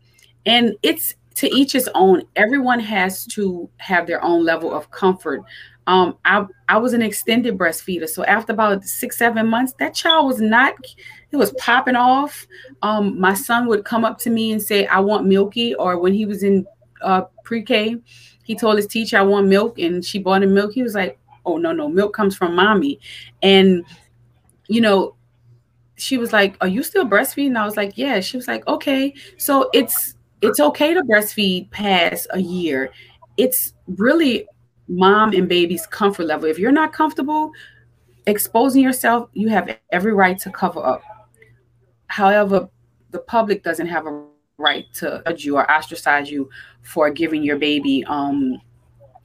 And 0.45 0.75
it's 0.83 1.15
to 1.35 1.47
each 1.49 1.71
his 1.71 1.89
own. 1.95 2.23
Everyone 2.35 2.79
has 2.79 3.25
to 3.27 3.69
have 3.77 4.05
their 4.05 4.23
own 4.23 4.43
level 4.43 4.73
of 4.73 4.91
comfort. 4.91 5.41
Um, 5.87 6.17
I, 6.23 6.45
I 6.69 6.77
was 6.77 6.93
an 6.93 7.01
extended 7.01 7.57
breastfeeder. 7.57 8.07
So 8.07 8.23
after 8.23 8.53
about 8.53 8.83
six, 8.83 9.17
seven 9.17 9.47
months, 9.47 9.73
that 9.79 9.93
child 9.93 10.27
was 10.27 10.39
not, 10.39 10.75
it 11.31 11.37
was 11.37 11.51
popping 11.53 11.95
off. 11.95 12.47
Um, 12.81 13.19
my 13.19 13.33
son 13.33 13.67
would 13.67 13.83
come 13.83 14.05
up 14.05 14.17
to 14.19 14.29
me 14.29 14.51
and 14.51 14.61
say, 14.61 14.85
I 14.85 14.99
want 14.99 15.25
milky. 15.25 15.75
Or 15.75 15.99
when 15.99 16.13
he 16.13 16.25
was 16.25 16.43
in 16.43 16.65
uh, 17.01 17.23
pre-K, 17.43 17.97
he 18.43 18.55
told 18.55 18.77
his 18.77 18.87
teacher, 18.87 19.17
I 19.17 19.23
want 19.23 19.47
milk. 19.47 19.79
And 19.79 20.05
she 20.05 20.19
bought 20.19 20.43
him 20.43 20.53
milk. 20.53 20.73
He 20.73 20.83
was 20.83 20.95
like, 20.95 21.19
oh, 21.45 21.57
no, 21.57 21.73
no, 21.73 21.89
milk 21.89 22.13
comes 22.13 22.35
from 22.35 22.55
mommy. 22.55 22.99
And, 23.41 23.83
you 24.67 24.79
know, 24.79 25.15
she 25.95 26.17
was 26.17 26.33
like, 26.33 26.57
"Are 26.61 26.67
you 26.67 26.83
still 26.83 27.05
breastfeeding?" 27.05 27.57
I 27.57 27.65
was 27.65 27.77
like, 27.77 27.97
"Yeah." 27.97 28.19
She 28.19 28.37
was 28.37 28.47
like, 28.47 28.67
"Okay." 28.67 29.13
So 29.37 29.69
it's 29.73 30.15
it's 30.41 30.59
okay 30.59 30.93
to 30.93 31.01
breastfeed 31.03 31.71
past 31.71 32.27
a 32.31 32.39
year. 32.39 32.91
It's 33.37 33.73
really 33.87 34.47
mom 34.87 35.33
and 35.33 35.47
baby's 35.47 35.87
comfort 35.87 36.25
level. 36.25 36.49
If 36.49 36.59
you're 36.59 36.71
not 36.71 36.93
comfortable 36.93 37.51
exposing 38.25 38.83
yourself, 38.83 39.29
you 39.33 39.49
have 39.49 39.77
every 39.91 40.13
right 40.13 40.37
to 40.39 40.51
cover 40.51 40.83
up. 40.83 41.01
However, 42.07 42.69
the 43.11 43.19
public 43.19 43.63
doesn't 43.63 43.87
have 43.87 44.05
a 44.05 44.25
right 44.57 44.85
to 44.93 45.21
judge 45.25 45.45
you 45.45 45.57
or 45.57 45.69
ostracize 45.69 46.29
you 46.29 46.49
for 46.81 47.09
giving 47.09 47.43
your 47.43 47.57
baby 47.57 48.03
um 48.05 48.61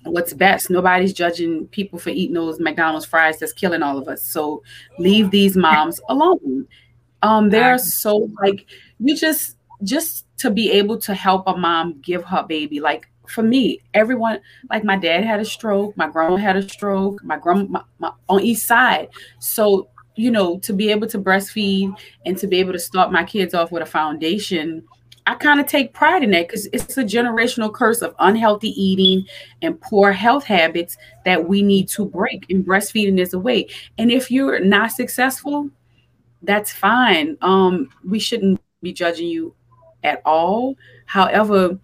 what's 0.04 0.32
best. 0.32 0.70
Nobody's 0.70 1.12
judging 1.12 1.66
people 1.68 1.98
for 1.98 2.10
eating 2.10 2.34
those 2.34 2.60
McDonald's 2.60 3.06
fries 3.06 3.38
that's 3.38 3.52
killing 3.52 3.82
all 3.82 3.98
of 3.98 4.08
us. 4.08 4.22
So 4.22 4.62
leave 4.98 5.30
these 5.30 5.56
moms 5.56 6.00
alone. 6.08 6.66
Um, 7.22 7.50
they're 7.50 7.78
so 7.78 8.28
like 8.40 8.66
you 9.00 9.16
just 9.16 9.56
just 9.82 10.26
to 10.38 10.50
be 10.50 10.70
able 10.70 10.98
to 10.98 11.14
help 11.14 11.44
a 11.46 11.56
mom 11.56 12.00
give 12.00 12.24
her 12.24 12.44
baby. 12.48 12.80
Like 12.80 13.08
for 13.26 13.42
me, 13.42 13.80
everyone 13.94 14.40
like 14.70 14.84
my 14.84 14.96
dad 14.96 15.24
had 15.24 15.40
a 15.40 15.44
stroke, 15.44 15.96
my 15.96 16.08
grandma 16.08 16.36
had 16.36 16.56
a 16.56 16.68
stroke, 16.68 17.22
my 17.24 17.36
grandma 17.36 17.82
on 18.28 18.40
each 18.40 18.58
side. 18.58 19.08
So 19.40 19.88
you 20.14 20.32
know, 20.32 20.58
to 20.58 20.72
be 20.72 20.90
able 20.90 21.06
to 21.06 21.18
breastfeed 21.18 21.96
and 22.26 22.36
to 22.38 22.48
be 22.48 22.58
able 22.58 22.72
to 22.72 22.78
start 22.78 23.12
my 23.12 23.22
kids 23.22 23.54
off 23.54 23.70
with 23.70 23.84
a 23.84 23.86
foundation 23.86 24.82
I 25.28 25.34
kind 25.34 25.60
of 25.60 25.66
take 25.66 25.92
pride 25.92 26.22
in 26.22 26.30
that 26.30 26.48
because 26.48 26.66
it's 26.72 26.96
a 26.96 27.04
generational 27.04 27.70
curse 27.70 28.00
of 28.00 28.14
unhealthy 28.18 28.70
eating 28.70 29.26
and 29.60 29.78
poor 29.78 30.10
health 30.10 30.44
habits 30.44 30.96
that 31.26 31.46
we 31.46 31.60
need 31.60 31.86
to 31.88 32.06
break. 32.06 32.46
And 32.48 32.64
breastfeeding 32.64 33.20
is 33.20 33.34
a 33.34 33.38
way. 33.38 33.68
And 33.98 34.10
if 34.10 34.30
you're 34.30 34.58
not 34.58 34.92
successful, 34.92 35.68
that's 36.42 36.72
fine. 36.72 37.36
Um, 37.42 37.90
we 38.08 38.18
shouldn't 38.18 38.58
be 38.80 38.94
judging 38.94 39.28
you 39.28 39.54
at 40.02 40.22
all. 40.24 40.76
However, 41.04 41.78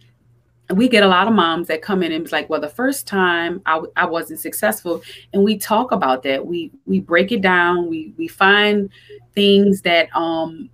we 0.70 0.88
get 0.88 1.02
a 1.02 1.08
lot 1.08 1.28
of 1.28 1.34
moms 1.34 1.68
that 1.68 1.82
come 1.82 2.02
in 2.02 2.12
and 2.12 2.24
be 2.24 2.30
like, 2.30 2.48
well, 2.48 2.62
the 2.62 2.68
first 2.70 3.06
time 3.06 3.60
I, 3.66 3.82
I 3.94 4.06
wasn't 4.06 4.40
successful. 4.40 5.02
And 5.34 5.44
we 5.44 5.58
talk 5.58 5.92
about 5.92 6.22
that. 6.22 6.46
We 6.46 6.72
we 6.86 7.00
break 7.00 7.30
it 7.30 7.42
down. 7.42 7.90
We 7.90 8.14
we 8.16 8.26
find 8.26 8.88
things 9.34 9.82
that 9.82 10.08
um 10.16 10.70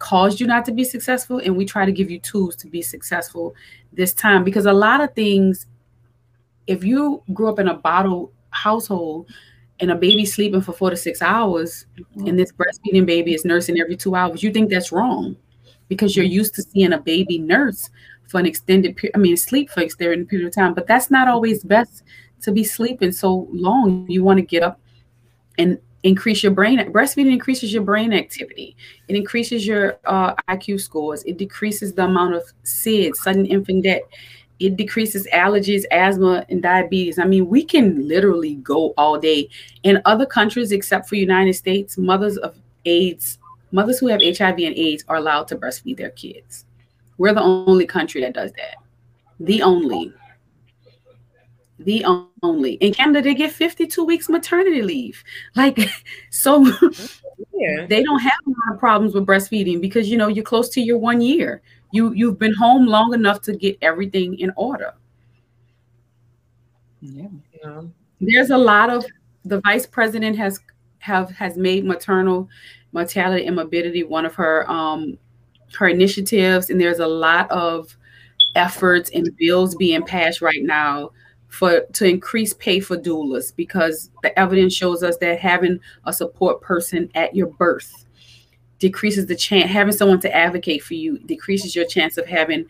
caused 0.00 0.40
you 0.40 0.46
not 0.46 0.64
to 0.64 0.72
be 0.72 0.82
successful 0.82 1.38
and 1.38 1.56
we 1.56 1.64
try 1.64 1.84
to 1.84 1.92
give 1.92 2.10
you 2.10 2.18
tools 2.18 2.56
to 2.56 2.66
be 2.66 2.82
successful 2.82 3.54
this 3.92 4.12
time. 4.12 4.42
Because 4.42 4.66
a 4.66 4.72
lot 4.72 5.00
of 5.00 5.14
things 5.14 5.66
if 6.66 6.82
you 6.82 7.22
grew 7.32 7.48
up 7.48 7.58
in 7.58 7.68
a 7.68 7.74
bottle 7.74 8.32
household 8.50 9.28
and 9.78 9.90
a 9.90 9.94
baby 9.94 10.24
sleeping 10.24 10.60
for 10.60 10.72
four 10.72 10.90
to 10.90 10.96
six 10.96 11.22
hours 11.22 11.86
mm-hmm. 11.98 12.26
and 12.26 12.38
this 12.38 12.52
breastfeeding 12.52 13.06
baby 13.06 13.34
is 13.34 13.44
nursing 13.44 13.78
every 13.80 13.96
two 13.96 14.14
hours 14.14 14.42
you 14.42 14.50
think 14.50 14.70
that's 14.70 14.90
wrong. 14.90 15.36
Because 15.88 16.16
you're 16.16 16.24
used 16.24 16.54
to 16.54 16.62
seeing 16.62 16.92
a 16.92 17.00
baby 17.00 17.38
nurse 17.38 17.90
for 18.28 18.38
an 18.38 18.46
extended 18.46 18.96
period 18.96 19.16
i 19.16 19.18
mean 19.18 19.36
sleep 19.36 19.68
for 19.70 19.80
extended 19.80 20.28
period 20.28 20.48
of 20.48 20.54
time. 20.54 20.74
But 20.74 20.86
that's 20.86 21.10
not 21.10 21.28
always 21.28 21.62
best 21.62 22.04
to 22.42 22.52
be 22.52 22.64
sleeping 22.64 23.12
so 23.12 23.48
long. 23.52 24.06
You 24.08 24.24
want 24.24 24.38
to 24.38 24.46
get 24.46 24.62
up 24.62 24.80
and 25.58 25.78
increase 26.02 26.42
your 26.42 26.52
brain 26.52 26.78
breastfeeding 26.92 27.32
increases 27.32 27.72
your 27.72 27.82
brain 27.82 28.12
activity. 28.12 28.76
It 29.08 29.16
increases 29.16 29.66
your 29.66 29.98
uh, 30.06 30.34
iq 30.48 30.80
scores. 30.80 31.22
It 31.24 31.36
decreases 31.36 31.92
the 31.92 32.04
amount 32.04 32.34
of 32.34 32.42
sids 32.64 33.16
sudden 33.16 33.46
infant 33.46 33.84
death. 33.84 34.02
It 34.58 34.76
decreases 34.76 35.26
allergies 35.32 35.84
asthma 35.90 36.44
and 36.48 36.62
diabetes. 36.62 37.18
I 37.18 37.24
mean 37.24 37.48
we 37.48 37.64
can 37.64 38.06
literally 38.08 38.56
go 38.56 38.94
all 38.96 39.18
day. 39.18 39.48
In 39.82 40.00
other 40.04 40.26
countries 40.26 40.72
except 40.72 41.08
for 41.08 41.16
united 41.16 41.54
states 41.54 41.98
mothers 41.98 42.36
of 42.38 42.56
aids 42.86 43.38
mothers 43.72 43.98
who 43.98 44.08
have 44.08 44.20
hiv 44.20 44.58
and 44.58 44.76
aids 44.76 45.04
are 45.08 45.16
allowed 45.16 45.48
to 45.48 45.56
breastfeed 45.56 45.96
their 45.96 46.10
kids. 46.10 46.64
We're 47.18 47.34
the 47.34 47.42
only 47.42 47.86
country 47.86 48.20
that 48.22 48.32
does 48.32 48.52
that. 48.52 48.76
The 49.38 49.62
only 49.62 50.12
the 51.84 52.04
only. 52.42 52.74
In 52.74 52.92
Canada, 52.92 53.22
they 53.22 53.34
get 53.34 53.52
52 53.52 54.04
weeks 54.04 54.28
maternity 54.28 54.82
leave. 54.82 55.22
Like, 55.56 55.78
so 56.30 56.64
yeah. 57.54 57.86
they 57.88 58.02
don't 58.02 58.20
have 58.20 58.32
a 58.46 58.50
lot 58.50 58.74
of 58.74 58.78
problems 58.78 59.14
with 59.14 59.26
breastfeeding 59.26 59.80
because 59.80 60.08
you 60.08 60.16
know 60.16 60.28
you're 60.28 60.44
close 60.44 60.68
to 60.70 60.80
your 60.80 60.98
one 60.98 61.20
year. 61.20 61.62
You 61.92 62.12
you've 62.12 62.38
been 62.38 62.54
home 62.54 62.86
long 62.86 63.14
enough 63.14 63.40
to 63.42 63.56
get 63.56 63.78
everything 63.82 64.38
in 64.38 64.52
order. 64.56 64.94
Yeah. 67.00 67.28
yeah. 67.62 67.82
There's 68.20 68.50
a 68.50 68.58
lot 68.58 68.90
of 68.90 69.04
the 69.44 69.60
vice 69.60 69.86
president 69.86 70.36
has 70.36 70.60
have 70.98 71.30
has 71.30 71.56
made 71.56 71.84
maternal 71.84 72.48
mortality 72.92 73.46
and 73.46 73.56
morbidity 73.56 74.04
one 74.04 74.26
of 74.26 74.34
her 74.34 74.70
um 74.70 75.16
her 75.78 75.88
initiatives 75.88 76.68
and 76.68 76.78
there's 76.78 76.98
a 76.98 77.06
lot 77.06 77.50
of 77.50 77.96
efforts 78.54 79.10
and 79.14 79.34
bills 79.36 79.74
being 79.76 80.04
passed 80.04 80.42
right 80.42 80.62
now 80.62 81.10
for 81.50 81.80
to 81.92 82.08
increase 82.08 82.54
pay 82.54 82.78
for 82.78 82.96
doulas 82.96 83.54
because 83.54 84.10
the 84.22 84.36
evidence 84.38 84.72
shows 84.72 85.02
us 85.02 85.16
that 85.18 85.38
having 85.40 85.80
a 86.04 86.12
support 86.12 86.60
person 86.60 87.10
at 87.16 87.34
your 87.34 87.48
birth 87.48 88.06
decreases 88.78 89.26
the 89.26 89.34
chance 89.34 89.68
having 89.68 89.92
someone 89.92 90.20
to 90.20 90.34
advocate 90.34 90.82
for 90.82 90.94
you 90.94 91.18
decreases 91.18 91.74
your 91.74 91.84
chance 91.84 92.16
of 92.16 92.26
having 92.26 92.64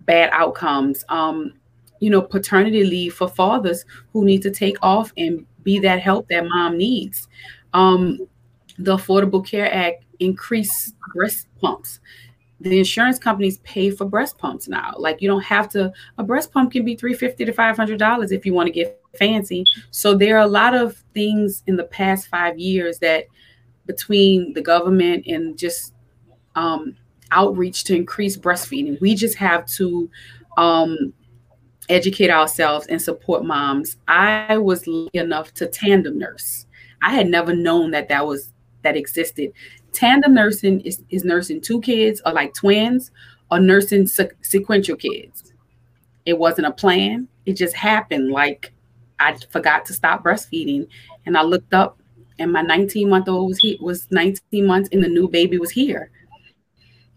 bad 0.00 0.30
outcomes. 0.32 1.04
Um 1.10 1.52
you 2.00 2.08
know 2.08 2.22
paternity 2.22 2.84
leave 2.84 3.14
for 3.14 3.28
fathers 3.28 3.84
who 4.12 4.24
need 4.24 4.40
to 4.42 4.50
take 4.50 4.78
off 4.82 5.12
and 5.18 5.46
be 5.62 5.78
that 5.80 6.00
help 6.00 6.26
that 6.28 6.46
mom 6.46 6.78
needs. 6.78 7.28
Um 7.74 8.18
the 8.78 8.96
affordable 8.96 9.46
care 9.46 9.72
act 9.72 10.04
increase 10.18 10.94
breast 11.14 11.46
pumps 11.60 12.00
the 12.64 12.78
insurance 12.78 13.18
companies 13.18 13.58
pay 13.58 13.90
for 13.90 14.06
breast 14.06 14.38
pumps 14.38 14.68
now. 14.68 14.94
Like 14.96 15.20
you 15.20 15.28
don't 15.28 15.44
have 15.44 15.68
to 15.70 15.92
a 16.18 16.24
breast 16.24 16.52
pump 16.52 16.72
can 16.72 16.84
be 16.84 16.96
350 16.96 17.44
to 17.44 17.52
500 17.52 17.98
dollars 17.98 18.32
if 18.32 18.46
you 18.46 18.54
want 18.54 18.66
to 18.68 18.72
get 18.72 19.00
fancy. 19.18 19.64
So 19.90 20.14
there 20.14 20.36
are 20.36 20.44
a 20.44 20.48
lot 20.48 20.74
of 20.74 21.02
things 21.12 21.62
in 21.66 21.76
the 21.76 21.84
past 21.84 22.28
5 22.28 22.58
years 22.58 22.98
that 22.98 23.26
between 23.86 24.54
the 24.54 24.62
government 24.62 25.26
and 25.26 25.58
just 25.58 25.92
um, 26.54 26.96
outreach 27.32 27.84
to 27.84 27.96
increase 27.96 28.36
breastfeeding. 28.36 29.00
We 29.00 29.14
just 29.14 29.36
have 29.36 29.66
to 29.66 30.10
um, 30.56 31.12
educate 31.88 32.30
ourselves 32.30 32.86
and 32.86 33.00
support 33.00 33.44
moms. 33.44 33.98
I 34.08 34.56
was 34.56 34.86
lucky 34.86 35.18
enough 35.18 35.52
to 35.54 35.66
tandem 35.66 36.18
nurse. 36.18 36.66
I 37.02 37.10
had 37.10 37.28
never 37.28 37.54
known 37.54 37.90
that 37.90 38.08
that 38.08 38.26
was 38.26 38.52
that 38.82 38.96
existed 38.96 39.52
tandem 39.94 40.34
nursing 40.34 40.80
is, 40.80 41.02
is 41.10 41.24
nursing 41.24 41.60
two 41.60 41.80
kids 41.80 42.20
or 42.26 42.32
like 42.32 42.52
twins 42.54 43.10
or 43.50 43.60
nursing 43.60 44.06
se- 44.06 44.30
sequential 44.42 44.96
kids. 44.96 45.52
It 46.26 46.38
wasn't 46.38 46.66
a 46.66 46.72
plan. 46.72 47.28
It 47.46 47.54
just 47.54 47.74
happened. 47.74 48.30
Like 48.30 48.72
I 49.20 49.36
forgot 49.50 49.86
to 49.86 49.92
stop 49.92 50.24
breastfeeding 50.24 50.88
and 51.26 51.36
I 51.36 51.42
looked 51.42 51.72
up 51.72 51.98
and 52.38 52.52
my 52.52 52.62
19 52.62 53.08
month 53.08 53.28
old 53.28 53.48
was 53.48 53.58
he 53.58 53.78
was 53.80 54.06
19 54.10 54.66
months 54.66 54.88
and 54.92 55.02
the 55.02 55.08
new 55.08 55.28
baby 55.28 55.58
was 55.58 55.70
here. 55.70 56.10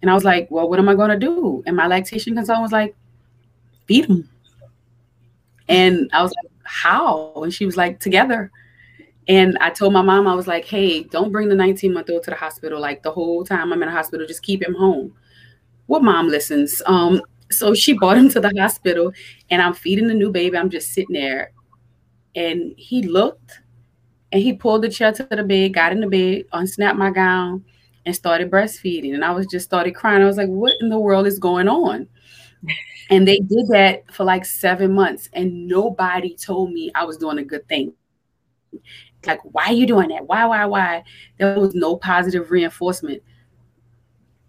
And 0.02 0.12
I 0.12 0.14
was 0.14 0.24
like, 0.24 0.48
well, 0.52 0.70
what 0.70 0.80
am 0.80 0.90
I 0.90 0.96
going 0.96 1.10
to 1.10 1.18
do? 1.18 1.64
And 1.66 1.76
my 1.76 1.88
lactation 1.88 2.36
consultant 2.36 2.62
was 2.62 2.72
like, 2.72 2.96
feed 3.88 4.06
him. 4.06 4.30
And 5.68 6.10
I 6.14 6.22
was 6.22 6.34
like, 6.36 6.52
how? 6.64 7.34
And 7.38 7.54
she 7.54 7.66
was 7.66 7.78
like, 7.78 8.00
together. 8.00 8.52
And 9.28 9.58
I 9.60 9.70
told 9.70 9.94
my 9.94 10.02
mom, 10.02 10.28
I 10.28 10.36
was 10.36 10.48
like, 10.48 10.66
hey, 10.66 11.04
don't 11.04 11.32
bring 11.32 11.50
the 11.50 11.56
19 11.56 11.94
month 11.94 12.10
old 12.10 12.24
to 12.24 12.30
the 12.30 12.36
hospital. 12.36 12.80
Like 12.80 13.04
the 13.04 13.12
whole 13.12 13.44
time 13.44 13.74
I'm 13.74 13.84
in 13.84 13.90
the 13.90 13.96
hospital, 13.96 14.26
just 14.26 14.44
keep 14.44 14.64
him 14.64 14.74
home. 14.74 15.14
What 15.88 16.02
well, 16.02 16.14
mom 16.14 16.30
listens? 16.30 16.82
Um, 16.86 17.22
so 17.52 17.74
she 17.74 17.94
brought 17.94 18.18
him 18.18 18.30
to 18.30 18.40
the 18.40 18.54
hospital 18.58 19.12
and 19.50 19.62
I'm 19.62 19.74
feeding 19.74 20.08
the 20.08 20.14
new 20.14 20.32
baby. 20.32 20.58
I'm 20.58 20.70
just 20.70 20.94
sitting 20.94 21.14
there. 21.14 21.52
And 22.36 22.74
he 22.78 23.04
looked 23.04 23.62
and 24.32 24.42
he 24.42 24.54
pulled 24.54 24.84
the 24.84 24.90
chair 24.90 25.12
to 25.12 25.28
the 25.30 25.44
bed, 25.44 25.74
got 25.74 25.92
in 25.92 26.00
the 26.00 26.08
bed, 26.08 26.46
unsnapped 26.54 26.98
my 26.98 27.10
gown, 27.10 27.66
and 28.06 28.16
started 28.16 28.52
breastfeeding. 28.52 29.14
And 29.14 29.26
I 29.26 29.32
was 29.32 29.48
just 29.48 29.66
started 29.66 29.96
crying. 29.96 30.22
I 30.22 30.26
was 30.26 30.38
like, 30.38 30.50
what 30.50 30.74
in 30.82 30.90
the 30.90 31.00
world 31.00 31.28
is 31.28 31.40
going 31.40 31.68
on? 31.68 32.08
And 33.10 33.26
they 33.26 33.40
did 33.40 33.70
that 33.70 34.04
for 34.12 34.26
like 34.26 34.44
seven 34.44 34.94
months, 34.94 35.30
and 35.32 35.66
nobody 35.66 36.36
told 36.36 36.74
me 36.74 36.92
I 36.94 37.06
was 37.06 37.16
doing 37.16 37.38
a 37.38 37.44
good 37.44 37.66
thing 37.70 37.94
like, 39.28 39.42
why 39.44 39.66
are 39.66 39.74
you 39.74 39.86
doing 39.86 40.10
that? 40.10 40.28
Why, 40.28 40.46
why, 40.46 40.66
why? 40.66 41.04
There 41.38 41.60
was 41.60 41.76
no 41.76 41.98
positive 41.98 42.50
reinforcement. 42.50 43.22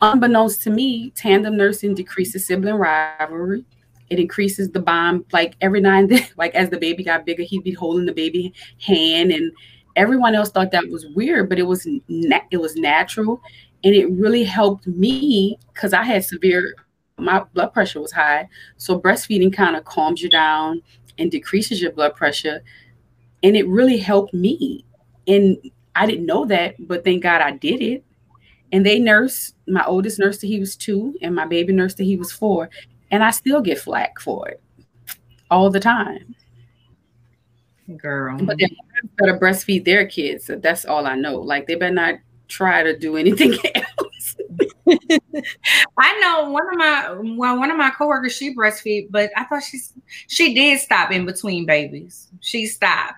Unbeknownst 0.01 0.63
to 0.63 0.71
me, 0.71 1.11
tandem 1.11 1.57
nursing 1.57 1.95
decreases 1.95 2.47
sibling 2.47 2.77
rivalry. 2.77 3.65
It 4.11 4.21
increases 4.21 4.71
the 4.71 4.81
bond. 4.81 5.25
Like 5.33 5.57
every 5.61 5.81
now 5.81 5.99
and 5.99 6.09
then, 6.09 6.27
like 6.37 6.55
as 6.55 6.71
the 6.71 6.79
baby 6.79 7.03
got 7.03 7.27
bigger, 7.27 7.43
he'd 7.43 7.65
be 7.65 7.73
holding 7.73 8.07
the 8.07 8.13
baby 8.13 8.55
hand, 8.81 9.33
and 9.33 9.53
everyone 9.97 10.35
else 10.35 10.51
thought 10.51 10.71
that 10.71 10.89
was 10.89 11.07
weird, 11.15 11.49
but 11.49 11.59
it 11.59 11.65
was 11.65 11.87
na- 12.09 12.41
it 12.51 12.59
was 12.59 12.77
natural, 12.77 13.43
and 13.85 13.95
it 13.95 14.11
really 14.13 14.45
helped 14.45 14.87
me 14.87 15.59
because 15.75 15.93
I 15.93 16.05
had 16.05 16.25
severe. 16.25 16.75
My 17.21 17.43
blood 17.53 17.73
pressure 17.73 18.01
was 18.01 18.13
high, 18.13 18.49
so 18.77 19.01
breastfeeding 19.01 19.53
kind 19.53 19.75
of 19.75 19.85
calms 19.85 20.23
you 20.23 20.31
down 20.31 20.83
and 21.19 21.33
decreases 21.33 21.83
your 21.83 21.91
blood 21.91 22.15
pressure 22.15 22.63
and 23.43 23.57
it 23.57 23.67
really 23.67 23.99
helped 23.99 24.35
me. 24.35 24.85
And 25.27 25.57
I 25.95 26.07
didn't 26.07 26.27
know 26.27 26.45
that, 26.47 26.75
but 26.79 27.05
thank 27.05 27.23
God 27.23 27.41
I 27.41 27.53
did 27.53 27.83
it. 27.83 28.05
And 28.73 28.85
they 28.85 28.99
nursed 28.99 29.55
my 29.67 29.85
oldest 29.85 30.19
nursed 30.19 30.41
till 30.41 30.51
he 30.51 30.61
was 30.61 30.77
two, 30.77 31.15
and 31.23 31.35
my 31.35 31.47
baby 31.47 31.73
nursed 31.73 31.97
till 31.97 32.07
he 32.07 32.17
was 32.17 32.33
four. 32.33 32.71
And 33.11 33.25
I 33.25 33.31
still 33.31 33.61
get 33.61 33.79
flack 33.79 34.21
for 34.21 34.49
it 34.49 34.61
all 35.51 35.71
the 35.71 35.81
time. 35.81 36.35
Girl. 37.97 38.39
But 38.39 38.59
they 38.59 38.67
better 39.19 39.39
breastfeed 39.39 39.85
their 39.85 40.07
kids. 40.07 40.45
So 40.45 40.57
that's 40.57 40.85
all 40.85 41.07
I 41.07 41.15
know. 41.15 41.37
Like 41.37 41.67
they 41.67 41.75
better 41.75 41.95
not 41.95 42.17
try 42.49 42.83
to 42.83 42.99
do 42.99 43.17
anything 43.17 43.53
else. 43.75 44.37
I 45.99 46.21
know 46.21 46.51
one 46.51 46.69
of 46.69 46.77
my 46.77 47.17
well, 47.37 47.59
one 47.59 47.71
of 47.71 47.77
my 47.77 47.91
coworkers 47.91 48.37
she 48.37 48.55
breastfeed, 48.55 49.09
but 49.11 49.31
I 49.37 49.45
thought 49.45 49.63
she's 49.63 49.93
she 50.27 50.55
did 50.55 50.81
stop 50.81 51.11
in 51.13 51.25
between 51.25 51.65
babies. 51.65 52.29
She 52.41 52.67
stopped. 52.67 53.15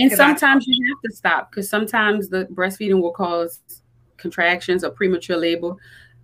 And 0.00 0.12
sometimes 0.12 0.64
I, 0.68 0.72
you 0.72 0.94
have 0.94 1.02
to 1.02 1.16
stop 1.16 1.50
because 1.50 1.68
sometimes 1.68 2.28
the 2.28 2.46
breastfeeding 2.46 3.00
will 3.00 3.12
cause 3.12 3.60
contractions 4.16 4.84
or 4.84 4.90
premature 4.90 5.36
labor. 5.36 5.74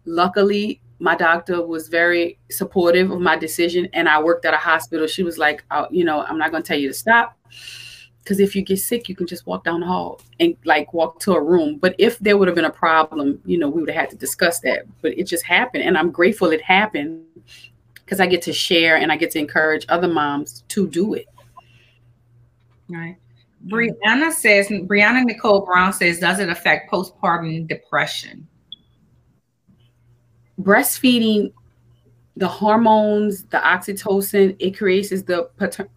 Luckily, 0.05 0.81
my 0.99 1.17
doctor 1.17 1.67
was 1.67 1.89
very 1.89 2.39
supportive 2.51 3.11
of 3.11 3.21
my 3.21 3.37
decision, 3.37 3.89
and 3.93 4.09
I 4.09 4.23
worked 4.23 4.45
at 4.45 4.55
a 4.55 4.59
hospital. 4.59 5.07
She 5.07 5.23
was 5.23 5.37
like, 5.39 5.65
oh, 5.71 5.87
"You 5.91 6.05
know, 6.05 6.23
I'm 6.23 6.39
not 6.39 6.51
going 6.51 6.63
to 6.63 6.67
tell 6.67 6.79
you 6.79 6.89
to 6.89 6.95
stop." 6.95 7.37
because 8.27 8.41
if 8.41 8.57
you 8.57 8.63
get 8.63 8.81
sick, 8.81 9.09
you 9.09 9.15
can 9.15 9.29
just 9.29 9.47
walk 9.47 9.63
down 9.63 9.79
the 9.79 9.87
hall 9.87 10.21
and 10.41 10.57
like 10.65 10.93
walk 10.93 11.21
to 11.21 11.35
a 11.35 11.41
room. 11.41 11.79
But 11.79 11.95
if 11.97 12.19
there 12.19 12.37
would 12.37 12.49
have 12.49 12.57
been 12.57 12.65
a 12.65 12.71
problem, 12.71 13.41
you 13.45 13.57
know, 13.57 13.69
we 13.69 13.81
would 13.81 13.89
have 13.89 14.01
had 14.01 14.11
to 14.11 14.17
discuss 14.17 14.59
that. 14.61 14.85
But 15.01 15.17
it 15.17 15.29
just 15.29 15.45
happened. 15.45 15.85
And 15.85 15.97
I'm 15.97 16.11
grateful 16.11 16.51
it 16.51 16.61
happened 16.61 17.25
because 17.95 18.19
I 18.19 18.27
get 18.27 18.43
to 18.43 18.53
share 18.53 18.97
and 18.97 19.13
I 19.13 19.17
get 19.17 19.31
to 19.31 19.39
encourage 19.39 19.87
other 19.89 20.09
moms 20.09 20.65
to 20.67 20.89
do 20.89 21.15
it. 21.15 21.27
Right. 22.89 23.17
Brianna 23.67 24.33
says, 24.33 24.69
Brianna 24.69 25.25
Nicole 25.25 25.65
Brown 25.65 25.93
says, 25.93 26.21
does 26.21 26.39
it 26.39 26.49
affect 26.49 26.91
postpartum 26.91 27.67
depression? 27.67 28.47
Breastfeeding, 30.61 31.53
the 32.37 32.49
hormones, 32.49 33.45
the 33.45 33.59
oxytocin, 33.59 34.57
it 34.59 34.77
creates 34.77 35.11
the 35.11 35.51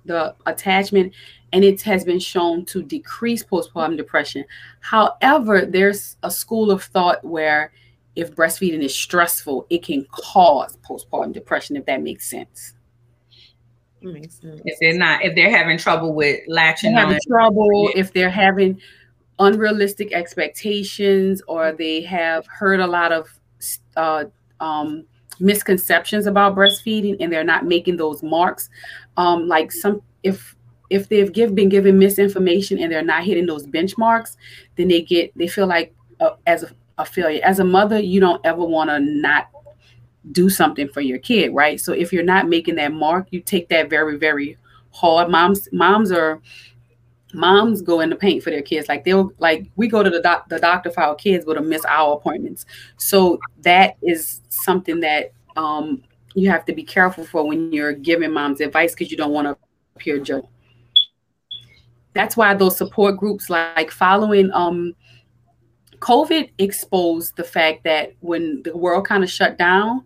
the 0.05 0.35
attachment 0.45 1.13
and 1.51 1.63
it 1.63 1.81
has 1.81 2.03
been 2.03 2.19
shown 2.19 2.65
to 2.65 2.83
decrease 2.83 3.43
postpartum 3.43 3.97
depression. 3.97 4.45
However, 4.81 5.65
there's 5.65 6.17
a 6.23 6.31
school 6.31 6.71
of 6.71 6.83
thought 6.83 7.23
where 7.23 7.71
if 8.15 8.35
breastfeeding 8.35 8.83
is 8.83 8.93
stressful, 8.95 9.65
it 9.69 9.83
can 9.83 10.05
cause 10.11 10.77
postpartum 10.77 11.33
depression, 11.33 11.75
if 11.75 11.85
that 11.85 12.01
makes 12.01 12.29
sense. 12.29 12.73
Makes 14.01 14.39
sense. 14.39 14.61
If 14.65 14.77
they're 14.79 14.97
not, 14.97 15.23
if 15.23 15.35
they're 15.35 15.55
having 15.55 15.77
trouble 15.77 16.13
with 16.13 16.39
latching 16.47 16.93
having 16.93 17.15
on. 17.15 17.19
trouble, 17.27 17.91
if 17.95 18.13
they're 18.13 18.29
having 18.29 18.79
unrealistic 19.39 20.13
expectations 20.13 21.41
or 21.47 21.71
they 21.71 22.01
have 22.01 22.45
heard 22.47 22.79
a 22.79 22.87
lot 22.87 23.11
of 23.11 23.29
uh, 23.95 24.25
um, 24.59 25.05
misconceptions 25.39 26.27
about 26.27 26.55
breastfeeding 26.55 27.15
and 27.19 27.31
they're 27.31 27.43
not 27.43 27.65
making 27.65 27.97
those 27.97 28.21
marks. 28.21 28.69
Um, 29.17 29.47
like 29.47 29.71
some, 29.71 30.01
if 30.23 30.55
if 30.89 31.07
they've 31.07 31.31
give, 31.31 31.53
been 31.53 31.69
given 31.69 31.99
misinformation 31.99 32.79
and 32.79 32.91
they're 32.91 33.03
not 33.03 33.23
hitting 33.23 33.45
those 33.45 33.67
benchmarks, 33.67 34.37
then 34.75 34.87
they 34.87 35.01
get 35.01 35.31
they 35.37 35.47
feel 35.47 35.67
like 35.67 35.93
uh, 36.19 36.31
as 36.47 36.63
a, 36.63 36.71
a 36.97 37.05
failure. 37.05 37.41
As 37.43 37.59
a 37.59 37.63
mother, 37.63 37.99
you 37.99 38.19
don't 38.19 38.43
ever 38.45 38.63
want 38.63 38.89
to 38.89 38.99
not 38.99 39.49
do 40.31 40.49
something 40.49 40.87
for 40.89 41.01
your 41.01 41.17
kid, 41.17 41.53
right? 41.53 41.79
So 41.79 41.93
if 41.93 42.11
you're 42.11 42.23
not 42.23 42.47
making 42.47 42.75
that 42.75 42.93
mark, 42.93 43.27
you 43.31 43.41
take 43.41 43.69
that 43.69 43.89
very 43.89 44.17
very 44.17 44.57
hard. 44.91 45.29
Moms 45.29 45.67
moms 45.71 46.11
are 46.11 46.41
moms 47.33 47.81
go 47.81 47.99
in 47.99 48.09
the 48.09 48.15
paint 48.15 48.43
for 48.43 48.49
their 48.49 48.61
kids. 48.61 48.89
Like 48.89 49.03
they'll 49.03 49.31
like 49.39 49.67
we 49.75 49.87
go 49.87 50.03
to 50.03 50.09
the 50.09 50.21
doc, 50.21 50.49
the 50.49 50.59
doctor 50.59 50.91
for 50.91 51.01
our 51.01 51.15
kids, 51.15 51.45
but 51.45 51.63
miss 51.63 51.85
our 51.85 52.15
appointments. 52.15 52.65
So 52.97 53.39
that 53.61 53.97
is 54.01 54.41
something 54.49 54.99
that 55.01 55.31
um, 55.55 56.03
you 56.35 56.49
have 56.49 56.65
to 56.65 56.73
be 56.73 56.83
careful 56.83 57.25
for 57.25 57.47
when 57.47 57.71
you're 57.71 57.93
giving 57.93 58.31
moms 58.31 58.61
advice 58.61 58.93
because 58.93 59.11
you 59.11 59.17
don't 59.17 59.33
want 59.33 59.47
to 59.47 59.57
appear 59.95 60.19
judgmental 60.19 60.49
that's 62.13 62.35
why 62.35 62.53
those 62.53 62.77
support 62.77 63.17
groups 63.17 63.49
like 63.49 63.91
following 63.91 64.49
um 64.53 64.93
covid 65.99 66.49
exposed 66.57 67.35
the 67.35 67.43
fact 67.43 67.83
that 67.83 68.13
when 68.21 68.61
the 68.63 68.75
world 68.75 69.05
kind 69.05 69.23
of 69.23 69.29
shut 69.29 69.57
down 69.57 70.03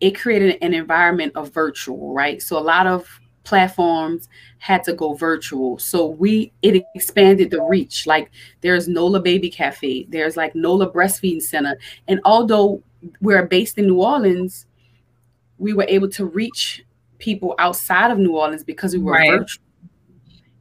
it 0.00 0.18
created 0.18 0.58
an 0.60 0.74
environment 0.74 1.32
of 1.34 1.52
virtual 1.52 2.12
right? 2.12 2.42
So 2.42 2.58
a 2.58 2.60
lot 2.60 2.86
of 2.86 3.08
platforms 3.44 4.28
had 4.58 4.82
to 4.84 4.94
go 4.94 5.14
virtual. 5.14 5.78
So 5.78 6.06
we 6.06 6.52
it 6.62 6.84
expanded 6.94 7.50
the 7.50 7.62
reach. 7.62 8.06
Like 8.06 8.30
there's 8.62 8.88
nola 8.88 9.20
baby 9.20 9.50
cafe 9.50 10.06
there's 10.08 10.36
like 10.36 10.54
nola 10.54 10.90
breastfeeding 10.90 11.42
center. 11.42 11.78
And 12.08 12.20
although 12.24 12.82
we're 13.20 13.46
based 13.46 13.78
in 13.78 13.86
new 13.86 14.00
orleans 14.00 14.66
we 15.58 15.72
were 15.72 15.86
able 15.88 16.08
to 16.10 16.24
reach 16.24 16.84
people 17.18 17.54
outside 17.58 18.10
of 18.10 18.18
new 18.18 18.36
orleans 18.36 18.64
because 18.64 18.94
we 18.94 19.02
were 19.02 19.12
right. 19.12 19.30
virtual. 19.30 19.62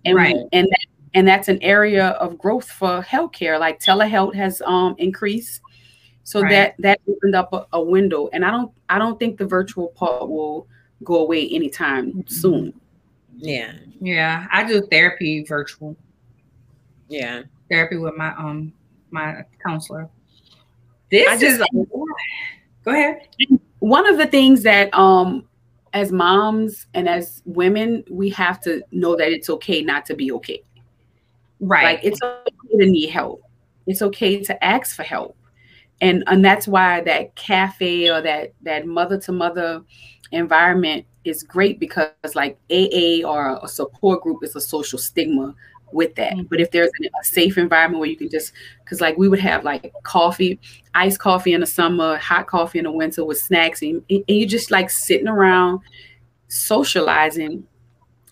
And 0.05 0.15
right. 0.15 0.35
and 0.51 0.67
that, 0.69 0.85
and 1.13 1.27
that's 1.27 1.47
an 1.47 1.61
area 1.61 2.07
of 2.09 2.37
growth 2.37 2.69
for 2.69 3.01
healthcare. 3.03 3.59
Like 3.59 3.79
telehealth 3.79 4.33
has 4.35 4.61
um, 4.65 4.95
increased, 4.97 5.61
so 6.23 6.41
right. 6.41 6.49
that 6.51 6.75
that 6.79 7.01
opened 7.07 7.35
up 7.35 7.53
a, 7.53 7.65
a, 7.73 7.81
window. 7.81 8.29
And 8.33 8.43
I 8.43 8.51
don't 8.51 8.71
I 8.89 8.97
don't 8.97 9.19
think 9.19 9.37
the 9.37 9.45
virtual 9.45 9.89
part 9.89 10.27
will 10.27 10.67
go 11.03 11.17
away 11.17 11.47
anytime 11.49 12.09
mm-hmm. 12.09 12.21
soon. 12.27 12.73
Yeah, 13.35 13.73
yeah. 13.99 14.47
I 14.51 14.63
do 14.63 14.81
therapy 14.89 15.43
virtual. 15.43 15.95
Yeah, 17.09 17.43
therapy 17.69 17.97
with 17.97 18.15
my 18.15 18.33
um 18.35 18.73
my 19.11 19.43
counselor. 19.65 20.09
This 21.11 21.27
I 21.27 21.37
just, 21.37 21.61
is 21.61 21.85
go 22.83 22.91
ahead. 22.91 23.27
One 23.79 24.07
of 24.07 24.17
the 24.17 24.25
things 24.25 24.63
that 24.63 24.93
um 24.93 25.47
as 25.93 26.11
moms 26.11 26.87
and 26.95 27.07
as 27.07 27.43
women, 27.45 28.03
we 28.09 28.29
have 28.31 28.59
to 28.61 28.81
know 28.91 29.15
that 29.15 29.31
it's 29.31 29.47
okay 29.47 29.83
not 29.83 30.05
to 30.07 30.15
be 30.15 30.31
okay. 30.31 30.63
Right. 31.63 31.83
Like 31.83 31.99
it's 32.03 32.21
okay 32.21 32.77
to 32.79 32.85
need 32.85 33.09
help. 33.09 33.41
It's 33.87 34.01
okay 34.01 34.43
to 34.43 34.63
ask 34.63 34.95
for 34.95 35.03
help. 35.03 35.37
And 36.01 36.23
and 36.27 36.43
that's 36.43 36.67
why 36.67 37.01
that 37.01 37.35
cafe 37.35 38.09
or 38.09 38.21
that 38.21 38.53
that 38.63 38.85
mother 38.85 39.17
to 39.21 39.31
mother 39.31 39.83
environment 40.31 41.05
is 41.23 41.43
great 41.43 41.79
because 41.79 42.09
like 42.35 42.57
AA 42.69 43.25
or 43.25 43.59
a 43.61 43.67
support 43.67 44.21
group 44.23 44.43
is 44.43 44.55
a 44.55 44.61
social 44.61 44.99
stigma 44.99 45.55
with 45.93 46.15
that. 46.15 46.33
Mm-hmm. 46.33 46.47
But 46.49 46.59
if 46.59 46.71
there's 46.71 46.89
a 47.01 47.23
safe 47.23 47.57
environment 47.57 47.99
where 47.99 48.09
you 48.09 48.17
can 48.17 48.29
just, 48.29 48.51
because 48.83 48.99
like 48.99 49.17
we 49.17 49.29
would 49.29 49.39
have 49.39 49.63
like 49.63 49.93
coffee, 50.03 50.59
iced 50.95 51.19
coffee 51.19 51.53
in 51.53 51.61
the 51.61 51.67
summer, 51.67 52.17
hot 52.17 52.47
coffee 52.47 52.79
in 52.79 52.85
the 52.85 52.91
winter 52.91 53.23
with 53.23 53.37
snacks, 53.39 53.81
and, 53.81 54.03
and 54.09 54.23
you 54.27 54.45
just 54.45 54.71
like 54.71 54.89
sitting 54.89 55.27
around 55.27 55.79
socializing 56.47 57.65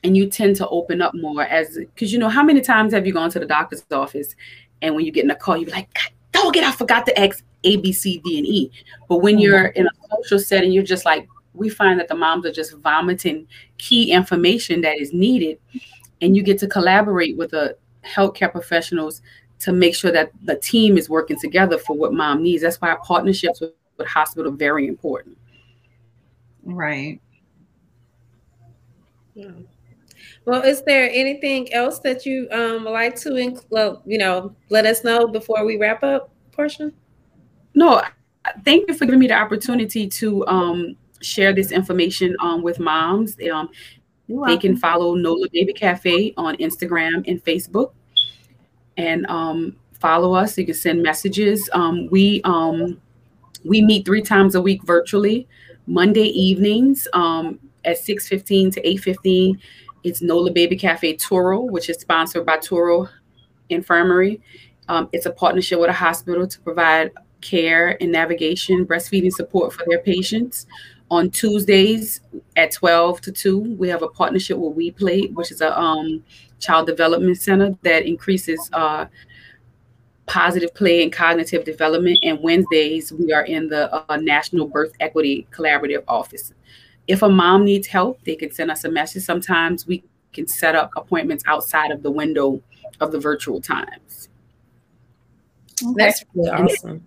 and 0.03 0.17
you 0.17 0.29
tend 0.29 0.55
to 0.55 0.67
open 0.69 1.01
up 1.01 1.13
more 1.13 1.43
as 1.43 1.77
because 1.77 2.11
you 2.11 2.19
know 2.19 2.29
how 2.29 2.43
many 2.43 2.61
times 2.61 2.93
have 2.93 3.05
you 3.05 3.13
gone 3.13 3.29
to 3.29 3.39
the 3.39 3.45
doctor's 3.45 3.83
office 3.91 4.35
and 4.81 4.95
when 4.95 5.05
you 5.05 5.11
get 5.11 5.23
in 5.23 5.31
a 5.31 5.35
call 5.35 5.57
you're 5.57 5.69
like 5.69 5.89
dog 6.31 6.55
it 6.57 6.63
i 6.63 6.71
forgot 6.71 7.05
to 7.05 7.19
X 7.19 7.43
a 7.63 7.77
b 7.77 7.91
c 7.91 8.19
d 8.19 8.37
and 8.37 8.47
e 8.47 8.71
but 9.07 9.17
when 9.17 9.35
mm-hmm. 9.35 9.41
you're 9.41 9.65
in 9.67 9.85
a 9.85 9.89
social 10.11 10.39
setting 10.39 10.71
you're 10.71 10.83
just 10.83 11.05
like 11.05 11.27
we 11.53 11.69
find 11.69 11.99
that 11.99 12.07
the 12.07 12.15
moms 12.15 12.45
are 12.45 12.51
just 12.51 12.75
vomiting 12.77 13.45
key 13.77 14.11
information 14.11 14.81
that 14.81 14.99
is 14.99 15.13
needed 15.13 15.59
and 16.21 16.35
you 16.35 16.43
get 16.43 16.59
to 16.59 16.67
collaborate 16.67 17.37
with 17.37 17.51
the 17.51 17.75
healthcare 18.03 18.51
professionals 18.51 19.21
to 19.59 19.71
make 19.71 19.95
sure 19.95 20.11
that 20.11 20.31
the 20.43 20.55
team 20.55 20.97
is 20.97 21.09
working 21.09 21.37
together 21.39 21.77
for 21.77 21.95
what 21.95 22.13
mom 22.13 22.41
needs. 22.41 22.63
That's 22.63 22.81
why 22.81 22.95
partnerships 23.03 23.61
with, 23.61 23.73
with 23.97 24.07
hospital 24.07 24.51
are 24.51 24.55
very 24.55 24.87
important. 24.87 25.37
Right. 26.63 27.21
Yeah. 29.35 29.51
Well, 30.45 30.63
is 30.63 30.81
there 30.83 31.09
anything 31.11 31.71
else 31.73 31.99
that 31.99 32.25
you 32.25 32.47
um 32.51 32.83
would 32.85 32.91
like 32.91 33.15
to 33.21 33.35
include? 33.35 33.99
You 34.05 34.17
know, 34.17 34.55
let 34.69 34.85
us 34.85 35.03
know 35.03 35.27
before 35.27 35.65
we 35.65 35.77
wrap 35.77 36.03
up. 36.03 36.31
Portia. 36.51 36.91
No, 37.75 38.01
thank 38.65 38.87
you 38.87 38.93
for 38.93 39.05
giving 39.05 39.19
me 39.19 39.27
the 39.27 39.35
opportunity 39.35 40.07
to 40.07 40.45
um 40.47 40.95
share 41.21 41.53
this 41.53 41.71
information 41.71 42.35
um 42.41 42.63
with 42.63 42.79
moms. 42.79 43.37
Um, 43.51 43.69
they 44.45 44.57
can 44.57 44.77
follow 44.77 45.13
Nola 45.15 45.47
Baby 45.51 45.73
Cafe 45.73 46.33
on 46.37 46.55
Instagram 46.57 47.23
and 47.27 47.43
Facebook, 47.43 47.91
and 48.97 49.25
um, 49.27 49.75
follow 49.99 50.33
us. 50.33 50.57
You 50.57 50.65
can 50.65 50.73
send 50.73 51.03
messages. 51.03 51.69
Um, 51.73 52.07
we 52.09 52.41
um, 52.43 53.01
we 53.65 53.81
meet 53.81 54.05
three 54.05 54.21
times 54.21 54.55
a 54.55 54.61
week 54.61 54.83
virtually. 54.83 55.47
Monday 55.85 56.27
evenings 56.27 57.07
um, 57.13 57.59
at 57.83 57.97
six 57.97 58.27
fifteen 58.27 58.71
to 58.71 58.87
eight 58.87 59.01
fifteen. 59.01 59.59
It's 60.03 60.21
Nola 60.21 60.51
Baby 60.51 60.75
Cafe 60.77 61.15
Touro, 61.17 61.69
which 61.69 61.89
is 61.89 61.97
sponsored 61.97 62.45
by 62.45 62.57
Touro 62.57 63.07
Infirmary. 63.69 64.41
Um, 64.87 65.07
it's 65.13 65.27
a 65.27 65.31
partnership 65.31 65.79
with 65.79 65.91
a 65.91 65.93
hospital 65.93 66.47
to 66.47 66.59
provide 66.61 67.11
care 67.41 67.97
and 68.01 68.11
navigation, 68.11 68.85
breastfeeding 68.85 69.31
support 69.31 69.73
for 69.73 69.85
their 69.87 69.99
patients. 69.99 70.65
On 71.11 71.29
Tuesdays 71.29 72.21
at 72.55 72.71
12 72.71 73.21
to 73.21 73.31
2, 73.31 73.75
we 73.77 73.89
have 73.89 74.01
a 74.01 74.07
partnership 74.07 74.57
with 74.57 74.75
We 74.75 74.89
Play, 74.89 75.27
which 75.27 75.51
is 75.51 75.61
a 75.61 75.77
um, 75.79 76.23
child 76.59 76.87
development 76.87 77.39
center 77.39 77.77
that 77.83 78.05
increases 78.05 78.69
uh, 78.73 79.05
positive 80.25 80.73
play 80.73 81.03
and 81.03 81.11
cognitive 81.11 81.63
development. 81.63 82.17
And 82.23 82.39
Wednesdays, 82.41 83.11
we 83.11 83.33
are 83.33 83.43
in 83.43 83.67
the 83.67 83.93
uh, 83.93 84.17
National 84.17 84.67
Birth 84.67 84.93
Equity 84.99 85.47
Collaborative 85.51 86.03
Office. 86.07 86.53
If 87.11 87.21
a 87.21 87.27
mom 87.27 87.65
needs 87.65 87.87
help, 87.87 88.23
they 88.23 88.37
can 88.37 88.51
send 88.51 88.71
us 88.71 88.85
a 88.85 88.89
message. 88.89 89.23
Sometimes 89.23 89.85
we 89.85 90.01
can 90.31 90.47
set 90.47 90.75
up 90.75 90.91
appointments 90.95 91.43
outside 91.45 91.91
of 91.91 92.03
the 92.03 92.09
window 92.09 92.61
of 93.01 93.11
the 93.11 93.19
virtual 93.19 93.59
times. 93.59 94.29
Okay. 95.83 95.93
That's 95.97 96.23
really 96.33 96.49
awesome. 96.51 97.05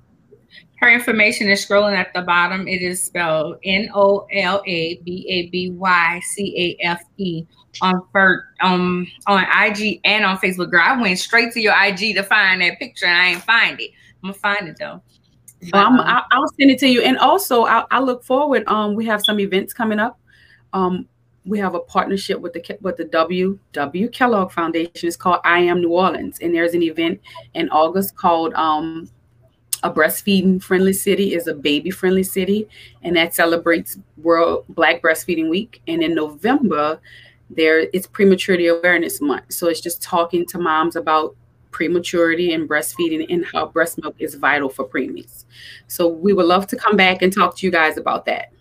Her 0.76 0.90
information 0.90 1.48
is 1.48 1.64
scrolling 1.64 1.96
at 1.96 2.12
the 2.12 2.20
bottom. 2.20 2.68
It 2.68 2.82
is 2.82 3.02
spelled 3.02 3.56
N 3.64 3.88
O 3.94 4.26
L 4.30 4.62
A 4.66 4.96
B 4.96 5.26
A 5.30 5.48
B 5.48 5.70
Y 5.70 6.20
C 6.22 6.76
A 6.82 6.84
F 6.84 7.02
E 7.16 7.46
on 7.80 8.02
first, 8.12 8.44
um 8.60 9.06
on 9.26 9.42
IG 9.44 10.00
and 10.04 10.26
on 10.26 10.36
Facebook. 10.36 10.70
Girl, 10.70 10.82
I 10.84 11.00
went 11.00 11.18
straight 11.18 11.52
to 11.54 11.60
your 11.60 11.72
IG 11.82 12.14
to 12.16 12.22
find 12.22 12.60
that 12.60 12.78
picture 12.78 13.06
and 13.06 13.16
I 13.16 13.28
ain't 13.28 13.42
find 13.42 13.80
it. 13.80 13.90
I'm 14.22 14.32
gonna 14.32 14.34
find 14.34 14.68
it 14.68 14.76
though. 14.78 15.00
Um, 15.72 16.00
I, 16.00 16.22
will 16.32 16.48
send 16.58 16.70
it 16.70 16.78
to 16.80 16.88
you, 16.88 17.02
and 17.02 17.18
also 17.18 17.64
I, 17.64 17.84
I 17.90 18.00
look 18.00 18.24
forward. 18.24 18.64
Um, 18.66 18.94
we 18.94 19.06
have 19.06 19.22
some 19.22 19.40
events 19.40 19.72
coming 19.72 19.98
up. 19.98 20.18
Um, 20.72 21.06
we 21.46 21.58
have 21.58 21.74
a 21.74 21.80
partnership 21.80 22.40
with 22.40 22.52
the 22.52 22.78
with 22.80 22.96
the 22.96 23.04
W 23.04 23.58
W 23.72 24.08
Kellogg 24.08 24.50
Foundation. 24.50 25.08
It's 25.08 25.16
called 25.16 25.40
I 25.44 25.60
Am 25.60 25.80
New 25.80 25.90
Orleans, 25.90 26.38
and 26.40 26.54
there's 26.54 26.74
an 26.74 26.82
event 26.82 27.20
in 27.54 27.68
August 27.70 28.16
called 28.16 28.54
um, 28.54 29.08
a 29.82 29.90
breastfeeding 29.90 30.62
friendly 30.62 30.94
city 30.94 31.34
is 31.34 31.46
a 31.46 31.54
baby 31.54 31.90
friendly 31.90 32.22
city, 32.22 32.66
and 33.02 33.14
that 33.16 33.34
celebrates 33.34 33.98
World 34.16 34.64
Black 34.70 35.02
Breastfeeding 35.02 35.50
Week. 35.50 35.82
And 35.86 36.02
in 36.02 36.14
November, 36.14 36.98
there 37.50 37.80
it's 37.92 38.06
prematurity 38.06 38.68
awareness 38.68 39.20
month, 39.20 39.44
so 39.52 39.68
it's 39.68 39.80
just 39.80 40.02
talking 40.02 40.46
to 40.46 40.58
moms 40.58 40.96
about 40.96 41.36
prematurity 41.74 42.54
and 42.54 42.68
breastfeeding 42.68 43.26
and 43.28 43.44
how 43.44 43.66
breast 43.66 44.00
milk 44.00 44.14
is 44.20 44.36
vital 44.36 44.68
for 44.68 44.88
preemies. 44.88 45.44
So 45.88 46.06
we 46.06 46.32
would 46.32 46.46
love 46.46 46.68
to 46.68 46.76
come 46.76 46.96
back 46.96 47.20
and 47.20 47.32
talk 47.32 47.56
to 47.56 47.66
you 47.66 47.72
guys 47.72 47.98
about 47.98 48.24
that. 48.26 48.52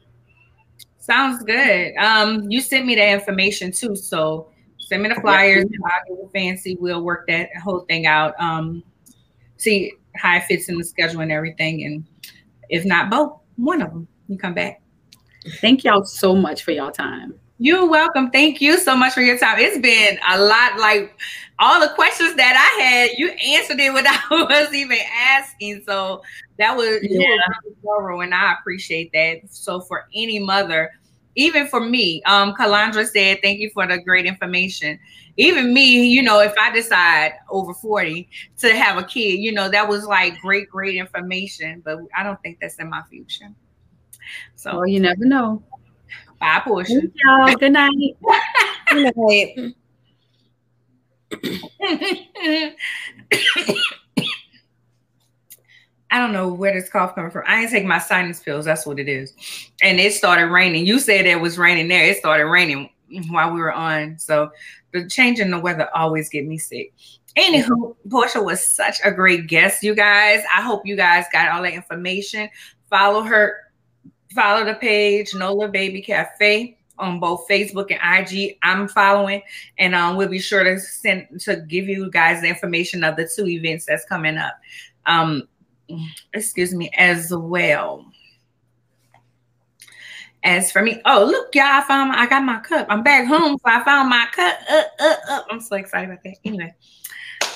Sounds 0.97 1.43
good. 1.43 1.95
Um, 1.97 2.49
you 2.49 2.59
sent 2.59 2.88
me 2.88 2.95
that 2.95 3.14
information 3.14 3.72
too, 3.72 3.95
so 3.95 4.49
send 4.80 5.03
me 5.03 5.09
the 5.09 5.22
flyers. 5.22 5.66
I'll 5.66 6.16
get 6.18 6.32
fancy. 6.34 6.76
We'll 6.80 7.03
work 7.03 7.28
that 7.28 7.49
whole 7.64 7.82
thing 7.82 8.07
out. 8.07 8.34
Um, 8.39 8.84
see 9.57 9.93
how 10.16 10.38
it 10.38 10.43
fits 10.43 10.68
in 10.68 10.78
the 10.78 10.84
schedule 10.84 11.22
and 11.22 11.32
everything, 11.32 11.84
and 11.84 12.05
if 12.70 12.84
not 12.86 13.11
both, 13.11 13.39
one 13.57 13.82
of 13.82 13.91
them, 13.91 14.07
you 14.28 14.38
come 14.38 14.53
back. 14.55 14.82
Thank 15.61 15.84
y'all 15.84 16.05
so 16.05 16.36
much 16.36 16.64
for 16.64 16.72
y'all 16.72 16.91
time. 16.91 17.36
You're 17.59 17.88
welcome. 17.88 18.32
Thank 18.32 18.61
you 18.61 18.78
so 18.78 18.95
much 18.95 19.14
for 19.14 19.22
your 19.22 19.38
time. 19.38 19.59
It's 19.59 19.78
been 19.78 20.18
a 20.28 20.39
lot 20.39 20.80
like 20.80 21.18
all 21.64 21.80
the 21.80 21.93
questions 21.95 22.36
that 22.36 22.57
I 22.57 22.84
had, 22.84 23.11
you 23.18 23.30
answered 23.30 23.80
it 23.80 23.93
without 23.93 24.51
us 24.51 24.74
even 24.74 24.97
asking. 25.18 25.84
So 25.86 26.22
that 26.57 26.76
was 26.76 26.99
yeah. 27.03 27.20
really 27.20 27.76
thorough, 27.82 28.20
and 28.20 28.34
I 28.34 28.53
appreciate 28.53 29.11
that. 29.14 29.41
So 29.49 29.80
for 29.80 30.07
any 30.14 30.39
mother, 30.39 30.91
even 31.36 31.68
for 31.68 31.80
me, 31.80 32.22
um, 32.24 32.53
Kalandra 32.53 33.07
said, 33.07 33.39
"Thank 33.41 33.59
you 33.59 33.70
for 33.74 33.88
the 33.88 33.97
great 33.97 34.26
information." 34.26 34.99
Even 35.38 35.74
me, 35.74 36.05
you 36.05 36.22
know, 36.22 36.41
if 36.41 36.53
I 36.59 36.70
decide 36.72 37.34
over 37.49 37.74
forty 37.74 38.30
to 38.57 38.76
have 38.76 38.97
a 38.97 39.03
kid, 39.03 39.39
you 39.39 39.53
know, 39.53 39.70
that 39.70 39.88
was 39.88 40.05
like 40.05 40.39
great, 40.41 40.70
great 40.70 40.95
information. 40.95 41.82
But 41.84 41.99
I 42.16 42.24
don't 42.24 42.41
think 42.41 42.59
that's 42.59 42.76
in 42.76 42.89
my 42.89 43.03
future. 43.09 43.47
So 44.55 44.76
well, 44.76 44.88
you 44.88 44.99
never 44.99 45.26
know. 45.26 45.64
Bye, 46.41 46.61
Portia. 46.66 47.01
Good 47.57 47.72
night. 47.72 48.18
Good 48.89 49.14
night. 49.16 49.76
I 56.12 56.20
don't 56.20 56.32
know 56.32 56.54
where 56.54 56.74
this 56.74 56.90
cough 56.90 57.16
coming 57.16 57.32
from. 57.32 57.44
I 57.48 57.62
ain't 57.62 57.72
taking 57.72 57.88
my 57.88 57.98
sinus 57.98 58.40
pills. 58.40 58.66
That's 58.66 58.86
what 58.86 59.00
it 59.00 59.10
is. 59.10 59.34
And 59.82 60.00
it 60.00 60.14
started 60.14 60.48
raining. 60.48 60.86
You 60.86 61.00
said 61.00 61.26
it 61.26 61.42
was 61.42 61.58
raining 61.58 61.88
there. 61.88 62.06
It 62.06 62.18
started 62.18 62.46
raining 62.46 62.92
while 63.30 63.52
we 63.52 63.60
were 63.60 63.74
on. 63.74 64.20
So 64.20 64.52
the 64.92 65.10
change 65.10 65.40
in 65.40 65.50
the 65.50 65.60
weather 65.60 65.90
always 65.96 66.30
get 66.30 66.46
me 66.46 66.60
sick. 66.60 66.94
Anywho, 67.36 67.96
Portia 68.12 68.44
was 68.44 68.68
such 68.68 68.98
a 69.04 69.12
great 69.12 69.48
guest, 69.48 69.82
you 69.82 69.96
guys. 69.96 70.44
I 70.56 70.62
hope 70.62 70.86
you 70.86 70.96
guys 70.96 71.26
got 71.34 71.50
all 71.50 71.64
that 71.64 71.74
information. 71.74 72.48
Follow 72.92 73.24
her, 73.24 73.56
follow 74.36 74.64
the 74.66 74.76
page, 74.76 75.34
Nola 75.34 75.68
Baby 75.68 76.04
Cafe 76.04 76.78
on 77.00 77.20
both 77.20 77.48
Facebook 77.50 77.91
and 77.91 78.30
IG. 78.30 78.58
I'm 78.62 78.88
following, 78.88 79.41
and 79.78 79.96
um, 79.96 80.16
we'll 80.16 80.30
be 80.30 80.39
sure 80.39 80.64
to 80.64 80.80
send 80.80 81.39
to 81.41 81.58
give 81.58 81.88
you 81.88 82.10
guys 82.10 82.41
the 82.41 82.48
information 82.48 83.04
of 83.04 83.16
the 83.16 83.30
two 83.34 83.48
events 83.48 83.86
that's 83.86 84.06
coming 84.06 84.38
up. 84.38 84.56
Um, 85.06 85.48
excuse 86.34 86.74
me, 86.74 86.89
as 86.98 87.34
well. 87.34 88.06
As 90.46 90.72
for 90.74 90.82
me, 90.82 91.02
oh 91.06 91.24
look, 91.24 91.56
y'all, 91.56 91.64
I 91.66 91.84
found 91.88 92.10
my, 92.10 92.20
I 92.20 92.28
got 92.28 92.44
my 92.44 92.60
cup. 92.60 92.88
I'm 92.89 93.02
back 93.02 93.28
home, 93.28 93.58
so 93.58 93.64
I 93.66 93.84
found 93.84 94.10
my 94.10 94.28
cup. 94.34 94.58
Uh, 94.70 94.84
uh, 95.00 95.16
uh. 95.30 95.41
I'm 95.50 95.62
so 95.62 95.78
excited 95.78 96.10
about 96.10 96.24
that. 96.24 96.36
Anyway, 96.44 96.76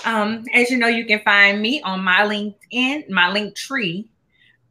um, 0.05 0.45
as 0.53 0.69
you 0.69 0.77
know, 0.77 0.87
you 0.87 1.05
can 1.05 1.19
find 1.25 1.61
me 1.61 1.81
on 1.81 2.01
my 2.01 2.21
LinkedIn, 2.21 3.09
my 3.09 3.29
link 3.29 3.55
tree 3.55 4.09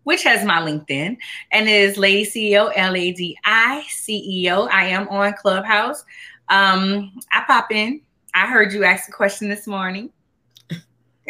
which 0.07 0.23
has 0.23 0.45
my 0.45 0.61
LinkedIn, 0.61 1.17
and 1.51 1.69
is 1.69 1.99
Ladi 1.99 2.25
CEO, 2.25 2.71
L 2.77 2.95
A 2.95 3.13
D 3.13 3.37
I 3.45 3.85
C 3.89 4.23
E 4.25 4.51
O. 4.53 4.67
I 4.67 4.85
am 4.85 5.09
on 5.09 5.33
Clubhouse. 5.33 6.05
Um, 6.49 7.11
I 7.33 7.43
pop 7.45 7.73
in. 7.73 8.01
I 8.33 8.47
heard 8.47 8.73
you 8.73 8.85
ask 8.85 9.09
a 9.09 9.13
question 9.13 9.49
this 9.49 9.67
morning. 9.67 10.11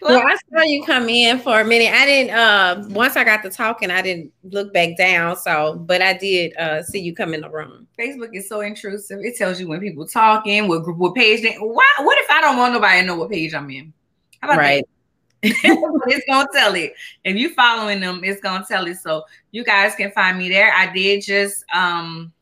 well, 0.00 0.22
I 0.26 0.34
saw 0.50 0.62
you 0.62 0.82
come 0.86 1.10
in 1.10 1.38
for 1.38 1.60
a 1.60 1.64
minute. 1.64 1.92
I 1.92 2.06
didn't. 2.06 2.34
Uh, 2.34 2.88
once 2.88 3.16
I 3.16 3.24
got 3.24 3.42
to 3.42 3.50
talking, 3.50 3.90
I 3.90 4.00
didn't 4.00 4.32
look 4.44 4.72
back 4.72 4.96
down. 4.96 5.36
So, 5.36 5.74
but 5.74 6.00
I 6.00 6.14
did 6.14 6.56
uh, 6.56 6.82
see 6.84 7.00
you 7.00 7.14
come 7.14 7.34
in 7.34 7.42
the 7.42 7.50
room. 7.50 7.86
Facebook 7.98 8.30
is 8.32 8.48
so 8.48 8.62
intrusive. 8.62 9.18
It 9.20 9.36
tells 9.36 9.60
you 9.60 9.68
when 9.68 9.80
people 9.80 10.06
talking, 10.06 10.68
what 10.68 10.84
group, 10.84 10.96
what 10.96 11.14
page. 11.14 11.42
They, 11.42 11.56
why? 11.56 11.92
What 11.98 12.16
if 12.16 12.30
I 12.30 12.40
don't 12.40 12.56
want 12.56 12.72
nobody 12.72 13.02
to 13.02 13.06
know 13.06 13.16
what 13.18 13.30
page 13.30 13.52
I'm 13.52 13.68
in? 13.68 13.92
How 14.40 14.48
about 14.48 14.56
right. 14.56 14.86
That? 14.86 14.95
It's 15.42 16.24
gonna 16.28 16.48
tell 16.52 16.74
it. 16.74 16.94
If 17.24 17.36
you 17.36 17.52
following 17.54 18.00
them, 18.00 18.22
it's 18.24 18.40
gonna 18.40 18.64
tell 18.66 18.86
it. 18.86 18.96
So 18.96 19.24
you 19.52 19.64
guys 19.64 19.94
can 19.94 20.10
find 20.12 20.38
me 20.38 20.48
there. 20.48 20.72
I 20.72 20.92
did 20.92 21.22
just 21.22 21.64
um 21.74 22.32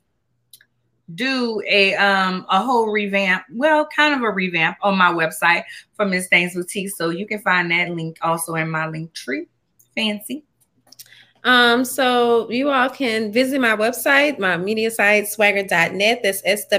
do 1.15 1.63
a 1.69 1.95
um 1.97 2.47
a 2.49 2.63
whole 2.63 2.91
revamp, 2.91 3.45
well, 3.53 3.87
kind 3.95 4.15
of 4.15 4.23
a 4.23 4.31
revamp 4.31 4.77
on 4.83 4.97
my 4.97 5.13
website 5.13 5.65
for 5.95 6.07
Mz 6.07 6.29
Thangz 6.31 6.55
Boutique. 6.55 6.91
So 6.91 7.11
you 7.11 7.27
can 7.27 7.41
find 7.41 7.71
that 7.71 7.91
link 7.91 8.19
also 8.23 8.55
in 8.55 8.71
my 8.71 8.87
link 8.87 9.13
tree. 9.13 9.47
Fancy. 9.95 10.45
Um, 11.45 11.85
so 11.85 12.51
you 12.51 12.71
all 12.71 12.89
can 12.89 13.31
visit 13.31 13.61
my 13.61 13.77
website, 13.77 14.39
my 14.39 14.57
media 14.57 14.91
site, 14.91 15.25
swagher.net. 15.25 16.21
That's 16.23 16.43
S-W-A-G-H-E-R.net. 16.45 16.79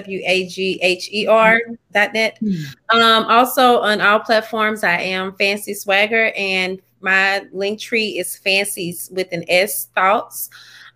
Mm-hmm. 2.42 2.98
Um, 2.98 3.26
also 3.26 3.80
on 3.82 4.02
all 4.02 4.20
platforms, 4.20 4.84
I 4.84 5.00
am 5.00 5.36
Fancy 5.36 5.74
SwagHer, 5.74 6.38
and 6.38 6.82
my 7.02 7.46
link 7.54 7.80
tree 7.80 8.18
is 8.18 8.36
Fancies 8.38 9.10
with 9.14 9.32
an 9.32 9.44
S 9.48 9.86
thoughts. 9.96 10.50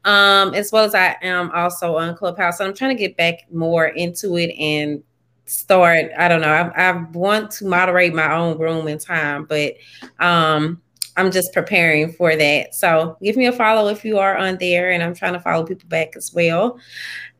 Um, 0.05 0.53
as 0.53 0.71
well 0.71 0.85
as 0.85 0.95
I 0.95 1.17
am 1.21 1.51
also 1.51 1.97
on 1.97 2.15
Clubhouse. 2.15 2.59
So 2.59 2.65
I'm 2.65 2.73
trying 2.73 2.95
to 2.95 3.01
get 3.01 3.17
back 3.17 3.51
more 3.51 3.87
into 3.87 4.37
it 4.37 4.55
and 4.57 5.03
start. 5.45 6.11
I 6.17 6.27
don't 6.29 6.39
know. 6.41 6.47
I, 6.47 6.69
I 6.89 6.91
want 7.11 7.51
to 7.51 7.65
moderate 7.65 8.13
my 8.13 8.33
own 8.33 8.57
room 8.57 8.87
in 8.87 8.97
time, 8.97 9.45
but 9.45 9.73
um 10.19 10.81
I'm 11.19 11.31
just 11.31 11.53
preparing 11.53 12.11
for 12.11 12.35
that. 12.35 12.73
So 12.73 13.17
give 13.21 13.35
me 13.35 13.45
a 13.45 13.51
follow 13.51 13.89
if 13.89 14.05
you 14.05 14.17
are 14.17 14.37
on 14.37 14.57
there, 14.59 14.91
and 14.91 15.03
I'm 15.03 15.13
trying 15.13 15.33
to 15.33 15.39
follow 15.39 15.65
people 15.65 15.89
back 15.89 16.15
as 16.15 16.33
well. 16.33 16.79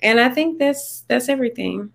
And 0.01 0.19
I 0.19 0.29
think 0.29 0.59
that's 0.59 1.05
that's 1.07 1.29
everything. 1.29 1.91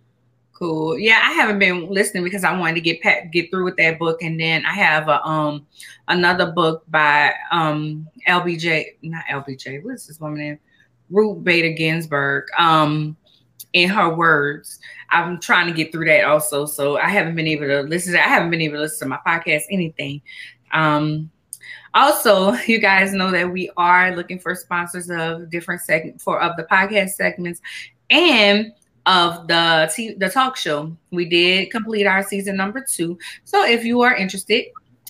Cool. 0.52 0.98
Yeah, 0.98 1.20
I 1.22 1.32
haven't 1.32 1.58
been 1.58 1.88
listening 1.90 2.24
because 2.24 2.44
I 2.44 2.56
wanted 2.56 2.76
to 2.76 2.80
get 2.80 3.02
pat, 3.02 3.32
get 3.32 3.50
through 3.50 3.64
with 3.64 3.76
that 3.76 3.98
book, 3.98 4.22
and 4.22 4.40
then 4.40 4.64
I 4.64 4.72
have 4.72 5.08
a 5.08 5.22
um 5.26 5.66
another 6.08 6.52
book 6.52 6.84
by 6.88 7.34
um 7.50 8.08
LBJ, 8.26 8.96
not 9.02 9.24
LBJ. 9.30 9.84
What's 9.84 10.06
this 10.06 10.20
woman 10.20 10.38
name? 10.38 10.58
Ruth 11.10 11.44
Bader 11.44 11.72
Ginsburg. 11.72 12.44
Um, 12.58 13.16
in 13.74 13.88
her 13.90 14.14
words. 14.14 14.78
I'm 15.10 15.38
trying 15.40 15.66
to 15.66 15.72
get 15.72 15.92
through 15.92 16.06
that 16.06 16.24
also. 16.24 16.64
So 16.64 16.96
I 16.96 17.08
haven't 17.08 17.34
been 17.34 17.48
able 17.48 17.66
to 17.66 17.80
listen 17.82 18.14
to 18.14 18.24
I 18.24 18.28
haven't 18.28 18.50
been 18.50 18.62
able 18.62 18.76
to 18.76 18.82
listen 18.82 19.06
to 19.06 19.10
my 19.10 19.18
podcast, 19.26 19.64
anything. 19.70 20.22
Um, 20.72 21.30
also, 21.94 22.52
you 22.66 22.78
guys 22.78 23.12
know 23.12 23.30
that 23.30 23.50
we 23.50 23.70
are 23.76 24.14
looking 24.14 24.38
for 24.38 24.54
sponsors 24.54 25.08
of 25.10 25.50
different 25.50 25.80
segments 25.80 26.22
for 26.22 26.40
of 26.40 26.56
the 26.56 26.64
podcast 26.64 27.10
segments 27.10 27.60
and 28.10 28.72
of 29.06 29.48
the 29.48 29.90
t- 29.94 30.14
the 30.14 30.28
talk 30.28 30.56
show. 30.56 30.96
We 31.10 31.26
did 31.26 31.70
complete 31.70 32.06
our 32.06 32.22
season 32.22 32.56
number 32.56 32.84
two. 32.86 33.18
So 33.44 33.64
if 33.64 33.84
you 33.84 34.00
are 34.00 34.14
interested, 34.14 34.64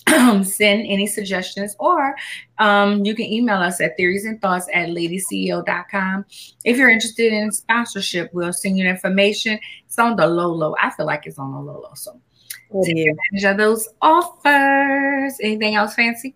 send 0.07 0.85
any 0.85 1.07
suggestions 1.07 1.75
or 1.79 2.15
um, 2.59 3.03
you 3.03 3.15
can 3.15 3.25
email 3.25 3.57
us 3.57 3.81
at 3.81 3.97
theories 3.97 4.25
and 4.25 4.39
thoughts 4.39 4.67
at 4.73 4.89
ladiceo.com. 4.89 6.25
If 6.63 6.77
you're 6.77 6.89
interested 6.89 7.33
in 7.33 7.51
sponsorship, 7.51 8.31
we'll 8.33 8.53
send 8.53 8.77
you 8.77 8.87
information. 8.87 9.59
It's 9.85 9.97
on 9.97 10.15
the 10.15 10.27
low 10.27 10.51
low. 10.51 10.75
I 10.79 10.91
feel 10.91 11.07
like 11.07 11.25
it's 11.25 11.39
on 11.39 11.51
the 11.53 11.59
low 11.59 11.81
low. 11.81 11.93
So 11.95 12.19
take 12.83 13.07
advantage 13.07 13.43
of 13.45 13.57
those 13.57 13.89
offers. 14.01 15.37
Anything 15.41 15.75
else 15.75 15.95
fancy? 15.95 16.35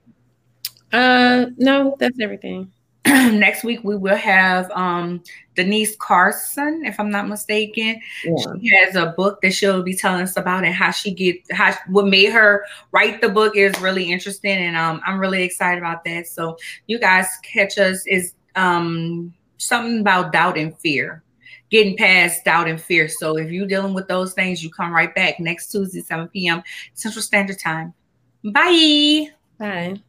Uh, 0.92 1.48
no, 1.58 1.96
that's 2.00 2.20
everything. 2.20 2.72
next 3.06 3.64
week 3.64 3.80
we 3.84 3.96
will 3.96 4.16
have 4.16 4.70
um, 4.72 5.24
Denise 5.56 5.96
Carson, 5.96 6.84
if 6.86 7.00
I'm 7.00 7.10
not 7.10 7.28
mistaken. 7.28 8.00
Yeah. 8.26 8.54
She 8.60 8.76
has 8.76 8.96
a 8.96 9.14
book 9.18 9.42
that 9.42 9.54
she'll 9.54 9.84
be 9.84 9.96
telling 9.96 10.22
us 10.22 10.36
about 10.38 10.66
and 10.66 10.74
how 10.74 10.92
she 10.92 11.14
get 11.14 11.38
how 11.52 11.74
what 11.88 12.08
made 12.08 12.32
her 12.32 12.66
write 12.92 13.22
the 13.22 13.30
book 13.30 13.56
is 13.56 13.80
really 13.80 14.12
interesting, 14.12 14.58
and 14.58 14.76
um, 14.76 15.02
I'm 15.06 15.20
really 15.20 15.44
excited 15.44 15.80
about 15.80 16.04
that. 16.06 16.28
So 16.28 16.58
you 16.88 17.00
guys 17.00 17.28
catch 17.44 17.78
us 17.78 18.06
is 18.06 18.34
um, 18.56 19.34
something 19.58 20.02
about 20.02 20.32
doubt 20.32 20.58
and 20.58 20.78
fear. 20.80 21.24
Getting 21.70 21.96
past 21.98 22.44
doubt 22.46 22.68
and 22.68 22.82
fear. 22.82 23.08
So 23.08 23.38
if 23.38 23.52
you're 23.52 23.68
dealing 23.68 23.94
with 23.94 24.08
those 24.08 24.34
things, 24.34 24.64
you 24.64 24.72
come 24.72 24.92
right 24.92 25.14
back 25.14 25.40
next 25.40 25.72
Tuesday, 25.72 26.02
7 26.02 26.28
p.m. 26.30 26.64
Central 26.96 27.22
Standard 27.22 27.60
Time. 27.60 27.94
Bye. 28.44 29.28
Bye. 29.60 30.02